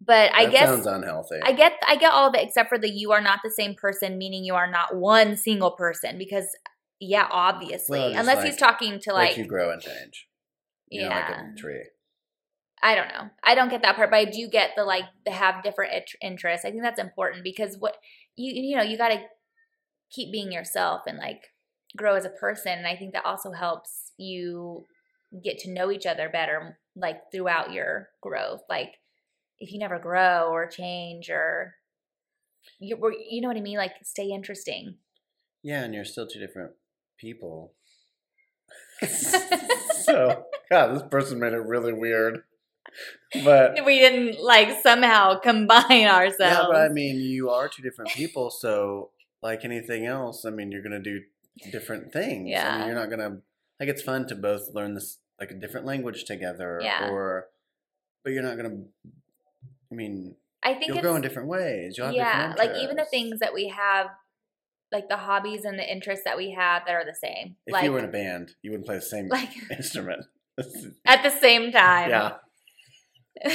but 0.00 0.32
I 0.34 0.46
that 0.46 0.52
guess 0.52 0.68
sounds 0.68 0.86
unhealthy. 0.86 1.38
I 1.44 1.52
get 1.52 1.74
I 1.86 1.94
get 1.96 2.12
all 2.12 2.28
of 2.28 2.34
it 2.34 2.42
except 2.42 2.68
for 2.68 2.78
the 2.78 2.90
you 2.90 3.12
are 3.12 3.20
not 3.20 3.40
the 3.44 3.50
same 3.50 3.74
person, 3.76 4.18
meaning 4.18 4.42
you 4.44 4.54
are 4.54 4.70
not 4.70 4.96
one 4.96 5.36
single 5.36 5.72
person. 5.72 6.18
Because 6.18 6.46
yeah, 7.00 7.28
obviously, 7.30 7.98
Well, 7.98 8.16
unless 8.16 8.36
like- 8.36 8.46
he's 8.46 8.56
talking 8.56 8.98
to 9.00 9.12
like, 9.12 9.30
like, 9.30 9.36
you 9.38 9.46
grow 9.46 9.70
and 9.70 9.82
change. 9.82 10.28
You 10.88 11.02
know, 11.02 11.08
yeah, 11.08 11.28
like 11.28 11.38
a 11.38 11.60
tree. 11.60 11.84
I 12.82 12.94
don't 12.94 13.08
know. 13.08 13.30
I 13.42 13.54
don't 13.54 13.70
get 13.70 13.82
that 13.82 13.96
part, 13.96 14.10
but 14.10 14.16
I 14.18 14.24
do 14.26 14.48
get 14.48 14.70
the 14.76 14.84
like 14.84 15.04
the 15.24 15.32
have 15.32 15.62
different 15.62 15.92
int- 15.94 16.16
interests. 16.22 16.64
I 16.64 16.70
think 16.70 16.82
that's 16.82 17.00
important 17.00 17.42
because 17.42 17.76
what 17.78 17.96
you 18.36 18.52
you 18.54 18.76
know 18.76 18.82
you 18.82 18.96
got 18.96 19.08
to 19.08 19.20
keep 20.10 20.30
being 20.30 20.52
yourself 20.52 21.02
and 21.06 21.18
like 21.18 21.42
grow 21.96 22.14
as 22.14 22.24
a 22.24 22.30
person, 22.30 22.72
and 22.72 22.86
I 22.86 22.96
think 22.96 23.14
that 23.14 23.24
also 23.24 23.52
helps 23.52 24.12
you 24.18 24.84
get 25.42 25.58
to 25.58 25.72
know 25.72 25.90
each 25.90 26.06
other 26.06 26.28
better, 26.28 26.78
like 26.94 27.32
throughout 27.32 27.72
your 27.72 28.10
growth. 28.20 28.60
Like 28.68 28.92
if 29.58 29.72
you 29.72 29.78
never 29.78 29.98
grow 29.98 30.50
or 30.52 30.66
change 30.66 31.30
or 31.30 31.74
you 32.78 32.96
you 33.28 33.40
know 33.40 33.48
what 33.48 33.56
I 33.56 33.60
mean, 33.60 33.78
like 33.78 33.94
stay 34.04 34.28
interesting. 34.30 34.96
Yeah, 35.62 35.82
and 35.82 35.94
you're 35.94 36.04
still 36.04 36.28
two 36.28 36.38
different 36.38 36.72
people. 37.18 37.72
so, 39.06 40.44
God, 40.70 40.94
this 40.94 41.02
person 41.10 41.38
made 41.38 41.52
it 41.52 41.58
really 41.58 41.92
weird. 41.92 42.42
But 43.44 43.84
we 43.84 43.98
didn't 43.98 44.42
like 44.42 44.82
somehow 44.82 45.38
combine 45.38 46.06
ourselves. 46.06 46.38
yeah, 46.40 46.64
but 46.70 46.76
I 46.76 46.88
mean, 46.88 47.16
you 47.20 47.50
are 47.50 47.68
two 47.68 47.82
different 47.82 48.10
people. 48.12 48.50
So, 48.50 49.10
like 49.42 49.64
anything 49.64 50.06
else, 50.06 50.44
I 50.46 50.50
mean, 50.50 50.72
you're 50.72 50.82
gonna 50.82 51.02
do 51.02 51.20
different 51.70 52.12
things. 52.12 52.46
I 52.46 52.50
Yeah. 52.50 52.78
mean, 52.78 52.86
you're 52.88 52.96
not 52.96 53.10
gonna 53.10 53.40
like. 53.78 53.88
It's 53.88 54.02
fun 54.02 54.26
to 54.28 54.34
both 54.34 54.68
learn 54.74 54.94
this 54.94 55.18
like 55.38 55.50
a 55.50 55.54
different 55.54 55.84
language 55.84 56.24
together. 56.24 56.80
Yeah. 56.82 57.10
Or, 57.10 57.48
but 58.24 58.32
you're 58.32 58.42
not 58.42 58.56
gonna. 58.56 58.84
I 59.92 59.94
mean, 59.94 60.36
I 60.62 60.74
think 60.74 60.88
you'll 60.88 61.02
grow 61.02 61.16
in 61.16 61.22
different 61.22 61.48
ways. 61.48 61.96
You'll 61.98 62.12
yeah, 62.12 62.54
like 62.56 62.76
even 62.76 62.96
the 62.96 63.04
things 63.04 63.40
that 63.40 63.52
we 63.52 63.68
have, 63.68 64.06
like 64.92 65.08
the 65.08 65.16
hobbies 65.16 65.64
and 65.64 65.78
the 65.78 65.90
interests 65.90 66.24
that 66.24 66.36
we 66.36 66.52
have 66.52 66.82
that 66.86 66.94
are 66.94 67.04
the 67.04 67.14
same. 67.14 67.56
If 67.66 67.72
like, 67.72 67.84
you 67.84 67.92
were 67.92 67.98
in 67.98 68.04
a 68.04 68.08
band, 68.08 68.52
you 68.62 68.70
wouldn't 68.70 68.86
play 68.86 68.96
the 68.96 69.02
same 69.02 69.28
like 69.28 69.50
instrument. 69.70 70.24
at 71.06 71.22
the 71.22 71.30
same 71.30 71.72
time. 71.72 72.10
yeah. 72.10 72.32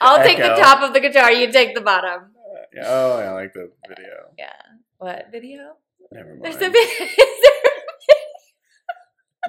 I'll 0.00 0.24
take 0.24 0.38
the 0.38 0.56
top 0.58 0.82
of 0.82 0.92
the 0.92 1.00
guitar. 1.00 1.30
You 1.30 1.52
take 1.52 1.74
the 1.74 1.80
bottom. 1.80 2.22
Uh, 2.34 2.62
yeah. 2.74 2.82
Oh, 2.86 3.12
I 3.20 3.30
like 3.30 3.52
the 3.52 3.70
video. 3.88 4.14
Yeah. 4.36 4.52
What 4.98 5.26
video? 5.30 5.74
Never 6.10 6.30
mind. 6.30 6.42
There's 6.44 6.56
a 6.56 6.70
video. 6.70 7.08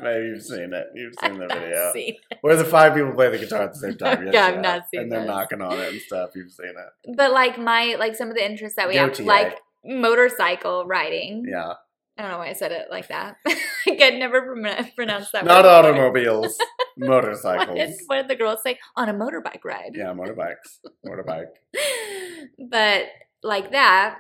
Maybe 0.02 0.26
you've 0.26 0.42
seen 0.44 0.74
it. 0.74 0.88
You've 0.96 1.14
I've 1.22 1.32
seen 1.32 1.40
the 1.40 1.46
not 1.48 1.58
video. 1.60 1.92
seen 1.94 2.16
Where 2.42 2.56
the 2.56 2.66
five 2.66 2.96
people 2.96 3.14
play 3.14 3.30
the 3.30 3.38
guitar 3.38 3.64
at 3.64 3.74
the 3.74 3.80
same 3.80 3.96
time. 3.98 4.26
Yes, 4.26 4.34
Yeah, 4.34 4.46
I've 4.48 4.56
you 4.56 4.62
not 4.62 4.84
seen 4.90 5.02
And 5.02 5.12
they're 5.12 5.20
this. 5.22 5.28
knocking 5.28 5.62
on 5.62 5.80
it 5.80 5.94
and 5.94 6.02
stuff. 6.02 6.32
You've 6.36 6.52
seen 6.52 6.70
it. 6.70 6.76
it. 7.10 7.16
But 7.16 7.32
like 7.32 7.60
my 7.60 7.96
like 8.00 8.16
some 8.16 8.30
of 8.30 8.36
the 8.36 8.44
interests 8.44 8.76
that 8.78 8.88
we 8.88 8.96
Goatee 8.96 9.24
have, 9.24 9.28
like 9.28 9.48
egg. 9.48 9.58
Motorcycle 9.86 10.86
riding. 10.86 11.46
Yeah. 11.50 11.74
I 12.18 12.22
don't 12.22 12.30
know 12.32 12.38
why 12.38 12.50
I 12.50 12.54
said 12.54 12.72
it 12.72 12.88
like 12.92 13.08
that. 13.08 13.38
I 13.48 13.56
could 13.86 14.16
never 14.16 14.42
pron- 14.56 14.92
pronounce 14.96 15.32
that. 15.32 15.46
Not 15.46 15.66
automobiles, 15.66 16.58
What 16.96 17.10
motorcycles. 17.10 17.76
did, 17.76 17.96
what 18.06 18.16
did 18.18 18.28
the 18.28 18.36
girls 18.36 18.60
say? 18.62 18.78
On 18.96 19.10
a 19.10 19.14
motorbike 19.14 19.64
ride. 19.66 19.94
Yeah, 19.96 20.14
motorbikes. 20.14 20.78
Motorbike. 21.04 21.48
but 22.70 23.06
like 23.42 23.72
that, 23.72 24.20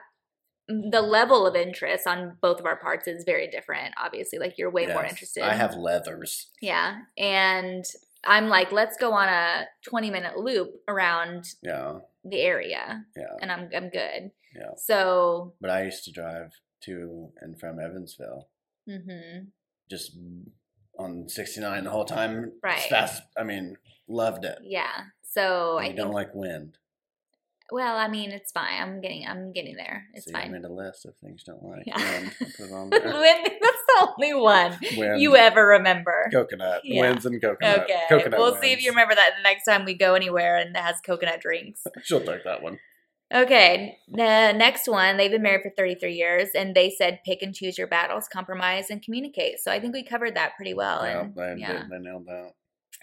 the 0.68 1.02
level 1.02 1.46
of 1.46 1.56
interest 1.56 2.08
on 2.08 2.38
both 2.42 2.60
of 2.60 2.66
our 2.66 2.78
parts 2.78 3.08
is 3.08 3.24
very 3.26 3.48
different. 3.48 3.94
Obviously, 4.04 4.40
like 4.40 4.58
you're 4.58 4.72
way 4.72 4.88
more 4.88 5.06
interested. 5.06 5.44
I 5.44 5.54
have 5.54 5.76
leathers. 5.76 6.48
yeah, 6.62 6.96
and 7.18 7.86
I'm 8.26 8.48
like, 8.48 8.72
let's 8.72 8.98
go 8.98 9.12
on 9.14 9.28
a 9.30 9.66
20 9.88 10.10
minute 10.10 10.38
loop 10.38 10.70
around 10.88 11.46
Yeah. 11.62 12.00
the 12.24 12.40
area, 12.42 13.06
Yeah. 13.16 13.24
and 13.42 13.52
I'm 13.52 13.70
I'm 13.76 13.90
good. 13.90 14.32
Yeah. 14.56 14.72
So, 14.78 15.54
But 15.62 15.70
I 15.70 15.84
used 15.84 16.04
to 16.06 16.12
drive 16.12 16.52
to 16.86 17.30
and 17.42 17.60
from 17.60 17.80
Evansville 17.80 18.48
hmm 18.88 19.46
just 19.90 20.18
on 21.00 21.28
69 21.30 21.84
the 21.86 21.90
whole 21.90 22.06
time. 22.06 22.52
Right. 22.64 22.80
Fast. 22.80 23.22
I 23.38 23.44
mean, 23.44 23.78
loved 24.08 24.44
it. 24.46 24.60
yeah. 24.64 24.92
So 25.24 25.78
And 25.78 25.84
I 25.86 25.88
think. 25.88 25.98
don't 25.98 26.12
like 26.14 26.34
wind. 26.36 26.78
well, 27.72 27.98
I 27.98 28.08
mean, 28.08 28.32
it's 28.32 28.52
fine. 28.52 28.80
I'm 28.82 29.02
getting 29.02 29.26
I'm 29.28 29.52
getting 29.52 29.76
there. 29.76 30.06
It's 30.14 30.28
I 30.28 30.32
fine. 30.44 30.52
made 30.52 30.64
a 30.64 30.72
list 30.72 31.06
of 31.06 31.16
things 31.18 31.44
you 31.48 31.54
don't 31.54 31.64
like. 31.64 31.84
Yeah. 31.88 31.98
Wind. 32.20 32.32
Put 32.58 32.72
on 32.72 32.90
there. 32.92 33.02
Wind- 33.02 33.46
That's 33.62 33.84
the 33.88 34.08
only 34.18 34.34
one 34.36 34.78
Wind. 34.98 35.22
you 35.22 35.36
ever 35.36 35.66
remember. 35.66 36.30
Coconut. 36.32 36.82
Yeah. 36.84 37.02
Winds 37.02 37.26
and 37.26 37.42
coconut. 37.42 37.80
Okay, 37.84 38.02
Coconut 38.10 38.40
we'll 38.40 38.56
see 38.62 38.72
if 38.74 38.84
you 38.84 38.92
remember 38.92 39.16
that 39.16 39.32
the 39.38 39.44
next 39.44 39.66
time 39.66 39.86
we 39.86 39.94
go 39.96 40.14
anywhere 40.16 40.58
and 40.58 40.76
it 40.76 40.80
has 40.80 40.98
coconut 41.06 41.42
drinks. 41.42 41.82
She'll 42.04 42.24
take 42.24 42.44
that 42.44 42.62
one. 42.62 42.78
Okay, 43.34 43.98
the 44.10 44.52
next 44.54 44.88
one, 44.88 45.18
they've 45.18 45.32
been 45.32 45.42
married 45.42 45.64
for 45.64 45.72
33 45.76 46.14
years 46.14 46.50
and 46.54 46.76
they 46.76 46.92
said 46.92 47.20
pick 47.26 47.42
and 47.42 47.56
choose 47.56 47.80
your 47.80 47.88
battles, 47.88 48.28
compromise, 48.32 48.92
and 48.92 49.02
communicate. 49.02 49.56
So 49.60 49.72
I 49.72 49.80
think 49.80 49.94
we 49.94 50.04
covered 50.04 50.36
that 50.36 50.56
pretty 50.56 50.76
well. 50.76 51.04
yeah, 51.04 51.22
and, 51.22 51.36
they, 51.36 51.56
yeah. 51.58 51.84
they, 51.90 51.98
nailed 51.98 52.28
that. 52.28 52.52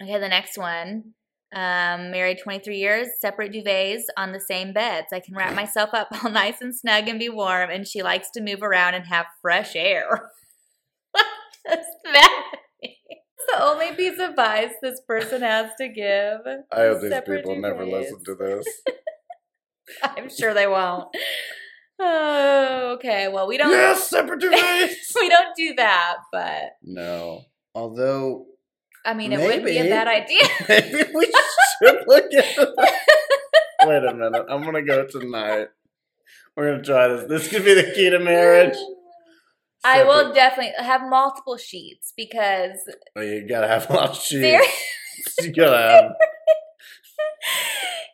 Okay, 0.01 0.19
the 0.19 0.29
next 0.29 0.57
one. 0.57 1.13
Um, 1.53 2.11
married 2.11 2.39
23 2.41 2.77
years, 2.77 3.07
separate 3.19 3.51
duvets 3.51 4.03
on 4.15 4.31
the 4.31 4.39
same 4.39 4.71
beds. 4.71 5.07
I 5.11 5.19
can 5.19 5.35
wrap 5.35 5.53
myself 5.53 5.89
up 5.91 6.07
all 6.23 6.31
nice 6.31 6.61
and 6.61 6.73
snug 6.73 7.09
and 7.09 7.19
be 7.19 7.27
warm, 7.27 7.69
and 7.69 7.85
she 7.85 8.01
likes 8.01 8.31
to 8.31 8.41
move 8.41 8.63
around 8.63 8.93
and 8.93 9.07
have 9.07 9.25
fresh 9.41 9.75
air. 9.75 10.07
what 11.11 11.25
does 11.67 11.85
that 12.05 12.45
mean? 12.81 12.93
The 13.51 13.61
only 13.61 13.91
piece 13.95 14.17
of 14.17 14.29
advice 14.29 14.71
this 14.81 15.01
person 15.05 15.41
has 15.41 15.71
to 15.77 15.89
give. 15.89 16.39
I 16.71 16.77
hope 16.77 17.01
these 17.01 17.19
people 17.27 17.59
never 17.59 17.85
listen 17.85 18.23
to 18.23 18.35
this. 18.35 18.65
I'm 20.03 20.29
sure 20.29 20.53
they 20.53 20.67
won't. 20.67 21.07
Oh, 21.99 22.93
okay. 22.95 23.27
Well, 23.27 23.47
we 23.47 23.57
don't. 23.57 23.69
yes, 23.71 24.09
separate 24.09 24.41
duvets. 24.41 24.93
we 25.15 25.29
don't 25.29 25.55
do 25.55 25.73
that, 25.75 26.15
but 26.31 26.71
no. 26.83 27.43
Although 27.75 28.47
I 29.05 29.13
mean, 29.13 29.31
it 29.33 29.39
would 29.39 29.63
be 29.63 29.77
a 29.77 29.83
bad 29.89 30.07
idea. 30.07 30.41
maybe 30.67 31.11
we 31.13 31.25
should 31.81 32.03
look 32.07 32.31
that. 32.31 32.97
Wait 33.85 34.03
a 34.03 34.13
minute. 34.13 34.45
I'm 34.49 34.63
gonna 34.63 34.81
go 34.83 35.05
tonight. 35.07 35.67
We're 36.55 36.71
gonna 36.71 36.83
try 36.83 37.07
this. 37.07 37.25
This 37.29 37.47
could 37.47 37.63
be 37.65 37.73
the 37.75 37.91
key 37.93 38.09
to 38.09 38.19
marriage. 38.19 38.75
I 39.83 40.03
will 40.03 40.31
definitely 40.33 40.73
have 40.77 41.01
multiple 41.09 41.57
sheets 41.57 42.13
because 42.15 42.77
Oh, 43.15 43.21
you 43.21 43.47
gotta 43.47 43.67
have 43.67 43.89
a 43.89 43.93
lot 43.93 44.09
of 44.11 44.15
sheets. 44.17 44.67
you 45.41 45.51
gotta 45.53 45.77
have. 45.77 46.11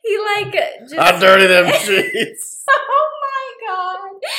He 0.07 0.17
like 0.45 0.53
just 0.89 0.95
How 0.95 1.19
dirty 1.19 1.47
them 1.47 1.71
sheets. 1.81 2.63
Oh 2.69 3.09
my 3.21 3.67
god. 3.67 4.29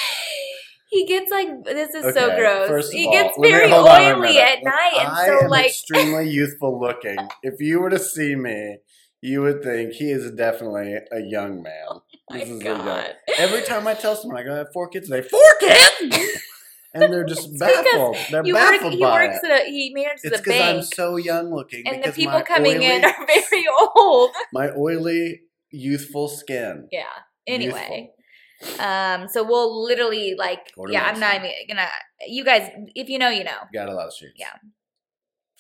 He 0.91 1.05
gets 1.07 1.31
like 1.31 1.65
this 1.65 1.95
is 1.95 2.15
so 2.15 2.35
gross. 2.35 2.91
he 2.91 3.07
all, 3.07 3.13
gets 3.13 3.39
me- 3.39 3.51
very 3.51 3.71
on 3.71 3.87
oily 4.23 4.39
at 4.39 4.63
night 4.65 4.93
and 4.99 5.09
I 5.09 5.27
so 5.27 5.45
am 5.45 5.51
like 5.51 5.67
extremely 5.67 6.31
youthful 6.39 6.81
looking. 6.81 7.19
If 7.43 7.61
you 7.61 7.81
were 7.81 7.91
to 7.91 7.99
see 7.99 8.35
me, 8.35 8.79
you 9.21 9.43
would 9.43 9.63
think 9.63 9.93
he 9.93 10.11
is 10.11 10.31
definitely 10.33 10.95
a 11.13 11.21
young 11.21 11.63
man. 11.63 11.73
oh 11.91 12.03
my 12.31 12.39
This 12.39 12.49
is 12.49 12.61
a 12.61 12.65
young- 12.65 13.05
Every 13.37 13.63
time 13.63 13.87
I 13.87 13.95
tell 13.95 14.17
someone 14.17 14.39
I 14.41 14.45
go 14.45 14.55
I 14.55 14.59
have 14.59 14.73
four 14.73 14.89
kids, 14.89 15.09
they 15.09 15.21
four 15.23 15.41
kids, 15.61 16.41
and 16.95 17.13
they're 17.13 17.25
just 17.25 17.59
baffled. 17.59 18.17
They're 18.31 18.47
You 18.47 18.55
work, 18.55 18.63
baffled 18.63 18.93
he 18.95 19.01
by 19.01 19.27
works 19.27 19.41
it. 19.45 19.51
at 19.51 19.67
a 19.67 19.71
he 19.71 19.93
manages 19.95 20.25
It's 20.25 20.39
a 20.39 20.43
because 20.43 20.61
I'm 20.61 20.83
so 20.83 21.17
young 21.17 21.53
looking. 21.53 21.87
and 21.87 22.03
the 22.03 22.13
people 22.13 22.41
coming 22.43 22.81
in 22.83 23.05
are 23.05 23.27
very 23.27 23.65
old. 23.95 24.31
my 24.55 24.71
oily, 24.71 25.43
youthful 25.71 26.29
skin. 26.29 26.89
Yeah. 26.91 27.05
Anyway. 27.47 28.13
Um, 28.81 29.29
so 29.29 29.45
we'll 29.45 29.85
literally 29.85 30.35
like 30.37 30.73
yeah, 30.89 31.05
I'm 31.05 31.21
not 31.21 31.37
even 31.37 31.53
gonna 31.69 31.87
you 32.27 32.45
guys 32.45 32.69
if 32.95 33.09
you 33.09 33.19
know, 33.19 33.29
you 33.29 33.45
know. 33.45 33.59
Got 33.73 33.89
a 33.89 33.95
lot 33.95 34.09
of 34.09 34.13
sheets. 34.15 34.33
Yeah. 34.37 34.55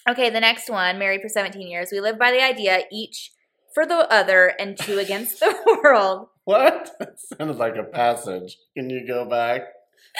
Okay, 0.09 0.31
the 0.31 0.41
next 0.41 0.71
one, 0.71 0.99
married 0.99 1.21
for 1.21 1.29
17 1.29 1.69
years. 1.69 1.91
We 1.93 2.01
live 2.01 2.19
by 2.19 2.31
the 2.33 2.43
idea 2.43 2.83
each 2.91 3.31
for 3.75 3.87
the 3.87 4.11
other 4.11 4.55
and 4.59 4.77
two 4.77 4.99
against 4.99 5.39
the 5.39 5.55
world. 5.85 6.29
What? 6.45 6.91
That 6.99 7.21
sounded 7.21 7.57
like 7.57 7.77
a 7.77 7.85
passage. 7.85 8.57
Can 8.77 8.91
you 8.91 9.07
go 9.07 9.25
back? 9.29 9.63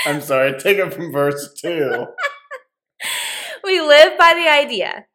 I'm 0.07 0.21
sorry, 0.21 0.57
take 0.59 0.79
it 0.79 0.95
from 0.95 1.11
verse 1.11 1.53
two. 1.61 2.07
We 3.65 3.81
live 3.81 4.17
by 4.19 4.35
the 4.35 4.49
idea. 4.49 5.07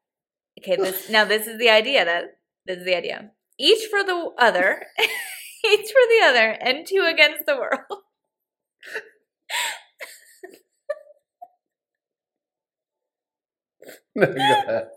Okay, 0.59 0.75
this 0.75 1.09
now 1.09 1.25
this 1.25 1.47
is 1.47 1.57
the 1.57 1.69
idea 1.69 2.05
that 2.05 2.25
this 2.65 2.77
is 2.77 2.85
the 2.85 2.95
idea. 2.95 3.31
Each 3.59 3.87
for 3.89 4.03
the 4.03 4.31
other, 4.37 4.85
each 4.99 5.91
for 5.91 6.01
the 6.09 6.21
other, 6.23 6.57
and 6.59 6.85
two 6.87 7.07
against 7.09 7.45
the 7.45 7.55
world. 7.55 8.01
No, 14.15 14.25
go 14.33 14.33
ahead. 14.33 14.87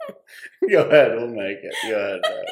Go 0.70 0.82
ahead, 0.82 1.12
we'll 1.16 1.28
make 1.28 1.58
it. 1.62 1.74
Go 1.88 1.96
ahead. 1.96 2.20
bro. 2.22 2.42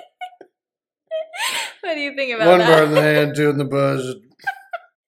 What 1.83 1.95
do 1.95 2.01
you 2.01 2.15
think 2.15 2.35
about 2.35 2.45
that? 2.45 2.51
One 2.51 2.59
that? 2.61 2.67
bird 2.67 2.89
in 2.89 2.95
the 2.95 3.03
hand, 3.03 3.37
two 3.37 3.51
in 3.51 3.59
the 3.59 3.65
bush. 3.65 4.05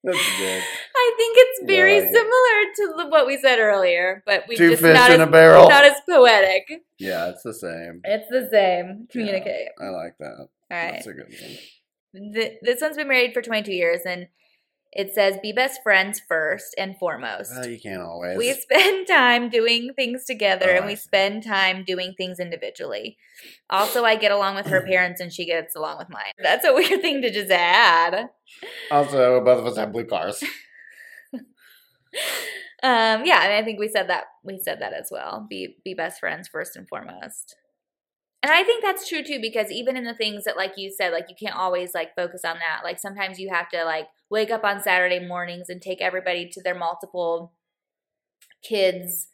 That's 0.03 0.37
good. 0.37 0.63
I 0.95 1.13
think 1.17 1.35
it's 1.37 1.67
very 1.67 1.97
it. 1.97 2.13
similar 2.13 3.03
to 3.03 3.09
what 3.09 3.27
we 3.27 3.37
said 3.37 3.59
earlier, 3.59 4.23
but 4.25 4.43
we 4.47 4.55
Two 4.55 4.69
just 4.69 4.81
fish 4.81 4.93
not 4.93 5.11
in 5.11 5.19
as, 5.21 5.27
a 5.27 5.31
barrel. 5.31 5.67
not 5.67 5.83
as 5.83 5.99
poetic. 6.07 6.69
Yeah, 6.99 7.29
it's 7.29 7.43
the 7.43 7.53
same. 7.53 8.01
It's 8.03 8.29
the 8.29 8.47
same. 8.51 9.07
Communicate. 9.11 9.69
I 9.81 9.89
like 9.89 10.13
that. 10.19 10.47
All 10.69 10.77
right. 10.77 10.93
That's 10.93 11.07
a 11.07 11.13
good 11.13 11.27
one. 11.29 12.33
Th- 12.33 12.57
this 12.61 12.81
one's 12.81 12.97
been 12.97 13.07
married 13.07 13.33
for 13.33 13.41
22 13.41 13.71
years, 13.71 14.01
and 14.05 14.27
it 14.91 15.13
says 15.13 15.37
be 15.41 15.51
best 15.51 15.81
friends 15.83 16.21
first 16.27 16.73
and 16.77 16.97
foremost. 16.97 17.51
Well, 17.55 17.67
you 17.67 17.79
can't 17.79 18.01
always. 18.01 18.37
We 18.37 18.53
spend 18.53 19.07
time 19.09 19.49
doing 19.49 19.91
things 19.95 20.25
together 20.25 20.71
Oh, 20.71 20.77
and 20.77 20.85
we 20.85 20.95
spend 20.95 21.43
time 21.43 21.83
doing 21.85 22.13
things 22.17 22.39
individually. 22.39 23.17
Also, 23.69 24.05
I 24.05 24.15
get 24.15 24.31
along 24.31 24.55
with 24.55 24.67
her 24.67 24.81
parents 24.87 25.21
and 25.21 25.31
she 25.31 25.45
gets 25.45 25.75
along 25.75 25.97
with 25.99 26.09
mine. 26.09 26.31
That's 26.41 26.65
a 26.65 26.73
weird 26.73 27.01
thing 27.01 27.21
to 27.21 27.31
just 27.31 27.51
add. 27.51 28.29
Also, 28.89 29.43
both 29.43 29.59
of 29.59 29.65
us 29.67 29.77
have 29.77 29.91
blue 29.91 30.05
cars. 30.05 30.43
Um, 32.83 33.25
yeah, 33.25 33.43
and 33.43 33.53
I 33.53 33.63
think 33.63 33.79
we 33.79 33.87
said 33.87 34.07
that 34.09 34.25
we 34.43 34.59
said 34.59 34.79
that 34.81 34.93
as 34.93 35.09
well. 35.11 35.47
Be 35.49 35.77
be 35.83 35.95
best 35.95 36.19
friends 36.19 36.47
first 36.47 36.75
and 36.75 36.87
foremost. 36.87 37.55
And 38.43 38.51
I 38.51 38.63
think 38.63 38.83
that's 38.83 39.07
true 39.09 39.23
too 39.23 39.39
because 39.41 39.71
even 39.71 39.97
in 39.97 40.03
the 40.03 40.13
things 40.13 40.43
that 40.45 40.55
like 40.57 40.73
you 40.77 40.91
said, 40.91 41.11
like 41.11 41.25
you 41.29 41.35
can't 41.39 41.55
always 41.57 41.93
like 41.93 42.15
focus 42.15 42.41
on 42.45 42.57
that. 42.59 42.81
Like 42.83 42.99
sometimes 42.99 43.39
you 43.39 43.49
have 43.49 43.67
to 43.69 43.83
like 43.83 44.07
wake 44.29 44.51
up 44.51 44.63
on 44.63 44.81
Saturday 44.81 45.19
mornings 45.19 45.69
and 45.69 45.81
take 45.81 46.01
everybody 46.01 46.47
to 46.49 46.61
their 46.61 46.75
multiple 46.75 47.53
kids 48.63 49.27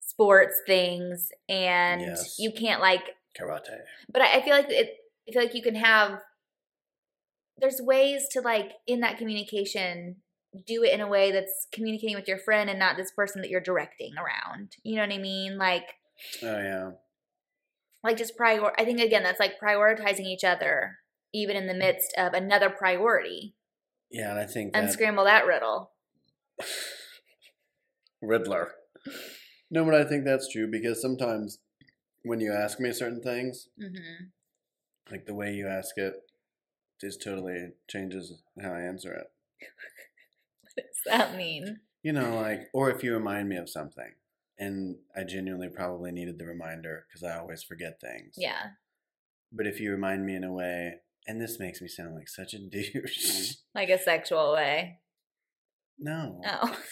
sports 0.00 0.60
things 0.66 1.30
and 1.48 2.00
Yes. 2.00 2.36
you 2.38 2.52
can't 2.52 2.80
like 2.80 3.02
Karate. 3.38 3.78
but 4.10 4.22
I, 4.22 4.36
I 4.38 4.42
feel 4.42 4.54
like 4.54 4.70
it 4.70 4.94
I 5.28 5.32
feel 5.32 5.42
like 5.42 5.54
you 5.54 5.62
can 5.62 5.74
have 5.74 6.20
there's 7.58 7.80
ways 7.82 8.28
to 8.32 8.40
like 8.40 8.72
in 8.86 9.00
that 9.00 9.18
communication 9.18 10.16
do 10.66 10.82
it 10.84 10.92
in 10.92 11.00
a 11.00 11.06
way 11.08 11.32
that's 11.32 11.66
communicating 11.72 12.16
with 12.16 12.28
your 12.28 12.38
friend 12.38 12.70
and 12.70 12.78
not 12.78 12.96
this 12.96 13.10
person 13.10 13.42
that 13.42 13.50
you're 13.50 13.60
directing 13.60 14.14
around. 14.16 14.76
You 14.84 14.96
know 14.96 15.02
what 15.02 15.12
I 15.12 15.18
mean? 15.18 15.58
Like 15.58 15.94
Oh, 16.42 16.46
yeah. 16.46 16.90
Like 18.06 18.16
just 18.16 18.36
prior 18.36 18.72
I 18.78 18.84
think 18.84 19.00
again 19.00 19.22
that's 19.22 19.40
like 19.40 19.60
prioritizing 19.60 20.26
each 20.26 20.44
other 20.44 20.98
even 21.34 21.56
in 21.56 21.66
the 21.66 21.74
midst 21.74 22.14
of 22.16 22.32
another 22.32 22.70
priority. 22.70 23.54
Yeah, 24.10 24.30
and 24.30 24.38
I 24.38 24.46
think 24.46 24.72
that 24.72 24.84
Unscramble 24.84 25.24
that 25.24 25.46
riddle. 25.46 25.90
Riddler. 28.22 28.72
No, 29.70 29.84
but 29.84 29.94
I 29.94 30.04
think 30.04 30.24
that's 30.24 30.50
true 30.50 30.66
because 30.70 31.02
sometimes 31.02 31.58
when 32.22 32.40
you 32.40 32.52
ask 32.52 32.80
me 32.80 32.92
certain 32.92 33.22
things, 33.22 33.68
hmm 33.78 34.26
like 35.10 35.26
the 35.26 35.34
way 35.34 35.54
you 35.54 35.68
ask 35.68 35.96
it 35.98 36.14
just 37.00 37.22
totally 37.22 37.68
changes 37.88 38.42
how 38.60 38.72
I 38.72 38.80
answer 38.80 39.12
it. 39.12 39.30
What 40.62 40.74
does 40.76 41.00
that 41.06 41.36
mean? 41.36 41.80
You 42.02 42.12
know, 42.12 42.36
like, 42.36 42.68
or 42.72 42.90
if 42.90 43.02
you 43.02 43.14
remind 43.14 43.48
me 43.48 43.56
of 43.56 43.68
something, 43.68 44.12
and 44.58 44.96
I 45.14 45.24
genuinely 45.24 45.68
probably 45.68 46.12
needed 46.12 46.38
the 46.38 46.46
reminder 46.46 47.06
because 47.08 47.22
I 47.22 47.38
always 47.38 47.62
forget 47.62 48.00
things. 48.00 48.34
Yeah. 48.36 48.70
But 49.52 49.66
if 49.66 49.80
you 49.80 49.90
remind 49.90 50.24
me 50.24 50.34
in 50.34 50.44
a 50.44 50.52
way, 50.52 50.96
and 51.26 51.40
this 51.40 51.58
makes 51.58 51.80
me 51.80 51.88
sound 51.88 52.14
like 52.14 52.28
such 52.28 52.54
a 52.54 52.58
mm. 52.58 52.70
douche. 52.70 53.54
Like 53.74 53.90
a 53.90 53.98
sexual 53.98 54.52
way. 54.52 55.00
no. 55.98 56.40
Oh. 56.44 56.78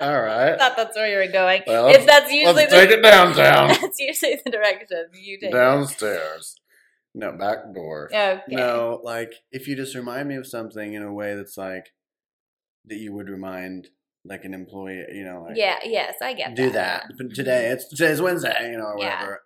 All 0.00 0.12
right. 0.22 0.52
I 0.52 0.56
thought 0.56 0.76
that's 0.76 0.96
where 0.96 1.08
you 1.08 1.16
were 1.16 1.32
going. 1.32 1.62
Well, 1.66 1.88
if 1.88 2.06
that's 2.06 2.30
usually 2.30 2.54
Let's 2.54 2.72
take 2.72 2.90
the, 2.90 2.98
it 2.98 3.02
downtown. 3.02 3.68
that's 3.80 3.98
usually 3.98 4.38
the 4.44 4.50
direction 4.50 5.06
you 5.14 5.38
take. 5.38 5.52
Downstairs. 5.52 6.56
No, 7.14 7.32
back 7.32 7.72
door. 7.72 8.08
Okay. 8.12 8.42
No, 8.48 9.00
like 9.04 9.32
if 9.52 9.68
you 9.68 9.76
just 9.76 9.94
remind 9.94 10.28
me 10.28 10.34
of 10.34 10.46
something 10.46 10.94
in 10.94 11.02
a 11.02 11.12
way 11.12 11.36
that's 11.36 11.56
like 11.56 11.92
that 12.86 12.96
you 12.96 13.12
would 13.12 13.28
remind 13.28 13.88
like 14.24 14.44
an 14.44 14.54
employee, 14.54 15.04
you 15.12 15.24
know, 15.24 15.42
like 15.46 15.56
Yeah, 15.56 15.76
yes, 15.84 16.14
I 16.22 16.32
get 16.34 16.54
do 16.54 16.70
that. 16.70 17.04
that. 17.08 17.16
But 17.18 17.34
today 17.34 17.68
it's 17.70 17.88
today's 17.88 18.20
Wednesday, 18.22 18.70
you 18.70 18.78
know, 18.78 18.84
or 18.84 18.98
Yeah. 18.98 19.14
whatever. 19.20 19.42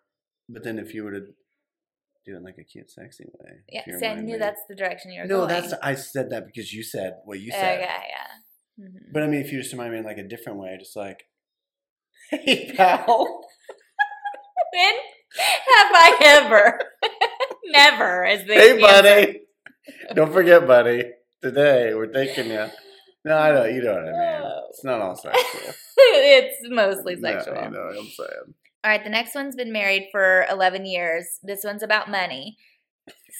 But 0.48 0.64
then 0.64 0.78
if 0.78 0.94
you 0.94 1.04
were 1.04 1.12
to 1.12 1.20
do 1.20 2.34
it 2.34 2.36
in 2.36 2.42
like 2.44 2.58
a 2.58 2.64
cute, 2.64 2.90
sexy 2.90 3.24
way. 3.38 3.52
Yeah, 3.70 3.82
see, 3.98 4.06
I 4.06 4.14
knew 4.14 4.34
me- 4.34 4.38
that's 4.38 4.60
the 4.68 4.74
direction 4.74 5.10
you 5.12 5.22
were 5.22 5.26
No, 5.26 5.36
going. 5.46 5.48
No, 5.48 5.60
that's 5.60 5.72
I 5.82 5.94
said 5.94 6.30
that 6.30 6.46
because 6.46 6.72
you 6.72 6.82
said 6.82 7.14
what 7.24 7.40
you 7.40 7.50
said. 7.50 7.80
okay, 7.80 7.84
yeah. 8.08 8.84
Mhm. 8.84 9.12
But 9.12 9.22
I 9.24 9.26
mean, 9.26 9.40
if 9.40 9.50
you 9.52 9.58
just 9.60 9.72
remind 9.72 9.92
me 9.92 9.98
in 9.98 10.04
like 10.04 10.18
a 10.18 10.22
different 10.22 10.58
way, 10.58 10.76
just 10.78 10.94
like, 10.96 11.24
hey 12.30 12.72
pal, 12.76 13.44
When 14.72 14.94
have 14.94 15.92
I 15.92 16.16
ever? 16.20 16.80
Never, 17.66 18.24
as 18.24 18.46
the 18.46 18.54
hey 18.54 18.80
buddy, 18.80 19.40
don't 20.14 20.32
forget, 20.32 20.66
buddy. 20.66 21.10
Today 21.42 21.94
we're 21.94 22.06
taking 22.12 22.50
you. 22.50 22.66
No, 23.24 23.36
I 23.36 23.52
know 23.52 23.64
you 23.64 23.82
know 23.82 23.94
what 23.94 24.04
I 24.08 24.12
mean. 24.12 24.37
It's 24.68 24.84
not 24.84 25.00
all 25.00 25.16
sexual. 25.16 25.74
it's 25.96 26.56
mostly 26.68 27.16
sexual. 27.20 27.54
you 27.54 27.70
know 27.70 27.86
what 27.86 27.96
I'm 27.98 28.06
saying. 28.06 28.54
All 28.84 28.90
right, 28.90 29.02
the 29.02 29.10
next 29.10 29.34
one's 29.34 29.56
been 29.56 29.72
married 29.72 30.08
for 30.12 30.46
11 30.50 30.86
years. 30.86 31.38
This 31.42 31.64
one's 31.64 31.82
about 31.82 32.10
money. 32.10 32.56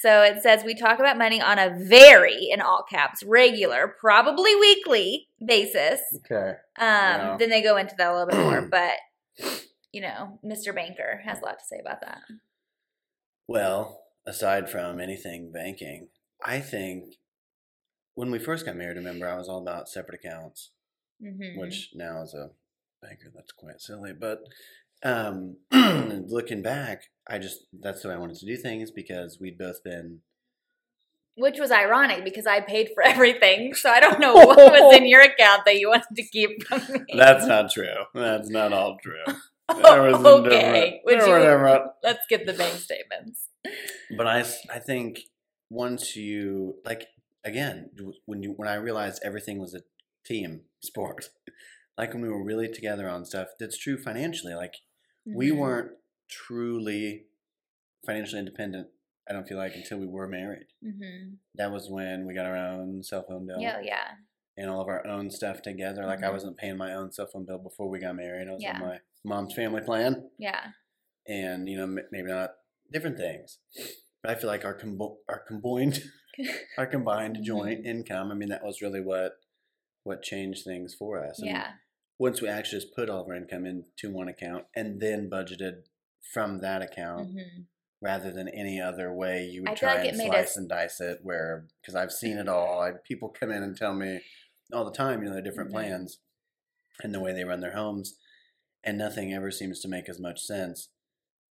So 0.01 0.23
it 0.23 0.43
says 0.43 0.65
we 0.65 0.75
talk 0.75 0.99
about 1.01 1.19
money 1.19 1.41
on 1.41 1.59
a 1.59 1.77
very, 1.77 2.49
in 2.51 2.61
all 2.61 2.85
caps, 2.89 3.23
regular, 3.25 3.95
probably 4.01 4.55
weekly 4.57 5.29
basis. 5.45 6.01
Okay. 6.17 6.51
Um, 6.51 6.57
Yeah. 6.79 7.37
Then 7.39 7.51
they 7.51 7.63
go 7.63 7.77
into 7.77 7.95
that 7.99 8.11
a 8.11 8.13
little 8.13 8.27
bit 8.29 8.39
more, 8.39 8.63
but 8.71 8.95
you 9.93 10.01
know, 10.03 10.39
Mr. 10.45 10.75
Banker 10.75 11.21
has 11.25 11.39
a 11.41 11.45
lot 11.45 11.59
to 11.59 11.65
say 11.65 11.79
about 11.81 12.01
that. 12.03 12.21
Well, 13.47 14.03
aside 14.27 14.69
from 14.71 15.01
anything 15.01 15.51
banking, 15.53 16.09
I 16.45 16.61
think 16.61 17.15
when 18.15 18.31
we 18.31 18.39
first 18.39 18.67
got 18.67 18.77
married, 18.77 18.97
remember 18.97 19.27
I 19.29 19.37
was 19.37 19.49
all 19.49 19.63
about 19.63 19.89
separate 19.89 20.21
accounts, 20.25 20.71
Mm-hmm. 21.23 21.59
which 21.59 21.91
now 21.95 22.23
is 22.23 22.33
a 22.35 22.51
banker 23.03 23.33
that's 23.35 23.53
quite 23.53 23.81
silly. 23.81 24.13
But 24.13 24.39
um, 25.03 25.57
looking 25.73 26.63
back, 26.63 27.03
I 27.29 27.39
just 27.39 27.61
that's 27.81 28.03
the 28.03 28.09
way 28.09 28.15
I 28.15 28.19
wanted 28.19 28.37
to 28.39 28.47
do 28.47 28.57
things 28.57 28.91
because 28.91 29.39
we'd 29.41 29.59
both 29.59 29.83
been 29.85 30.21
Which 31.37 31.59
was 31.59 31.71
ironic 31.71 32.25
because 32.25 32.47
I 32.47 32.61
paid 32.61 32.91
for 32.95 33.03
everything, 33.13 33.75
so 33.75 33.91
I 33.91 34.01
don't 34.01 34.21
know 34.21 34.35
what 34.35 34.57
was 34.57 34.97
in 34.97 35.07
your 35.13 35.21
account 35.23 35.63
that 35.67 35.79
you 35.79 35.89
wanted 35.89 36.15
to 36.17 36.23
keep 36.25 36.63
from 36.67 36.81
me. 36.93 37.15
That's 37.17 37.47
not 37.47 37.71
true. 37.71 38.05
That's 38.15 38.49
not 38.51 38.73
all 38.73 38.97
true. 39.03 39.25
There 39.83 40.01
was 40.03 40.25
okay. 40.25 41.03
Would 41.05 41.21
you- 41.21 41.27
different. 41.27 41.83
let's 42.03 42.25
get 42.31 42.47
the 42.47 42.55
bank 42.55 42.79
statements. 42.79 43.49
But 44.17 44.27
I, 44.27 44.39
I 44.73 44.79
think 44.79 45.21
once 45.69 46.17
you 46.17 46.77
like 46.87 47.05
again 47.45 47.91
when 48.25 48.43
you 48.43 48.55
when 48.57 48.67
I 48.67 48.77
realized 48.77 49.21
everything 49.23 49.59
was 49.59 49.75
a 49.75 49.83
team 50.25 50.63
sport. 50.81 51.31
Like 51.99 52.13
when 52.13 52.23
we 52.23 52.29
were 52.29 52.45
really 52.45 52.69
together 52.69 53.09
on 53.09 53.25
stuff, 53.25 53.49
that's 53.59 53.77
true 53.77 53.99
financially. 53.99 54.55
Like 54.55 54.75
we 55.27 55.51
Mhm. 55.51 55.59
weren't 55.59 55.91
truly 56.29 57.27
financially 58.07 58.39
independent. 58.39 58.87
I 59.29 59.33
don't 59.33 59.49
feel 59.49 59.59
like 59.59 59.75
until 59.75 59.99
we 59.99 60.07
were 60.07 60.29
married. 60.29 60.69
Mhm. 60.81 61.39
That 61.57 61.73
was 61.73 61.91
when 61.91 62.25
we 62.25 62.35
got 62.35 62.47
our 62.47 62.57
own 62.57 63.03
cell 63.03 63.25
phone 63.29 63.47
bill 63.49 63.61
Yeah, 63.61 63.81
yeah. 63.81 64.15
and 64.57 64.71
all 64.71 64.81
of 64.81 64.87
our 64.87 65.05
own 65.09 65.29
stuff 65.33 65.61
together. 65.61 66.07
Like 66.07 66.23
I 66.23 66.29
Mhm. 66.29 66.33
wasn't 66.35 66.57
paying 66.57 66.77
my 66.77 66.95
own 66.95 67.11
cell 67.11 67.27
phone 67.27 67.45
bill 67.45 67.59
before 67.59 67.89
we 67.89 67.99
got 67.99 68.15
married. 68.15 68.47
I 68.47 68.53
was 68.53 68.63
Yeah. 68.63 68.75
on 68.77 68.81
my 68.81 69.01
mom's 69.25 69.55
family 69.55 69.83
plan, 69.83 70.31
Yeah. 70.39 70.71
and 71.27 71.69
you 71.69 71.77
know 71.79 71.83
m- 71.83 72.09
maybe 72.13 72.29
not 72.29 72.55
different 72.93 73.17
things. 73.19 73.59
But 74.23 74.31
I 74.31 74.35
feel 74.37 74.47
like 74.49 74.65
our 74.65 74.75
combo- 74.75 75.19
our 75.29 75.41
combined 75.41 75.99
our 76.79 76.87
combined 76.87 77.43
joint 77.43 77.83
Mhm. 77.83 77.87
income. 77.87 78.31
I 78.31 78.35
mean 78.37 78.51
that 78.51 78.63
was 78.63 78.81
really 78.81 79.01
what 79.01 79.33
what 80.09 80.23
changed 80.23 80.65
things 80.65 80.95
for 80.95 81.23
us. 81.25 81.39
And 81.39 81.49
Yeah. 81.49 81.75
once 82.19 82.41
we 82.43 82.49
actually 82.49 82.81
just 82.81 82.95
put 82.95 83.09
all 83.09 83.23
of 83.23 83.29
our 83.29 83.37
income 83.37 83.65
into 83.67 84.11
one 84.11 84.27
account 84.29 84.67
and 84.75 85.01
then 85.01 85.31
budgeted 85.31 85.85
from 86.33 86.61
that 86.61 86.83
account 86.83 87.35
Mhm. 87.37 87.67
rather 88.01 88.31
than 88.33 88.49
any 88.49 88.81
other 88.81 89.13
way 89.13 89.45
you 89.47 89.63
would 89.63 89.77
try 89.77 89.95
like 89.99 90.09
and 90.09 90.17
slice 90.17 90.51
us- 90.51 90.57
and 90.57 90.69
dice 90.69 91.01
it 91.01 91.19
where 91.25 91.67
because 91.81 91.95
i've 91.95 92.13
seen 92.13 92.37
it 92.39 92.49
all 92.49 92.81
I, 92.81 92.93
people 92.93 93.29
come 93.29 93.51
in 93.51 93.63
and 93.63 93.77
tell 93.77 93.95
me 93.95 94.21
all 94.73 94.85
the 94.85 94.93
time 94.93 95.21
you 95.21 95.27
know 95.29 95.33
their 95.35 95.43
different 95.43 95.71
Mhm. 95.71 95.75
plans 95.75 96.21
and 97.03 97.15
the 97.15 97.21
way 97.21 97.33
they 97.33 97.45
run 97.45 97.61
their 97.61 97.73
homes 97.75 98.19
and 98.85 98.99
nothing 98.99 99.33
ever 99.33 99.51
seems 99.51 99.81
to 99.81 99.89
make 99.89 100.09
as 100.09 100.19
much 100.21 100.41
sense 100.41 100.91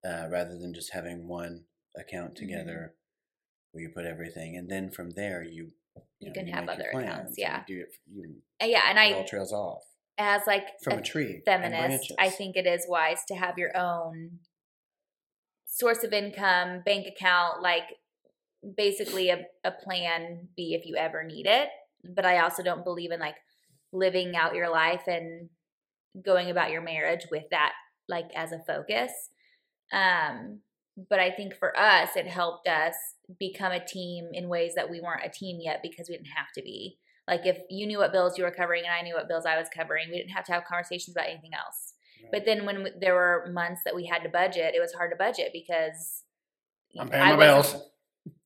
uh, 0.06 0.28
rather 0.30 0.58
than 0.58 0.74
just 0.74 0.92
having 0.94 1.28
one 1.28 1.66
account 1.96 2.34
Mm-hmm. 2.36 2.46
together 2.48 2.96
where 3.72 3.84
you 3.84 3.90
put 3.90 4.06
everything 4.06 4.56
and 4.56 4.70
then 4.70 4.90
from 4.92 5.12
there 5.12 5.42
you 5.44 5.74
You 6.20 6.30
know, 6.30 6.34
can 6.34 6.48
have 6.48 6.68
other 6.68 6.90
accounts, 6.94 7.36
yeah. 7.38 7.64
you 7.68 7.76
do 7.76 7.82
it, 7.82 7.96
you, 8.12 8.36
Yeah, 8.72 8.82
and 8.90 8.98
it 8.98 9.16
all 9.16 9.24
trails 9.24 9.54
off 9.54 9.84
as 10.18 10.42
like 10.48 10.80
from 10.82 10.94
a 10.94 10.98
a 10.98 11.02
tree 11.02 11.42
feminist, 11.46 12.12
I 12.18 12.30
think 12.30 12.56
it 12.56 12.66
is 12.66 12.86
wise 12.88 13.24
to 13.28 13.36
have 13.36 13.58
your 13.58 13.76
own 13.78 14.40
source 15.66 16.04
of 16.04 16.12
income, 16.12 16.82
bank 16.86 17.06
account, 17.08 17.62
like 17.62 17.84
basically 18.76 19.30
a, 19.30 19.46
a 19.64 19.72
plan 19.72 20.48
B 20.56 20.74
if 20.80 20.88
you 20.88 20.96
ever 20.96 21.24
need 21.24 21.46
it. 21.46 21.70
But 22.04 22.26
I 22.26 22.40
also 22.40 22.64
don't 22.64 22.84
believe 22.84 23.12
in 23.12 23.20
like 23.20 23.36
living 23.94 24.36
out 24.36 24.56
your 24.56 24.72
life 24.72 25.04
and 25.08 25.50
going 26.24 26.50
about 26.50 26.72
your 26.72 26.82
marriage 26.82 27.28
with 27.30 27.44
that 27.52 27.74
like 28.10 28.30
as 28.36 28.52
a 28.52 28.60
focus. 28.66 29.12
Um, 29.94 30.62
but 31.10 31.20
I 31.20 31.32
think 31.32 31.56
for 31.56 31.78
us, 31.78 32.16
it 32.16 32.28
helped 32.28 32.68
us 32.68 32.96
become 33.40 33.72
a 33.72 33.86
team 33.86 34.30
in 34.34 34.50
ways 34.50 34.74
that 34.76 34.90
we 34.90 35.00
weren't 35.02 35.26
a 35.26 35.30
team 35.30 35.60
yet 35.62 35.82
because 35.84 36.10
we 36.10 36.16
didn't 36.16 36.32
have 36.36 36.52
to 36.56 36.62
be. 36.62 36.98
Like 37.28 37.46
if 37.46 37.60
you 37.70 37.86
knew 37.86 38.00
what 38.00 38.12
bills 38.12 38.38
you 38.38 38.44
were 38.44 38.52
covering 38.52 38.84
and 38.86 38.94
I 38.94 39.02
knew 39.02 39.14
what 39.14 39.28
bills 39.28 39.46
I 39.46 39.58
was 39.58 39.68
covering, 39.76 40.08
we 40.10 40.18
didn't 40.18 40.32
have 40.32 40.46
to 40.46 40.54
have 40.54 40.64
conversations 40.64 41.16
about 41.16 41.30
anything 41.30 41.52
else. 41.54 41.94
But 42.32 42.46
then 42.46 42.66
when 42.66 42.88
there 43.00 43.14
were 43.14 43.50
months 43.54 43.82
that 43.86 43.96
we 43.96 44.06
had 44.06 44.24
to 44.24 44.30
budget, 44.30 44.74
it 44.76 44.80
was 44.80 44.94
hard 44.94 45.12
to 45.12 45.18
budget 45.18 45.52
because 45.54 46.24
i'm 47.00 47.10
paying 47.10 47.22
I 47.22 47.32
my 47.32 47.38
bills 47.38 47.76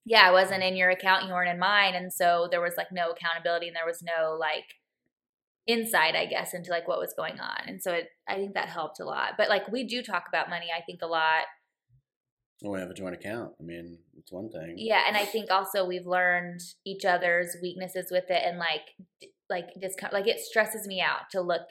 yeah, 0.05 0.27
I 0.27 0.31
wasn't 0.31 0.63
in 0.63 0.75
your 0.75 0.89
account, 0.89 1.25
you 1.25 1.33
weren't 1.33 1.49
in 1.49 1.59
mine, 1.59 1.93
and 1.93 2.11
so 2.11 2.47
there 2.49 2.61
was 2.61 2.73
like 2.75 2.91
no 2.91 3.11
accountability 3.11 3.67
and 3.67 3.75
there 3.75 3.85
was 3.85 4.01
no 4.01 4.35
like 4.39 4.65
insight, 5.67 6.15
I 6.15 6.25
guess, 6.25 6.53
into 6.53 6.71
like 6.71 6.87
what 6.87 6.99
was 6.99 7.13
going 7.13 7.39
on. 7.39 7.57
And 7.67 7.81
so 7.81 7.93
it, 7.93 8.07
I 8.27 8.35
think 8.35 8.55
that 8.55 8.67
helped 8.67 8.99
a 8.99 9.05
lot. 9.05 9.33
But 9.37 9.49
like 9.49 9.71
we 9.71 9.83
do 9.83 10.01
talk 10.01 10.25
about 10.27 10.49
money, 10.49 10.67
I 10.75 10.81
think 10.81 11.01
a 11.03 11.07
lot. 11.07 11.43
Well, 12.61 12.73
we 12.73 12.79
have 12.79 12.89
a 12.89 12.93
joint 12.93 13.15
account 13.15 13.53
i 13.59 13.63
mean 13.63 13.97
it's 14.17 14.31
one 14.31 14.49
thing 14.49 14.75
Yeah, 14.77 15.03
and 15.07 15.17
I 15.17 15.25
think 15.25 15.49
also 15.49 15.85
we've 15.85 16.05
learned 16.05 16.61
each 16.85 17.05
other's 17.05 17.55
weaknesses 17.61 18.07
with 18.11 18.29
it, 18.29 18.43
and 18.45 18.59
like 18.59 18.95
like 19.49 19.67
discom- 19.81 20.13
like 20.13 20.27
it 20.27 20.39
stresses 20.39 20.87
me 20.87 21.01
out 21.01 21.29
to 21.31 21.41
look 21.41 21.67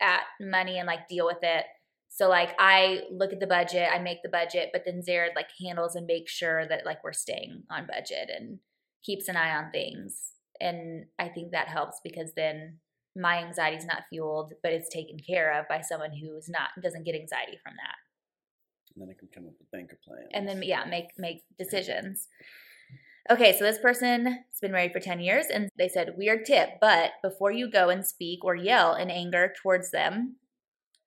at 0.00 0.22
money 0.40 0.78
and 0.78 0.86
like 0.86 1.08
deal 1.08 1.26
with 1.26 1.42
it. 1.42 1.64
So 2.08 2.28
like 2.28 2.50
I 2.58 3.02
look 3.10 3.32
at 3.32 3.40
the 3.40 3.46
budget, 3.46 3.88
I 3.90 3.98
make 3.98 4.22
the 4.22 4.28
budget, 4.28 4.70
but 4.72 4.82
then 4.84 5.02
Zarod 5.06 5.34
like 5.34 5.48
handles 5.62 5.94
and 5.94 6.06
makes 6.06 6.32
sure 6.32 6.66
that 6.68 6.84
like 6.84 7.02
we're 7.04 7.12
staying 7.12 7.62
on 7.70 7.86
budget 7.86 8.30
and 8.34 8.58
keeps 9.04 9.28
an 9.28 9.36
eye 9.36 9.54
on 9.54 9.70
things. 9.70 10.32
And 10.60 11.06
I 11.18 11.28
think 11.28 11.52
that 11.52 11.68
helps 11.68 12.00
because 12.04 12.32
then 12.34 12.78
my 13.16 13.38
anxiety 13.38 13.76
is 13.76 13.86
not 13.86 14.04
fueled, 14.10 14.52
but 14.62 14.72
it's 14.72 14.88
taken 14.88 15.18
care 15.18 15.58
of 15.58 15.68
by 15.68 15.80
someone 15.80 16.12
who's 16.12 16.48
not 16.48 16.70
doesn't 16.82 17.04
get 17.04 17.14
anxiety 17.14 17.58
from 17.62 17.74
that. 17.76 17.96
And 18.94 19.02
then 19.02 19.14
i 19.14 19.18
can 19.18 19.28
come 19.34 19.44
up 19.44 19.54
with 19.58 19.70
banker 19.70 19.98
plans 20.04 20.28
And 20.32 20.48
then 20.48 20.62
yeah, 20.62 20.84
make 20.84 21.08
make 21.18 21.42
decisions. 21.58 22.28
Okay, 23.30 23.56
so 23.56 23.64
this 23.64 23.78
person 23.78 24.26
has 24.26 24.60
been 24.60 24.72
married 24.72 24.92
for 24.92 24.98
10 24.98 25.20
years 25.20 25.46
and 25.46 25.68
they 25.78 25.88
said, 25.88 26.14
weird 26.16 26.44
tip, 26.44 26.70
but 26.80 27.12
before 27.22 27.52
you 27.52 27.70
go 27.70 27.88
and 27.88 28.04
speak 28.04 28.44
or 28.44 28.56
yell 28.56 28.96
in 28.96 29.10
anger 29.10 29.54
towards 29.62 29.92
them, 29.92 30.36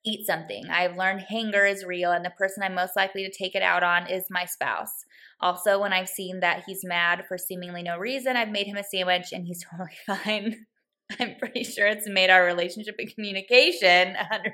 eat 0.06 0.26
something. 0.26 0.66
I've 0.70 0.96
learned 0.96 1.26
hanger 1.28 1.66
is 1.66 1.84
real 1.84 2.12
and 2.12 2.24
the 2.24 2.30
person 2.30 2.64
I'm 2.64 2.74
most 2.74 2.96
likely 2.96 3.24
to 3.26 3.38
take 3.38 3.54
it 3.54 3.62
out 3.62 3.84
on 3.84 4.08
is 4.08 4.26
my 4.30 4.46
spouse. 4.46 5.04
Also, 5.42 5.82
when 5.82 5.92
I've 5.92 6.08
seen 6.08 6.40
that 6.40 6.64
he's 6.66 6.86
mad 6.86 7.26
for 7.28 7.38
seemingly 7.38 7.84
no 7.84 7.98
reason, 7.98 8.38
I've 8.38 8.50
made 8.50 8.68
him 8.68 8.78
a 8.78 8.84
sandwich 8.84 9.34
and 9.34 9.46
he's 9.46 9.66
totally 9.70 9.98
fine. 10.06 10.66
I'm 11.20 11.36
pretty 11.36 11.64
sure 11.64 11.86
it's 11.86 12.08
made 12.08 12.30
our 12.30 12.46
relationship 12.46 12.96
and 12.98 13.14
communication 13.14 14.16
100% 14.16 14.52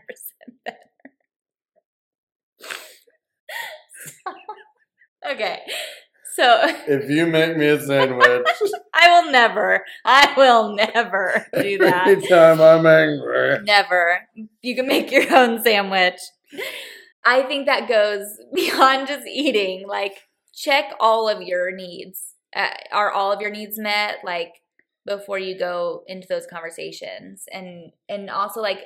better. 0.65 0.77
okay. 5.31 5.59
So 6.33 6.43
if 6.87 7.09
you 7.09 7.27
make 7.27 7.57
me 7.57 7.67
a 7.67 7.79
sandwich 7.79 8.25
I 8.93 9.21
will 9.21 9.31
never, 9.31 9.83
I 10.05 10.33
will 10.37 10.75
never 10.75 11.47
do 11.53 11.77
that. 11.79 12.07
Anytime 12.07 12.61
I'm 12.61 12.85
angry. 12.85 13.59
Never. 13.63 14.27
You 14.61 14.75
can 14.75 14.87
make 14.87 15.11
your 15.11 15.33
own 15.35 15.63
sandwich. 15.63 16.19
I 17.25 17.43
think 17.43 17.65
that 17.65 17.87
goes 17.87 18.25
beyond 18.53 19.07
just 19.07 19.27
eating. 19.27 19.87
Like, 19.87 20.23
check 20.53 20.93
all 20.99 21.29
of 21.29 21.41
your 21.41 21.71
needs. 21.71 22.35
Uh, 22.55 22.69
are 22.91 23.11
all 23.11 23.31
of 23.31 23.41
your 23.41 23.51
needs 23.51 23.79
met? 23.79 24.17
Like, 24.23 24.53
before 25.05 25.39
you 25.39 25.57
go 25.57 26.03
into 26.07 26.27
those 26.27 26.45
conversations, 26.45 27.45
and 27.51 27.91
and 28.07 28.29
also 28.29 28.61
like, 28.61 28.79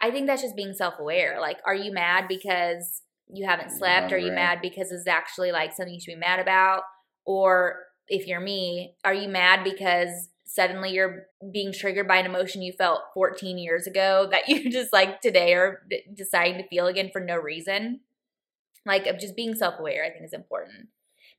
I 0.00 0.10
think 0.10 0.26
that's 0.26 0.42
just 0.42 0.56
being 0.56 0.74
self 0.74 0.94
aware. 0.98 1.40
Like, 1.40 1.58
are 1.66 1.74
you 1.74 1.92
mad 1.92 2.26
because 2.28 3.02
you 3.32 3.46
haven't 3.46 3.70
slept? 3.70 4.12
Are 4.12 4.18
you 4.18 4.26
hungry. 4.26 4.36
mad 4.36 4.58
because 4.62 4.92
it's 4.92 5.06
actually 5.06 5.52
like 5.52 5.74
something 5.74 5.94
you 5.94 6.00
should 6.00 6.14
be 6.14 6.20
mad 6.20 6.40
about? 6.40 6.82
Or 7.24 7.80
if 8.08 8.26
you're 8.26 8.40
me, 8.40 8.94
are 9.04 9.14
you 9.14 9.28
mad 9.28 9.64
because 9.64 10.28
suddenly 10.44 10.90
you're 10.90 11.26
being 11.52 11.72
triggered 11.72 12.06
by 12.06 12.16
an 12.16 12.26
emotion 12.26 12.62
you 12.62 12.72
felt 12.72 13.00
14 13.14 13.58
years 13.58 13.86
ago 13.86 14.28
that 14.30 14.48
you 14.48 14.70
just 14.70 14.92
like 14.92 15.20
today 15.20 15.54
are 15.54 15.82
deciding 16.14 16.58
to 16.58 16.68
feel 16.68 16.86
again 16.86 17.10
for 17.12 17.20
no 17.20 17.36
reason? 17.36 18.00
Like 18.86 19.06
of 19.06 19.18
just 19.18 19.36
being 19.36 19.54
self-aware, 19.54 20.04
I 20.04 20.10
think 20.10 20.24
is 20.24 20.34
important. 20.34 20.88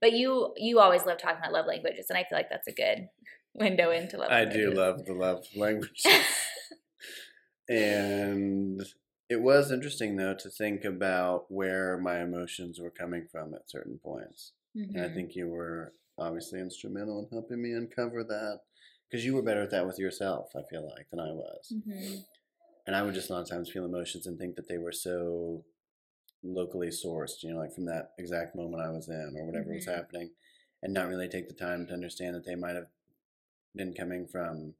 But 0.01 0.13
you 0.13 0.53
you 0.57 0.79
always 0.79 1.05
love 1.05 1.19
talking 1.19 1.37
about 1.39 1.53
love 1.53 1.67
languages, 1.67 2.07
and 2.09 2.17
I 2.17 2.23
feel 2.23 2.37
like 2.37 2.49
that's 2.49 2.67
a 2.67 2.71
good 2.71 3.07
window 3.53 3.91
into 3.91 4.17
love. 4.17 4.31
I 4.31 4.45
do 4.45 4.71
love 4.71 5.05
the 5.05 5.13
love 5.13 5.45
languages. 5.55 6.05
and 7.69 8.81
it 9.29 9.41
was 9.41 9.71
interesting 9.71 10.15
though 10.15 10.35
to 10.35 10.49
think 10.49 10.83
about 10.85 11.51
where 11.51 11.97
my 11.97 12.21
emotions 12.21 12.79
were 12.79 12.91
coming 12.91 13.27
from 13.31 13.53
at 13.53 13.69
certain 13.69 13.99
points. 13.99 14.53
And 14.93 15.03
I 15.03 15.09
Mhm. 15.09 15.13
think 15.13 15.35
you 15.35 15.47
were 15.49 15.93
obviously 16.17 16.59
instrumental 16.59 17.19
in 17.19 17.29
helping 17.29 17.61
me 17.61 17.71
uncover 17.73 18.23
that 18.23 18.61
because 19.09 19.25
you 19.25 19.35
were 19.35 19.41
better 19.43 19.61
at 19.63 19.71
that 19.71 19.85
with 19.87 19.99
yourself, 19.99 20.51
I 20.55 20.63
feel 20.69 20.87
like, 20.87 21.09
than 21.09 21.19
I 21.19 21.31
was. 21.31 21.75
Mhm. 21.75 22.25
And 22.87 22.95
I 22.95 23.01
would 23.01 23.13
just 23.13 23.29
a 23.29 23.33
lot 23.33 23.41
of 23.41 23.49
times 23.49 23.71
feel 23.71 23.85
emotions 23.85 24.27
and 24.27 24.37
think 24.37 24.55
that 24.55 24.67
they 24.67 24.77
were 24.77 24.91
so 24.91 25.65
locally 26.43 26.89
sourced, 26.89 27.43
you 27.43 27.51
know, 27.51 27.59
like 27.59 27.73
from 27.73 27.85
that 27.85 28.13
exact 28.19 28.55
moment 28.55 28.83
I 28.83 28.89
was 28.91 29.09
in 29.09 29.35
or 29.37 29.45
whatever 29.45 29.73
was 29.73 29.85
Mhm. 29.85 29.87
happening, 29.87 30.31
and 30.83 30.93
not 30.93 31.07
really 31.09 31.27
take 31.29 31.47
the 31.47 31.55
time 31.55 31.87
to 31.87 31.93
understand 31.93 32.35
that 32.35 32.45
they 32.45 32.55
might 32.55 32.75
have 32.75 32.87
been 33.75 33.93
coming 33.93 34.27
from 34.27 34.75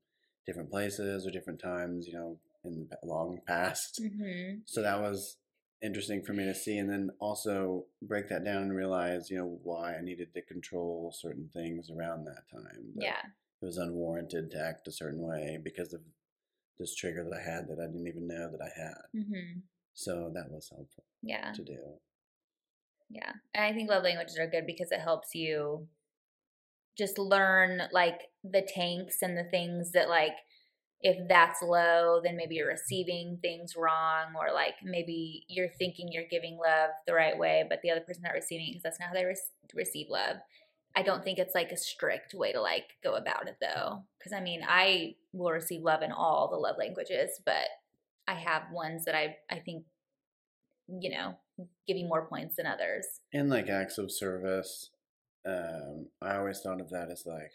different 0.46 0.70
places 0.72 1.28
or 1.28 1.32
different 1.32 1.60
times, 1.62 2.08
you 2.08 2.14
know, 2.14 2.40
in 2.68 2.88
the 2.90 2.98
long 3.08 3.42
past. 3.46 4.02
Mhm. 4.02 4.62
So 4.66 4.82
that 4.82 5.00
was 5.02 5.38
interesting 5.82 6.24
for 6.24 6.34
me 6.34 6.46
to 6.46 6.56
see, 6.56 6.78
and 6.78 6.90
then 6.90 7.12
also 7.20 7.88
break 8.02 8.28
that 8.30 8.44
down 8.44 8.64
and 8.64 8.76
realize, 8.76 9.30
you 9.30 9.38
know, 9.38 9.60
why 9.64 9.96
I 9.96 10.02
needed 10.02 10.34
to 10.34 10.42
control 10.42 11.12
certain 11.12 11.50
things 11.50 11.90
around 11.92 12.26
that 12.26 12.48
time. 12.50 12.94
that 12.96 13.04
Yeah. 13.04 13.26
it 13.62 13.66
was 13.66 13.78
unwarranted 13.78 14.52
to 14.52 14.60
act 14.60 14.88
a 14.88 14.92
certain 14.92 15.22
way 15.22 15.58
because 15.62 15.94
of 15.94 16.02
this 16.80 16.96
trigger 16.96 17.24
that 17.24 17.34
I 17.34 17.42
had 17.42 17.68
that 17.68 17.80
I 17.80 17.86
didn't 17.88 18.08
even 18.08 18.28
know 18.28 18.50
that 18.52 18.62
I 18.62 18.70
had. 18.70 19.02
Mhm. 19.14 19.64
So 19.94 20.30
that 20.32 20.52
was 20.52 20.70
helpful 20.70 21.06
Yeah. 21.22 21.52
to 21.54 21.64
do. 21.64 22.00
Yeah. 23.10 23.34
And 23.54 23.64
I 23.66 23.74
think 23.74 23.90
love 23.90 24.04
languages 24.04 24.38
are 24.38 24.48
good 24.48 24.66
because 24.66 24.92
it 24.92 25.00
helps 25.00 25.36
you 25.36 25.88
just 26.98 27.18
learn 27.18 27.88
like 27.92 28.32
the 28.44 28.62
tanks 28.62 29.22
and 29.22 29.38
the 29.38 29.44
things 29.50 29.92
that 29.92 30.10
like 30.10 30.36
if 31.02 31.28
that's 31.28 31.62
low, 31.62 32.20
then 32.24 32.36
maybe 32.36 32.56
you're 32.56 32.68
receiving 32.68 33.38
things 33.42 33.76
wrong, 33.76 34.34
or 34.40 34.54
like 34.54 34.76
maybe 34.84 35.46
you're 35.48 35.70
thinking 35.78 36.10
you're 36.12 36.24
giving 36.30 36.58
love 36.58 36.90
the 37.06 37.14
right 37.14 37.38
way, 37.38 37.64
but 37.70 37.80
the 37.84 37.92
other 37.92 38.02
person's 38.02 38.24
not 38.24 38.34
receiving 38.34 38.68
it 38.68 38.72
because 38.72 38.84
that's 38.84 39.00
not 39.00 39.10
how 39.10 39.14
they 39.14 39.26
re- 39.26 39.36
receive 39.74 40.08
love. 40.10 40.38
I 40.96 41.04
don't 41.04 41.24
think 41.24 41.40
it's 41.40 41.54
like 41.54 41.72
a 41.72 41.78
strict 41.78 42.34
way 42.34 42.54
to 42.54 42.62
like 42.62 42.86
go 43.04 43.16
about 43.16 43.48
it 43.48 43.58
though. 43.60 44.04
Cause 44.24 44.34
I 44.34 44.40
mean, 44.40 44.62
I 44.68 45.16
will 45.34 45.52
receive 45.52 45.82
love 45.84 46.02
in 46.02 46.12
all 46.12 46.50
the 46.50 46.58
love 46.58 46.78
languages, 46.80 47.42
but 47.46 47.68
I 48.28 48.36
have 48.36 48.72
ones 48.72 49.06
that 49.06 49.14
I, 49.14 49.36
I 49.52 49.60
think, 49.60 49.84
you 50.88 51.12
know, 51.12 51.36
give 51.88 51.98
you 51.98 52.08
more 52.08 52.26
points 52.26 52.56
than 52.56 52.66
others. 52.66 53.06
In 53.34 53.50
like 53.50 53.70
acts 53.70 53.98
of 53.98 54.12
service, 54.12 54.90
um, 55.46 56.08
I 56.22 56.38
always 56.38 56.62
thought 56.62 56.82
of 56.82 56.90
that 56.90 57.12
as 57.12 57.26
like 57.26 57.52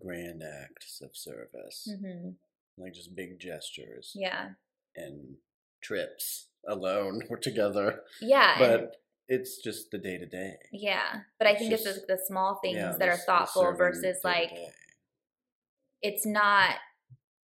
grand 0.00 0.42
acts 0.42 1.00
of 1.02 1.16
service, 1.16 1.88
Mm-hmm. 1.90 2.30
like 2.78 2.94
just 2.94 3.14
big 3.14 3.38
gestures 3.40 4.12
Yeah. 4.14 4.50
and 4.94 5.36
trips 5.82 6.48
alone 6.68 7.22
or 7.30 7.36
together. 7.36 8.00
Yeah. 8.20 8.56
But 8.58 8.96
it's 9.28 9.58
just 9.62 9.90
the 9.90 9.98
day 9.98 10.18
to 10.18 10.26
day. 10.26 10.54
yeah. 10.72 11.20
But 11.38 11.48
I 11.48 11.50
it's 11.52 11.60
think 11.60 11.72
it's 11.72 11.84
just- 11.84 12.06
the, 12.06 12.14
the 12.16 12.22
small 12.26 12.60
things 12.62 12.76
Yeah, 12.76 12.90
that 12.92 12.98
the 12.98 13.08
are 13.08 13.16
thoughtful 13.16 13.72
versus 13.72 14.18
like, 14.22 14.52
it's 16.02 16.26
not 16.26 16.76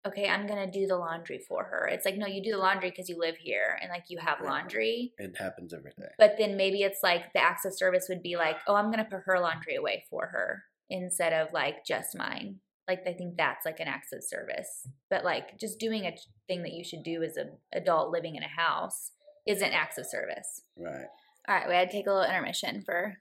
okay 0.06 0.28
i'm 0.28 0.47
gonna 0.47 0.70
do 0.70 0.88
the 0.88 0.97
laundry 0.97 1.39
for 1.47 1.64
her 1.64 1.88
it's 1.88 2.06
like 2.06 2.18
no 2.18 2.26
you 2.26 2.43
do 2.43 2.52
the 2.52 2.58
laundry 2.58 2.89
because 2.89 3.08
you 3.08 3.18
live 3.20 3.36
here 3.38 3.78
and 3.82 3.89
like 3.89 4.04
you 4.10 4.18
have 4.20 4.41
laundry 4.43 5.14
it 5.20 5.38
happens 5.38 5.74
every 5.74 5.91
day. 5.97 6.08
but 6.18 6.36
then 6.39 6.58
maybe 6.58 6.82
it's 6.82 7.04
like 7.04 7.32
the 7.34 7.39
acts 7.39 7.66
of 7.66 7.74
service 7.74 8.08
would 8.10 8.22
be 8.24 8.36
like 8.36 8.58
oh 8.68 8.76
i'm 8.76 8.89
gonna 8.89 9.06
put 9.06 9.22
her 9.26 9.39
laundry 9.39 9.76
away 9.76 10.04
for 10.10 10.26
her 10.28 10.64
instead 10.91 11.33
of 11.33 11.47
like 11.53 11.85
just 11.85 12.15
mine 12.15 12.57
like 12.87 12.99
i 13.07 13.13
think 13.13 13.35
that's 13.37 13.65
like 13.65 13.79
an 13.79 13.87
acts 13.87 14.11
of 14.13 14.23
service 14.23 14.87
but 15.09 15.23
like 15.23 15.57
just 15.59 15.79
doing 15.79 16.05
a 16.05 16.13
thing 16.47 16.61
that 16.63 16.73
you 16.73 16.83
should 16.83 17.03
do 17.03 17.23
as 17.23 17.37
an 17.37 17.49
adult 17.73 18.11
living 18.11 18.35
in 18.35 18.43
a 18.43 18.47
house 18.61 19.11
isn't 19.47 19.71
acts 19.73 19.97
of 19.97 20.05
service 20.05 20.61
Right. 20.77 21.05
all 21.47 21.55
right 21.55 21.67
we 21.67 21.73
had 21.73 21.89
to 21.89 21.97
take 21.97 22.05
a 22.07 22.11
little 22.11 22.25
intermission 22.29 22.81
for 22.85 23.17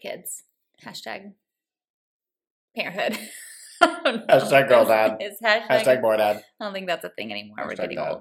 kids 0.00 0.44
hashtag 0.84 1.32
parenthood 2.76 3.18
I 3.80 4.00
don't 4.04 4.16
know. 4.28 4.34
Hashtag 4.38 4.68
girl 4.68 4.84
dad. 4.86 5.16
It's 5.20 5.42
hashtag, 5.42 5.66
Hashtag 5.68 6.00
boy 6.00 6.16
dad. 6.16 6.42
I 6.60 6.64
don't 6.64 6.72
think 6.72 6.86
that's 6.86 7.04
a 7.04 7.10
thing 7.10 7.30
anymore. 7.32 7.56
We're 7.66 7.74
getting 7.74 7.96
dad. 7.98 8.08
old. 8.08 8.18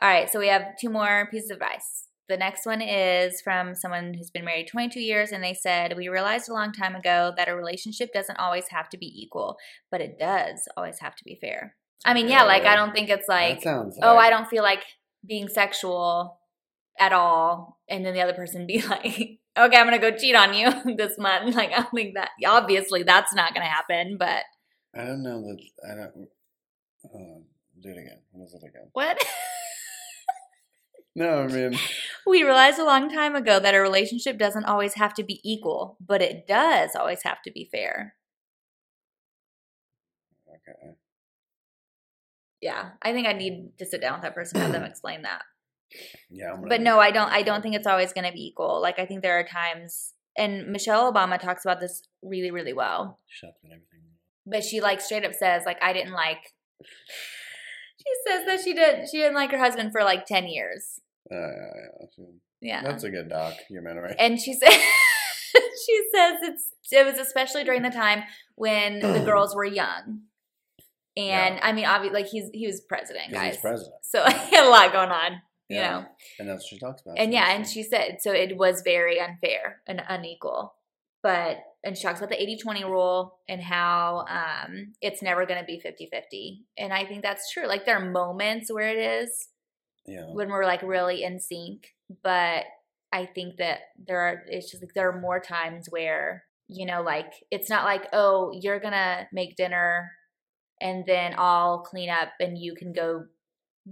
All 0.00 0.08
right, 0.08 0.30
so 0.30 0.38
we 0.38 0.48
have 0.48 0.76
two 0.80 0.90
more 0.90 1.26
pieces 1.32 1.50
of 1.50 1.56
advice. 1.56 2.03
The 2.28 2.36
next 2.38 2.64
one 2.64 2.80
is 2.80 3.40
from 3.42 3.74
someone 3.74 4.14
who's 4.14 4.30
been 4.30 4.44
married 4.46 4.68
22 4.68 4.98
years, 5.00 5.30
and 5.30 5.44
they 5.44 5.52
said, 5.54 5.96
We 5.96 6.08
realized 6.08 6.48
a 6.48 6.54
long 6.54 6.72
time 6.72 6.96
ago 6.96 7.32
that 7.36 7.48
a 7.48 7.54
relationship 7.54 8.12
doesn't 8.14 8.38
always 8.38 8.68
have 8.70 8.88
to 8.90 8.98
be 8.98 9.12
equal, 9.14 9.56
but 9.90 10.00
it 10.00 10.18
does 10.18 10.66
always 10.76 11.00
have 11.00 11.14
to 11.16 11.24
be 11.24 11.36
fair. 11.40 11.76
I 12.06 12.14
mean, 12.14 12.28
yeah, 12.28 12.44
like 12.44 12.64
I 12.64 12.76
don't 12.76 12.92
think 12.94 13.08
it's 13.08 13.28
like, 13.28 13.62
oh, 13.66 13.90
like- 14.02 14.26
I 14.26 14.30
don't 14.30 14.48
feel 14.48 14.62
like 14.62 14.82
being 15.26 15.48
sexual 15.48 16.38
at 16.98 17.12
all, 17.12 17.78
and 17.88 18.04
then 18.04 18.14
the 18.14 18.20
other 18.22 18.34
person 18.34 18.66
be 18.66 18.80
like, 18.88 19.04
okay, 19.58 19.76
I'm 19.76 19.86
gonna 19.86 19.98
go 19.98 20.16
cheat 20.16 20.34
on 20.34 20.54
you 20.54 20.70
this 20.96 21.18
month. 21.18 21.54
Like, 21.54 21.72
I 21.72 21.82
don't 21.82 21.90
think 21.94 22.14
that 22.14 22.30
obviously 22.46 23.02
that's 23.02 23.34
not 23.34 23.52
gonna 23.54 23.66
happen, 23.66 24.16
but 24.18 24.44
I 24.94 25.04
don't 25.04 25.22
know 25.22 25.40
that. 25.42 25.58
I 25.90 25.94
don't. 25.94 26.28
On. 27.12 27.44
Do 27.82 27.88
it 27.90 27.98
again. 27.98 28.20
What 28.30 28.44
is 28.46 28.54
it 28.54 28.66
again? 28.66 28.88
what? 28.92 29.18
No, 31.16 31.42
I 31.42 31.46
mean, 31.46 31.78
we 32.26 32.42
realized 32.42 32.78
a 32.78 32.84
long 32.84 33.08
time 33.08 33.36
ago 33.36 33.60
that 33.60 33.74
a 33.74 33.80
relationship 33.80 34.38
doesn't 34.38 34.64
always 34.64 34.94
have 34.94 35.14
to 35.14 35.22
be 35.22 35.40
equal, 35.44 35.96
but 36.04 36.20
it 36.20 36.46
does 36.46 36.90
always 36.96 37.22
have 37.22 37.40
to 37.42 37.52
be 37.52 37.68
fair. 37.70 38.14
okay. 40.48 40.94
Yeah, 42.60 42.90
I 43.02 43.12
think 43.12 43.28
I 43.28 43.32
need 43.32 43.78
to 43.78 43.86
sit 43.86 44.00
down 44.00 44.14
with 44.14 44.22
that 44.22 44.34
person 44.34 44.56
and 44.56 44.64
have 44.64 44.72
them 44.72 44.84
explain 44.90 45.22
that. 45.22 45.42
Yeah. 46.30 46.54
I'm 46.54 46.68
But 46.68 46.80
no, 46.80 46.98
I 46.98 47.10
don't. 47.10 47.30
I 47.30 47.42
don't 47.42 47.62
think 47.62 47.76
it's 47.76 47.86
always 47.86 48.12
going 48.12 48.26
to 48.26 48.32
be 48.32 48.46
equal. 48.46 48.80
Like 48.80 48.98
I 48.98 49.06
think 49.06 49.22
there 49.22 49.38
are 49.38 49.44
times, 49.44 50.14
and 50.36 50.68
Michelle 50.68 51.12
Obama 51.12 51.38
talks 51.38 51.64
about 51.64 51.80
this 51.80 52.02
really, 52.22 52.50
really 52.50 52.72
well. 52.72 53.20
Shut 53.28 53.50
up 53.50 53.56
and 53.62 53.72
everything. 53.72 54.00
But 54.46 54.64
she 54.64 54.80
like 54.80 55.00
straight 55.00 55.24
up 55.24 55.34
says 55.34 55.62
like 55.64 55.78
I 55.82 55.92
didn't 55.92 56.12
like. 56.12 56.54
She 58.06 58.30
says 58.30 58.46
that 58.46 58.60
she 58.62 58.74
did. 58.74 59.08
She 59.08 59.18
didn't 59.18 59.34
like 59.34 59.50
her 59.50 59.58
husband 59.58 59.92
for 59.92 60.02
like 60.04 60.26
ten 60.26 60.46
years. 60.46 61.00
Uh, 61.30 61.36
yeah, 61.36 62.06
yeah. 62.18 62.24
Yeah, 62.60 62.82
That's 62.82 63.04
a 63.04 63.10
good 63.10 63.28
doc. 63.28 63.54
Humanity. 63.68 64.14
and 64.18 64.40
she 64.40 64.54
said 64.54 64.70
she 65.86 66.02
says 66.14 66.38
it's 66.42 66.70
it 66.92 67.04
was 67.04 67.18
especially 67.18 67.64
during 67.64 67.82
the 67.82 67.90
time 67.90 68.22
when 68.54 69.00
the 69.00 69.20
girls 69.24 69.54
were 69.54 69.64
young 69.64 70.20
and 71.16 71.58
i 71.62 71.72
mean 71.72 71.84
obviously 71.84 72.14
like 72.22 72.26
he's 72.30 72.50
he 72.52 72.66
was 72.66 72.80
president 72.80 73.32
guys 73.32 73.54
he's 73.54 73.60
president. 73.60 73.94
so 74.02 74.24
he 74.24 74.32
had 74.56 74.66
a 74.66 74.70
lot 74.70 74.92
going 74.92 75.10
on 75.10 75.32
you 75.68 75.76
Yeah. 75.76 75.90
know 76.00 76.06
And 76.40 76.48
that's 76.48 76.62
what 76.64 76.68
she 76.70 76.78
talks 76.78 77.02
about. 77.02 77.18
and 77.18 77.32
yeah 77.32 77.52
and 77.54 77.66
she 77.66 77.82
said 77.82 78.18
so 78.20 78.32
it 78.32 78.56
was 78.56 78.82
very 78.82 79.20
unfair 79.20 79.80
and 79.86 80.02
unequal 80.08 80.74
but 81.24 81.56
and 81.82 81.96
she 81.98 82.04
talks 82.04 82.20
about 82.20 82.30
the 82.30 82.36
80-20 82.66 82.84
rule 82.84 83.40
and 83.48 83.60
how 83.60 84.24
um 84.28 84.92
it's 85.02 85.22
never 85.22 85.44
going 85.46 85.58
to 85.58 85.66
be 85.66 85.82
50-50 85.84 86.58
and 86.78 86.92
i 86.92 87.04
think 87.04 87.22
that's 87.22 87.50
true. 87.52 87.66
Like 87.66 87.84
there 87.86 87.96
are 87.98 88.10
moments 88.10 88.72
where 88.72 88.88
it 88.88 88.98
is 89.22 89.48
Yeah. 90.06 90.26
when 90.32 90.48
we're 90.50 90.66
like 90.66 90.82
really 90.82 91.24
in 91.24 91.40
sync 91.40 91.88
but 92.22 92.64
i 93.12 93.26
think 93.26 93.56
that 93.56 93.78
there 94.06 94.20
are 94.20 94.42
it's 94.46 94.70
just 94.70 94.82
like 94.82 94.94
there 94.94 95.08
are 95.10 95.20
more 95.20 95.40
times 95.40 95.86
where 95.90 96.44
you 96.68 96.86
know 96.86 97.02
like 97.02 97.32
it's 97.50 97.70
not 97.70 97.84
like 97.84 98.04
oh 98.12 98.52
you're 98.62 98.80
gonna 98.80 99.26
make 99.32 99.56
dinner 99.56 100.10
and 100.80 101.04
then 101.06 101.34
i'll 101.38 101.80
clean 101.90 102.10
up 102.10 102.28
and 102.40 102.58
you 102.58 102.74
can 102.74 102.92
go 102.92 103.24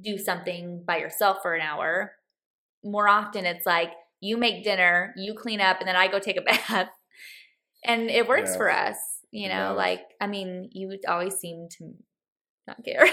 do 0.00 0.16
something 0.18 0.82
by 0.86 0.96
yourself 0.98 1.38
for 1.42 1.54
an 1.54 1.60
hour. 1.60 2.12
More 2.82 3.08
often 3.08 3.44
it's 3.44 3.66
like 3.66 3.90
you 4.20 4.36
make 4.38 4.64
dinner 4.64 5.12
you 5.16 5.34
clean 5.34 5.60
up 5.60 5.78
and 5.80 5.86
then 5.88 5.96
i 5.96 6.08
go 6.08 6.18
take 6.18 6.38
a 6.38 6.42
bath 6.50 6.88
and 7.84 8.10
it 8.10 8.26
works 8.28 8.50
Yeah. 8.52 8.56
for 8.56 8.70
us 8.70 8.96
you 9.30 9.48
know 9.48 9.74
like 9.76 10.02
i 10.20 10.26
mean 10.26 10.68
you 10.72 10.98
always 11.08 11.34
seem 11.36 11.68
to 11.78 11.94
not 12.66 12.84
care 12.84 13.06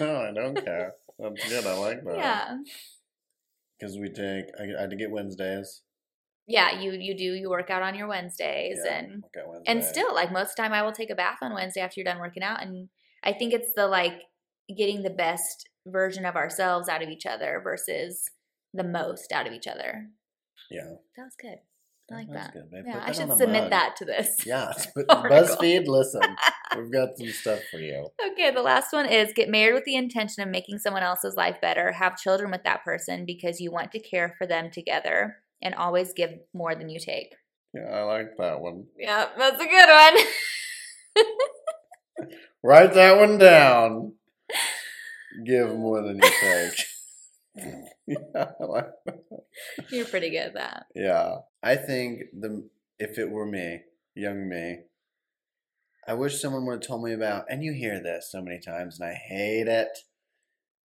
No, 0.00 0.16
I 0.16 0.32
don't 0.32 0.62
care. 0.64 0.92
That's 1.18 1.48
good. 1.48 1.66
I 1.66 1.74
like 1.78 2.04
that. 2.04 2.16
yeah 2.16 2.56
Because 3.78 3.96
we 3.98 4.08
take. 4.08 4.46
I, 4.58 4.76
I 4.76 4.80
had 4.82 4.90
to 4.90 4.96
get 4.96 5.10
Wednesdays. 5.10 5.82
yeah 6.46 6.80
you 6.80 6.92
you 6.92 7.16
do 7.16 7.24
you 7.24 7.48
work 7.50 7.70
out 7.70 7.82
on 7.82 7.94
your 7.94 8.06
wednesdays 8.08 8.78
Yeah, 8.84 8.98
and 8.98 9.24
Wednesday. 9.34 9.64
and 9.72 9.84
still 9.84 10.14
like 10.14 10.30
most 10.32 10.50
of 10.50 10.56
the 10.56 10.62
time 10.62 10.72
i 10.72 10.82
will 10.82 10.92
take 10.92 11.10
a 11.10 11.14
bath 11.14 11.38
on 11.42 11.54
wednesday 11.54 11.80
after 11.80 11.94
you're 12.00 12.04
done 12.12 12.20
working 12.20 12.42
out 12.42 12.62
and 12.62 12.88
i 13.24 13.32
think 13.32 13.52
it's 13.52 13.72
the 13.74 13.86
like 13.86 14.22
getting 14.76 15.02
the 15.02 15.10
best 15.26 15.68
version 15.86 16.24
of 16.24 16.34
ourselves 16.36 16.88
out 16.88 17.02
of 17.02 17.08
each 17.08 17.26
other 17.26 17.60
versus 17.62 18.30
the 18.74 18.84
most 18.84 19.30
out 19.32 19.46
of 19.46 19.52
each 19.52 19.66
other 19.68 20.08
Yeah. 20.70 20.88
that 21.16 21.24
was 21.24 21.36
good 21.40 21.58
i 22.12 22.14
like 22.16 22.32
that 22.32 22.52
good, 22.52 22.64
yeah 22.86 23.00
Put 23.00 23.08
i 23.08 23.12
should 23.12 23.36
submit 23.36 23.62
mug. 23.64 23.70
that 23.70 23.96
to 23.96 24.04
this 24.04 24.36
Yeah. 24.46 24.72
But 24.94 25.08
BuzzFeed, 25.08 25.86
listen. 25.86 26.20
We've 26.76 26.92
got 26.92 27.16
some 27.16 27.28
stuff 27.28 27.60
for 27.70 27.78
you. 27.78 28.08
okay 28.32 28.50
the 28.52 28.62
last 28.62 28.92
one 28.92 29.06
is 29.06 29.32
get 29.34 29.48
married 29.48 29.74
with 29.74 29.84
the 29.84 29.96
intention 29.96 30.42
of 30.42 30.48
making 30.50 30.78
someone 30.78 31.02
else's 31.02 31.36
life 31.36 31.56
better 31.60 31.92
have 31.92 32.16
children 32.18 32.50
with 32.50 32.64
that 32.64 32.84
person 32.84 33.24
because 33.26 33.60
you 33.60 33.70
want 33.72 33.92
to 33.92 33.98
care 34.00 34.34
for 34.38 34.46
them 34.46 34.70
together 34.70 35.36
and 35.62 35.74
always 35.74 36.12
give 36.12 36.30
more 36.54 36.74
than 36.74 36.88
you 36.88 36.98
take 37.00 37.34
Yeah, 37.74 37.82
I 37.90 38.02
like 38.02 38.36
that 38.38 38.60
one. 38.60 38.84
yeah 38.98 39.26
that's 39.36 39.60
a 39.60 39.66
good 39.66 39.88
one 39.88 40.24
Write 42.62 42.94
that 42.94 43.18
one 43.18 43.38
down. 43.38 44.14
Give 45.44 45.68
more 45.76 46.02
than 46.02 46.16
you 46.16 46.30
take. 46.40 46.72
Yeah, 47.56 48.46
like 48.60 48.86
you're 49.90 50.04
pretty 50.06 50.30
good 50.30 50.48
at 50.48 50.54
that 50.54 50.86
Yeah, 50.94 51.36
I 51.62 51.76
think 51.76 52.20
the 52.38 52.68
if 52.98 53.18
it 53.18 53.30
were 53.30 53.46
me, 53.46 53.80
young 54.14 54.48
me, 54.48 54.78
I 56.06 56.14
wish 56.14 56.40
someone 56.40 56.64
would 56.66 56.74
have 56.82 56.86
told 56.86 57.02
me 57.04 57.12
about. 57.12 57.44
And 57.50 57.62
you 57.64 57.72
hear 57.72 58.00
this 58.02 58.28
so 58.30 58.40
many 58.42 58.58
times, 58.60 58.98
and 59.00 59.08
I 59.08 59.14
hate 59.14 59.68
it. 59.68 59.88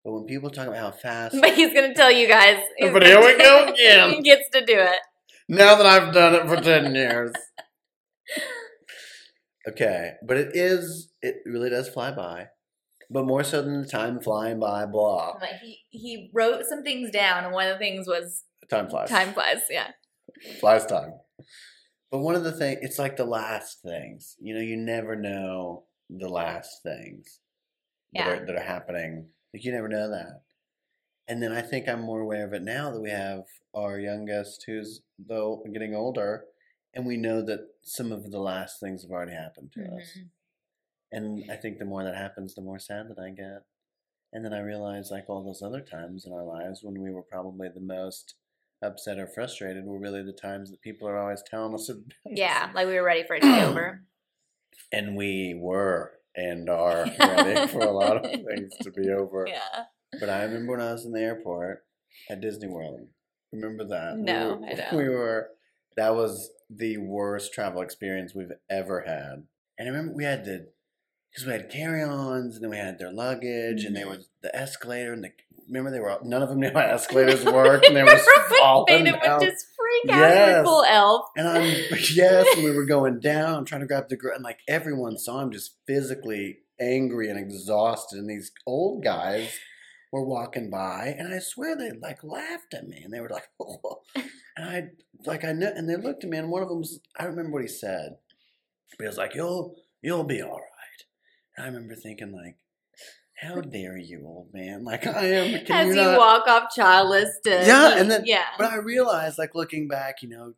But 0.03 0.13
when 0.13 0.25
people 0.25 0.49
talk 0.49 0.67
about 0.67 0.79
how 0.79 0.91
fast, 0.91 1.35
But 1.39 1.53
he's 1.55 1.73
gonna 1.73 1.93
tell 1.93 2.11
you 2.11 2.27
guys. 2.27 2.57
But 2.79 3.03
here 3.05 3.19
we 3.19 3.37
go 3.37 3.67
again. 3.73 4.09
he 4.11 4.21
gets 4.21 4.49
to 4.53 4.65
do 4.65 4.75
it. 4.79 4.99
now 5.47 5.75
that 5.75 5.85
I've 5.85 6.13
done 6.13 6.35
it 6.35 6.47
for 6.47 6.55
ten 6.61 6.95
years, 6.95 7.31
okay. 9.67 10.13
But 10.25 10.37
it 10.37 10.55
is, 10.55 11.11
it 11.21 11.37
really 11.45 11.69
does 11.69 11.89
fly 11.89 12.11
by. 12.11 12.47
But 13.09 13.25
more 13.25 13.43
so 13.43 13.61
than 13.63 13.81
the 13.81 13.87
time 13.87 14.19
flying 14.21 14.59
by, 14.59 14.85
blah. 14.85 15.33
He 15.61 15.79
he 15.89 16.29
wrote 16.33 16.65
some 16.69 16.83
things 16.83 17.09
down, 17.11 17.43
and 17.43 17.53
one 17.53 17.67
of 17.67 17.73
the 17.73 17.79
things 17.79 18.07
was 18.07 18.43
Time 18.69 18.87
flies. 18.89 19.09
time 19.09 19.33
flies. 19.33 19.61
Yeah, 19.69 19.87
flies 20.59 20.85
time. 20.85 21.13
But 22.11 22.19
one 22.19 22.35
of 22.35 22.43
the 22.43 22.51
things, 22.51 22.79
it's 22.81 22.99
like 22.99 23.17
the 23.17 23.25
last 23.25 23.81
things. 23.81 24.35
You 24.39 24.53
know, 24.55 24.61
you 24.61 24.77
never 24.77 25.15
know 25.15 25.85
the 26.09 26.29
last 26.29 26.81
things 26.83 27.39
that, 28.13 28.25
Yeah. 28.25 28.29
are, 28.41 28.45
that 28.45 28.55
are 28.55 28.63
happening. 28.63 29.27
Like, 29.53 29.63
you 29.63 29.71
never 29.71 29.87
know 29.87 30.09
that. 30.09 30.41
And 31.27 31.41
then 31.41 31.51
I 31.51 31.61
think 31.61 31.87
I'm 31.87 32.01
more 32.01 32.19
aware 32.21 32.45
of 32.45 32.53
it 32.53 32.63
now 32.63 32.91
that 32.91 33.01
we 33.01 33.11
have 33.11 33.41
our 33.75 33.99
youngest 33.99 34.63
who's, 34.65 35.01
though, 35.19 35.63
getting 35.71 35.93
older. 35.93 36.45
And 36.95 37.05
we 37.05 37.17
know 37.17 37.43
that 37.45 37.59
some 37.83 38.11
of 38.11 38.31
the 38.31 38.39
last 38.39 38.79
things 38.79 39.03
have 39.03 39.11
already 39.11 39.33
happened 39.33 39.71
to 39.73 39.81
us. 39.81 39.87
Mm-hmm. 40.17 40.27
And 41.11 41.43
I 41.51 41.55
think 41.55 41.79
the 41.79 41.85
more 41.85 42.03
that 42.03 42.15
happens, 42.15 42.53
the 42.55 42.61
more 42.61 42.79
sad 42.79 43.07
that 43.09 43.19
I 43.21 43.29
get. 43.31 43.63
And 44.31 44.45
then 44.45 44.53
I 44.53 44.59
realize, 44.59 45.09
like 45.09 45.25
all 45.27 45.43
those 45.43 45.61
other 45.63 45.81
times 45.81 46.25
in 46.25 46.33
our 46.33 46.43
lives 46.45 46.81
when 46.83 47.01
we 47.01 47.09
were 47.11 47.23
probably 47.23 47.67
the 47.73 47.81
most 47.81 48.35
upset 48.83 49.17
or 49.17 49.27
frustrated 49.27 49.85
were 49.85 49.99
really 49.99 50.21
the 50.23 50.31
times 50.33 50.69
that 50.69 50.81
people 50.81 51.07
are 51.07 51.17
always 51.17 51.41
telling 51.49 51.73
us 51.73 51.89
about. 51.89 52.03
Yeah, 52.25 52.69
like 52.75 52.87
we 52.87 52.93
were 52.93 53.03
ready 53.03 53.23
for 53.25 53.35
it 53.35 53.41
to 53.41 53.47
be 53.53 53.61
over. 53.61 54.03
And 54.91 55.17
we 55.17 55.55
were 55.59 56.13
and 56.35 56.69
are 56.69 57.05
ready 57.19 57.67
for 57.67 57.79
a 57.81 57.91
lot 57.91 58.17
of 58.17 58.23
things 58.31 58.71
to 58.83 58.91
be 58.91 59.09
over. 59.09 59.45
Yeah. 59.47 59.83
But 60.19 60.29
I 60.29 60.43
remember 60.43 60.73
when 60.73 60.81
I 60.81 60.93
was 60.93 61.05
in 61.05 61.11
the 61.11 61.19
airport 61.21 61.83
at 62.29 62.39
Disney 62.41 62.67
World. 62.67 63.01
Remember 63.51 63.83
that? 63.85 64.15
We 64.15 64.21
No, 64.23 64.55
were- 64.61 64.67
I 64.67 64.73
don't. 64.75 64.95
We 64.95 65.09
were. 65.09 65.49
That 65.97 66.15
was 66.15 66.51
the 66.69 66.97
worst 66.97 67.51
travel 67.53 67.81
experience 67.81 68.33
we've 68.33 68.51
ever 68.69 69.01
had. 69.01 69.43
And 69.77 69.87
I 69.87 69.91
remember 69.91 70.13
we 70.15 70.23
had 70.23 70.45
the 70.45 70.69
because 71.31 71.45
we 71.45 71.53
had 71.53 71.69
carry-ons 71.69 72.55
and 72.55 72.63
then 72.63 72.71
we 72.71 72.77
had 72.77 72.97
their 72.99 73.11
luggage 73.11 73.83
and 73.83 73.95
they 73.95 74.01
Mhm. 74.01 74.07
were 74.09 74.17
the 74.41 74.55
escalator 74.55 75.13
and 75.13 75.23
the 75.23 75.31
remember 75.67 75.91
they 75.91 75.99
were 75.99 76.09
all- 76.09 76.23
none 76.23 76.41
of 76.41 76.49
them 76.49 76.59
knew 76.59 76.71
how 76.71 76.79
escalators 76.79 77.45
worked 77.45 77.85
and 77.85 77.95
they 77.95 78.03
were 78.03 78.17
falling 78.59 79.03
Beta 79.05 79.19
down. 79.23 79.39
would 79.39 79.49
just 79.49 79.67
freak 79.75 80.11
out 80.11 80.17
Yes. 80.19 80.57
with 80.57 80.65
full 80.65 80.83
elf. 80.85 81.25
And 81.37 81.47
I'm 81.47 81.63
yes, 82.13 82.47
and 82.55 82.63
we 82.63 82.71
were 82.71 82.85
going 82.95 83.19
down. 83.19 83.55
I'm 83.55 83.65
trying 83.65 83.81
to 83.81 83.87
grab 83.87 84.09
the 84.09 84.17
girl 84.17 84.33
and 84.33 84.43
like 84.43 84.59
everyone 84.67 85.17
saw 85.17 85.41
him 85.41 85.51
just 85.51 85.75
physically 85.85 86.59
angry 86.79 87.29
and 87.29 87.37
exhausted. 87.37 88.17
And 88.17 88.27
these 88.29 88.51
old 88.65 89.03
guys 89.03 89.59
were 90.11 90.23
walking 90.25 90.71
by, 90.71 91.13
and 91.19 91.31
I 91.31 91.37
swear 91.37 91.75
they 91.75 91.91
like 91.91 92.23
laughed 92.23 92.73
at 92.73 92.87
me, 92.87 93.01
and 93.03 93.13
they 93.13 93.19
were 93.19 93.29
like, 93.29 93.47
and 94.57 94.65
I 94.65 94.87
like 95.25 95.43
I 95.45 95.51
know, 95.51 95.71
and 95.75 95.87
they 95.87 95.97
looked 95.97 96.23
at 96.23 96.31
me, 96.31 96.37
and 96.39 96.49
one 96.49 96.63
of 96.63 96.69
them 96.69 96.79
was 96.79 96.99
I 97.15 97.23
don't 97.25 97.33
remember 97.35 97.51
what 97.53 97.61
he 97.61 97.67
said, 97.67 98.17
but 98.97 99.03
he 99.03 99.07
was 99.07 99.17
like, 99.17 99.35
"You'll 99.35 99.75
you'll 100.01 100.23
be 100.23 100.41
all 100.41 100.55
right." 100.57 100.68
And 101.59 101.65
I 101.65 101.67
remember 101.67 101.95
thinking 101.95 102.31
like. 102.31 102.55
How 103.41 103.61
dare 103.61 103.95
you, 103.97 104.23
old 104.25 104.49
man? 104.53 104.83
Like 104.83 105.07
I 105.07 105.25
am. 105.27 105.65
Can 105.65 105.87
As 105.89 105.95
you 105.95 106.01
not? 106.01 106.17
walk 106.17 106.47
off 106.49 106.75
childless 106.75 107.29
to 107.45 107.49
Yeah, 107.51 107.97
and 107.97 108.11
then- 108.11 108.23
yeah. 108.25 108.43
But 108.57 108.69
I 108.69 108.75
realized, 108.79 109.37
like 109.37 109.55
looking 109.55 109.87
back, 109.87 110.21
you 110.21 110.27
know, 110.27 110.53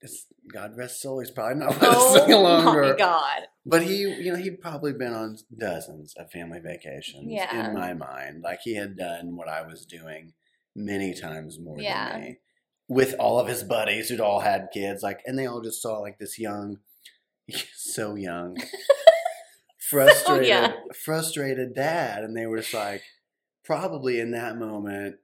it's, 0.00 0.24
God 0.50 0.74
rest 0.74 1.02
soul, 1.02 1.20
he's 1.20 1.30
probably 1.30 1.56
not 1.56 1.74
with 1.74 1.82
us 1.82 2.16
any 2.22 2.32
oh 2.32 2.42
longer. 2.42 2.80
my 2.92 2.96
god. 2.96 3.42
But 3.66 3.82
he, 3.82 3.96
you 3.98 4.32
know, 4.32 4.38
he'd 4.38 4.62
probably 4.62 4.94
been 4.94 5.12
on 5.12 5.36
dozens 5.58 6.14
of 6.14 6.30
family 6.30 6.60
vacations. 6.60 7.26
Yeah. 7.28 7.68
In 7.68 7.74
my 7.74 7.92
mind, 7.92 8.40
like 8.42 8.60
he 8.64 8.74
had 8.74 8.96
done 8.96 9.36
what 9.36 9.48
I 9.48 9.60
was 9.60 9.84
doing 9.84 10.32
many 10.74 11.12
times 11.12 11.58
more 11.60 11.76
Yeah. 11.78 12.12
than 12.12 12.20
me, 12.22 12.36
with 12.88 13.14
all 13.18 13.38
of 13.38 13.48
his 13.48 13.62
buddies 13.64 14.08
who'd 14.08 14.20
all 14.20 14.40
had 14.40 14.68
kids, 14.72 15.02
like, 15.02 15.20
and 15.26 15.38
they 15.38 15.44
all 15.44 15.60
just 15.60 15.82
saw 15.82 15.98
like 15.98 16.18
this 16.18 16.38
young, 16.38 16.78
so 17.76 18.14
young, 18.14 18.56
frustrated, 19.88 20.46
young. 20.48 20.72
frustrated 21.04 21.74
dad, 21.74 22.24
and 22.24 22.36
they 22.36 22.46
were 22.46 22.58
just 22.58 22.74
like, 22.74 23.02
probably 23.64 24.20
in 24.20 24.30
that 24.32 24.56
moment, 24.56 25.16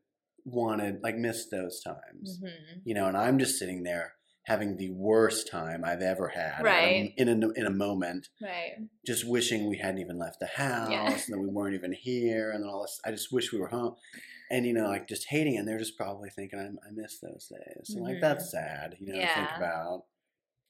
wanted 0.44 1.00
like 1.02 1.16
missed 1.16 1.50
those 1.50 1.82
times 1.82 2.40
Mhm. 2.42 2.80
you 2.84 2.94
know, 2.94 3.06
and 3.06 3.16
I'm 3.16 3.38
just 3.38 3.58
sitting 3.58 3.82
there 3.82 4.14
having 4.46 4.78
the 4.78 4.90
worst 4.90 5.46
time 5.48 5.84
I've 5.84 6.00
ever 6.00 6.28
had 6.28 6.62
Right. 6.64 7.12
in 7.18 7.28
a, 7.28 7.48
in 7.50 7.66
a 7.66 7.70
moment, 7.70 8.28
Right. 8.42 8.78
just 9.06 9.28
wishing 9.28 9.68
we 9.68 9.76
hadn't 9.76 10.00
even 10.00 10.18
left 10.18 10.40
the 10.40 10.46
house 10.46 10.90
Yeah. 10.90 11.12
and 11.12 11.20
that 11.34 11.38
we 11.38 11.46
weren't 11.46 11.74
even 11.74 11.92
here 11.92 12.50
and 12.50 12.64
all 12.64 12.80
this. 12.82 12.98
I 13.04 13.10
just 13.12 13.30
wish 13.30 13.52
we 13.52 13.58
were 13.60 13.68
home. 13.68 13.96
And, 14.50 14.64
you 14.66 14.72
know, 14.72 14.88
like 14.88 15.06
just 15.06 15.26
hating. 15.28 15.56
And 15.58 15.68
they're 15.68 15.78
just 15.78 15.96
probably 15.96 16.30
thinking, 16.30 16.58
I, 16.58 16.88
I 16.88 16.90
miss 16.90 17.20
those 17.20 17.46
days. 17.48 17.90
And, 17.94 18.02
like, 18.02 18.20
that's 18.20 18.50
sad, 18.50 18.96
you 18.98 19.12
know, 19.12 19.20
to 19.20 19.26
think 19.34 19.50
about. 19.58 20.06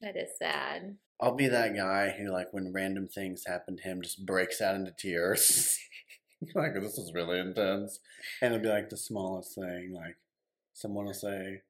That 0.01 0.17
is 0.17 0.37
sad. 0.37 0.97
I'll 1.21 1.35
be 1.35 1.47
that 1.47 1.75
guy 1.75 2.15
who, 2.17 2.31
like, 2.31 2.47
when 2.51 2.73
random 2.73 3.07
things 3.07 3.43
happen 3.45 3.77
to 3.77 3.83
him, 3.83 4.01
just 4.01 4.25
breaks 4.25 4.59
out 4.61 4.75
into 4.75 4.91
tears. 4.97 5.77
like, 6.55 6.73
this 6.73 6.97
is 6.97 7.13
really 7.13 7.39
intense. 7.39 7.99
And 8.41 8.53
it'll 8.53 8.63
be 8.63 8.69
like 8.69 8.89
the 8.89 8.97
smallest 8.97 9.53
thing. 9.55 9.93
Like, 9.93 10.17
someone 10.73 11.05
will 11.05 11.13
say, 11.13 11.61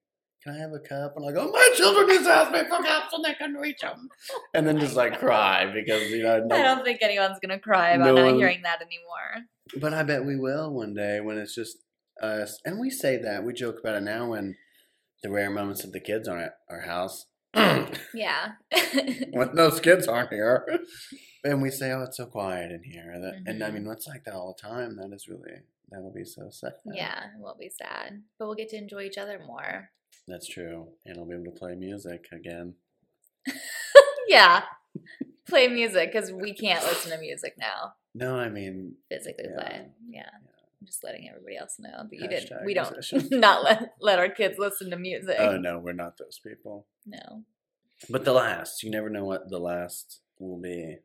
Can 0.42 0.54
I 0.54 0.58
have 0.58 0.72
a 0.72 0.78
cup? 0.78 1.14
And 1.16 1.28
I 1.28 1.32
go, 1.32 1.50
My 1.50 1.72
children 1.76 2.08
just 2.08 2.28
asked 2.28 2.52
me 2.52 2.60
for 2.60 2.82
cups 2.82 3.12
and 3.12 3.24
they 3.24 3.34
couldn't 3.34 3.56
reach 3.56 3.80
them. 3.80 4.08
And 4.54 4.66
then 4.66 4.78
just 4.78 4.96
like 4.96 5.18
cry 5.18 5.70
because, 5.72 6.10
you 6.10 6.22
know, 6.22 6.46
I 6.50 6.62
don't 6.62 6.84
think 6.84 7.00
anyone's 7.02 7.38
gonna 7.40 7.58
cry 7.58 7.90
about 7.90 8.14
No 8.14 8.30
not 8.30 8.36
hearing 8.36 8.62
that 8.62 8.80
anymore. 8.82 9.46
but 9.80 9.94
I 9.94 10.02
bet 10.02 10.24
we 10.24 10.36
will 10.36 10.70
one 10.72 10.94
day 10.94 11.20
when 11.20 11.38
it's 11.38 11.54
just 11.54 11.78
us. 12.20 12.58
And 12.64 12.78
we 12.78 12.90
say 12.90 13.16
that, 13.18 13.44
we 13.44 13.52
joke 13.52 13.78
about 13.80 13.96
it 13.96 14.02
now 14.02 14.30
when 14.30 14.56
the 15.22 15.30
rare 15.30 15.50
moments 15.50 15.84
of 15.84 15.92
the 15.92 16.00
kids 16.00 16.28
aren't 16.28 16.44
at 16.44 16.56
our 16.68 16.80
house. 16.82 17.26
Yeah. 18.14 18.52
when 19.30 19.54
those 19.54 19.80
kids 19.80 20.06
aren't 20.08 20.32
here. 20.32 20.66
And 21.44 21.60
we 21.60 21.70
say, 21.70 21.90
"Oh, 21.92 22.02
it's 22.02 22.16
so 22.18 22.26
quiet 22.26 22.70
in 22.70 22.82
here." 22.84 23.18
That, 23.20 23.42
And 23.46 23.62
I 23.64 23.70
Mhm. 23.70 23.74
mean, 23.74 23.86
it's 23.90 24.06
like 24.06 24.24
that 24.24 24.34
all 24.34 24.54
the 24.56 24.62
time. 24.68 24.96
That 24.96 25.12
is 25.14 25.28
really 25.28 25.60
that'll 25.90 26.12
be 26.12 26.24
so 26.24 26.48
sad. 26.50 26.74
yeah, 26.94 27.26
it 27.34 27.40
will 27.40 27.56
be 27.58 27.68
sad. 27.68 28.22
But 28.38 28.46
we'll 28.46 28.54
get 28.54 28.68
to 28.70 28.76
enjoy 28.76 29.02
each 29.02 29.18
other 29.18 29.38
more. 29.38 29.90
that's 30.28 30.46
true. 30.46 30.88
And 31.04 31.18
I'll 31.18 31.26
be 31.26 31.34
able 31.34 31.44
to 31.46 31.50
play 31.58 31.74
music 31.74 32.26
again. 32.32 32.74
yeah. 34.28 34.62
Play 35.48 35.66
music 35.68 36.12
because 36.12 36.30
we 36.30 36.54
can't 36.54 36.84
listen 36.84 37.10
to 37.10 37.18
music 37.18 37.54
now. 37.58 37.94
No, 38.14 38.36
I 38.36 38.48
mean, 38.48 38.96
Physically 39.08 39.46
Yeah. 39.48 39.60
play. 39.60 39.86
Yeah. 40.08 40.30
I'm 40.82 40.86
just 40.86 41.04
letting 41.04 41.28
everybody 41.28 41.56
else 41.56 41.76
know 41.78 42.08
that 42.10 42.18
you 42.18 42.26
didn't. 42.26 42.66
We 42.66 42.74
don't 42.74 42.90
musician. 42.90 43.28
not 43.40 43.62
let 43.62 43.94
let 44.00 44.18
our 44.18 44.28
kids 44.28 44.58
listen 44.58 44.90
to 44.90 44.96
music. 44.96 45.36
oh 45.38 45.56
no, 45.56 45.78
we're 45.78 45.92
not 45.92 46.18
those 46.18 46.40
people. 46.44 46.88
no. 47.06 47.44
But 48.10 48.24
the 48.24 48.32
last, 48.32 48.82
you 48.82 48.90
never 48.90 49.08
know 49.08 49.24
what 49.24 49.48
the 49.48 49.60
last 49.60 50.22
will 50.40 50.60
be. 50.60 50.96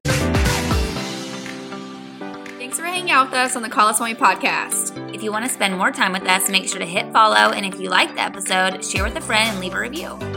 Thanks 2.58 2.80
for 2.80 2.86
hanging 2.86 3.12
out 3.12 3.28
with 3.28 3.36
us 3.36 3.56
on 3.56 3.62
the 3.62 3.70
Call 3.70 3.88
Us 3.88 4.00
Mommy 4.00 4.16
podcast. 4.16 5.14
If 5.14 5.22
you 5.22 5.32
want 5.32 5.46
to 5.46 5.54
spend 5.54 5.78
more 5.78 5.92
time 5.92 6.12
with 6.12 6.24
us, 6.24 6.50
make 6.50 6.68
sure 6.68 6.80
to 6.80 6.88
hit 6.88 7.14
follow. 7.14 7.52
And 7.52 7.68
if 7.72 7.80
you 7.80 7.90
liked 7.90 8.16
the 8.16 8.22
episode, 8.22 8.84
share 8.84 9.04
with 9.04 9.16
a 9.16 9.22
friend 9.22 9.52
and 9.52 9.60
leave 9.60 9.76
a 9.76 9.80
review. 9.80 10.37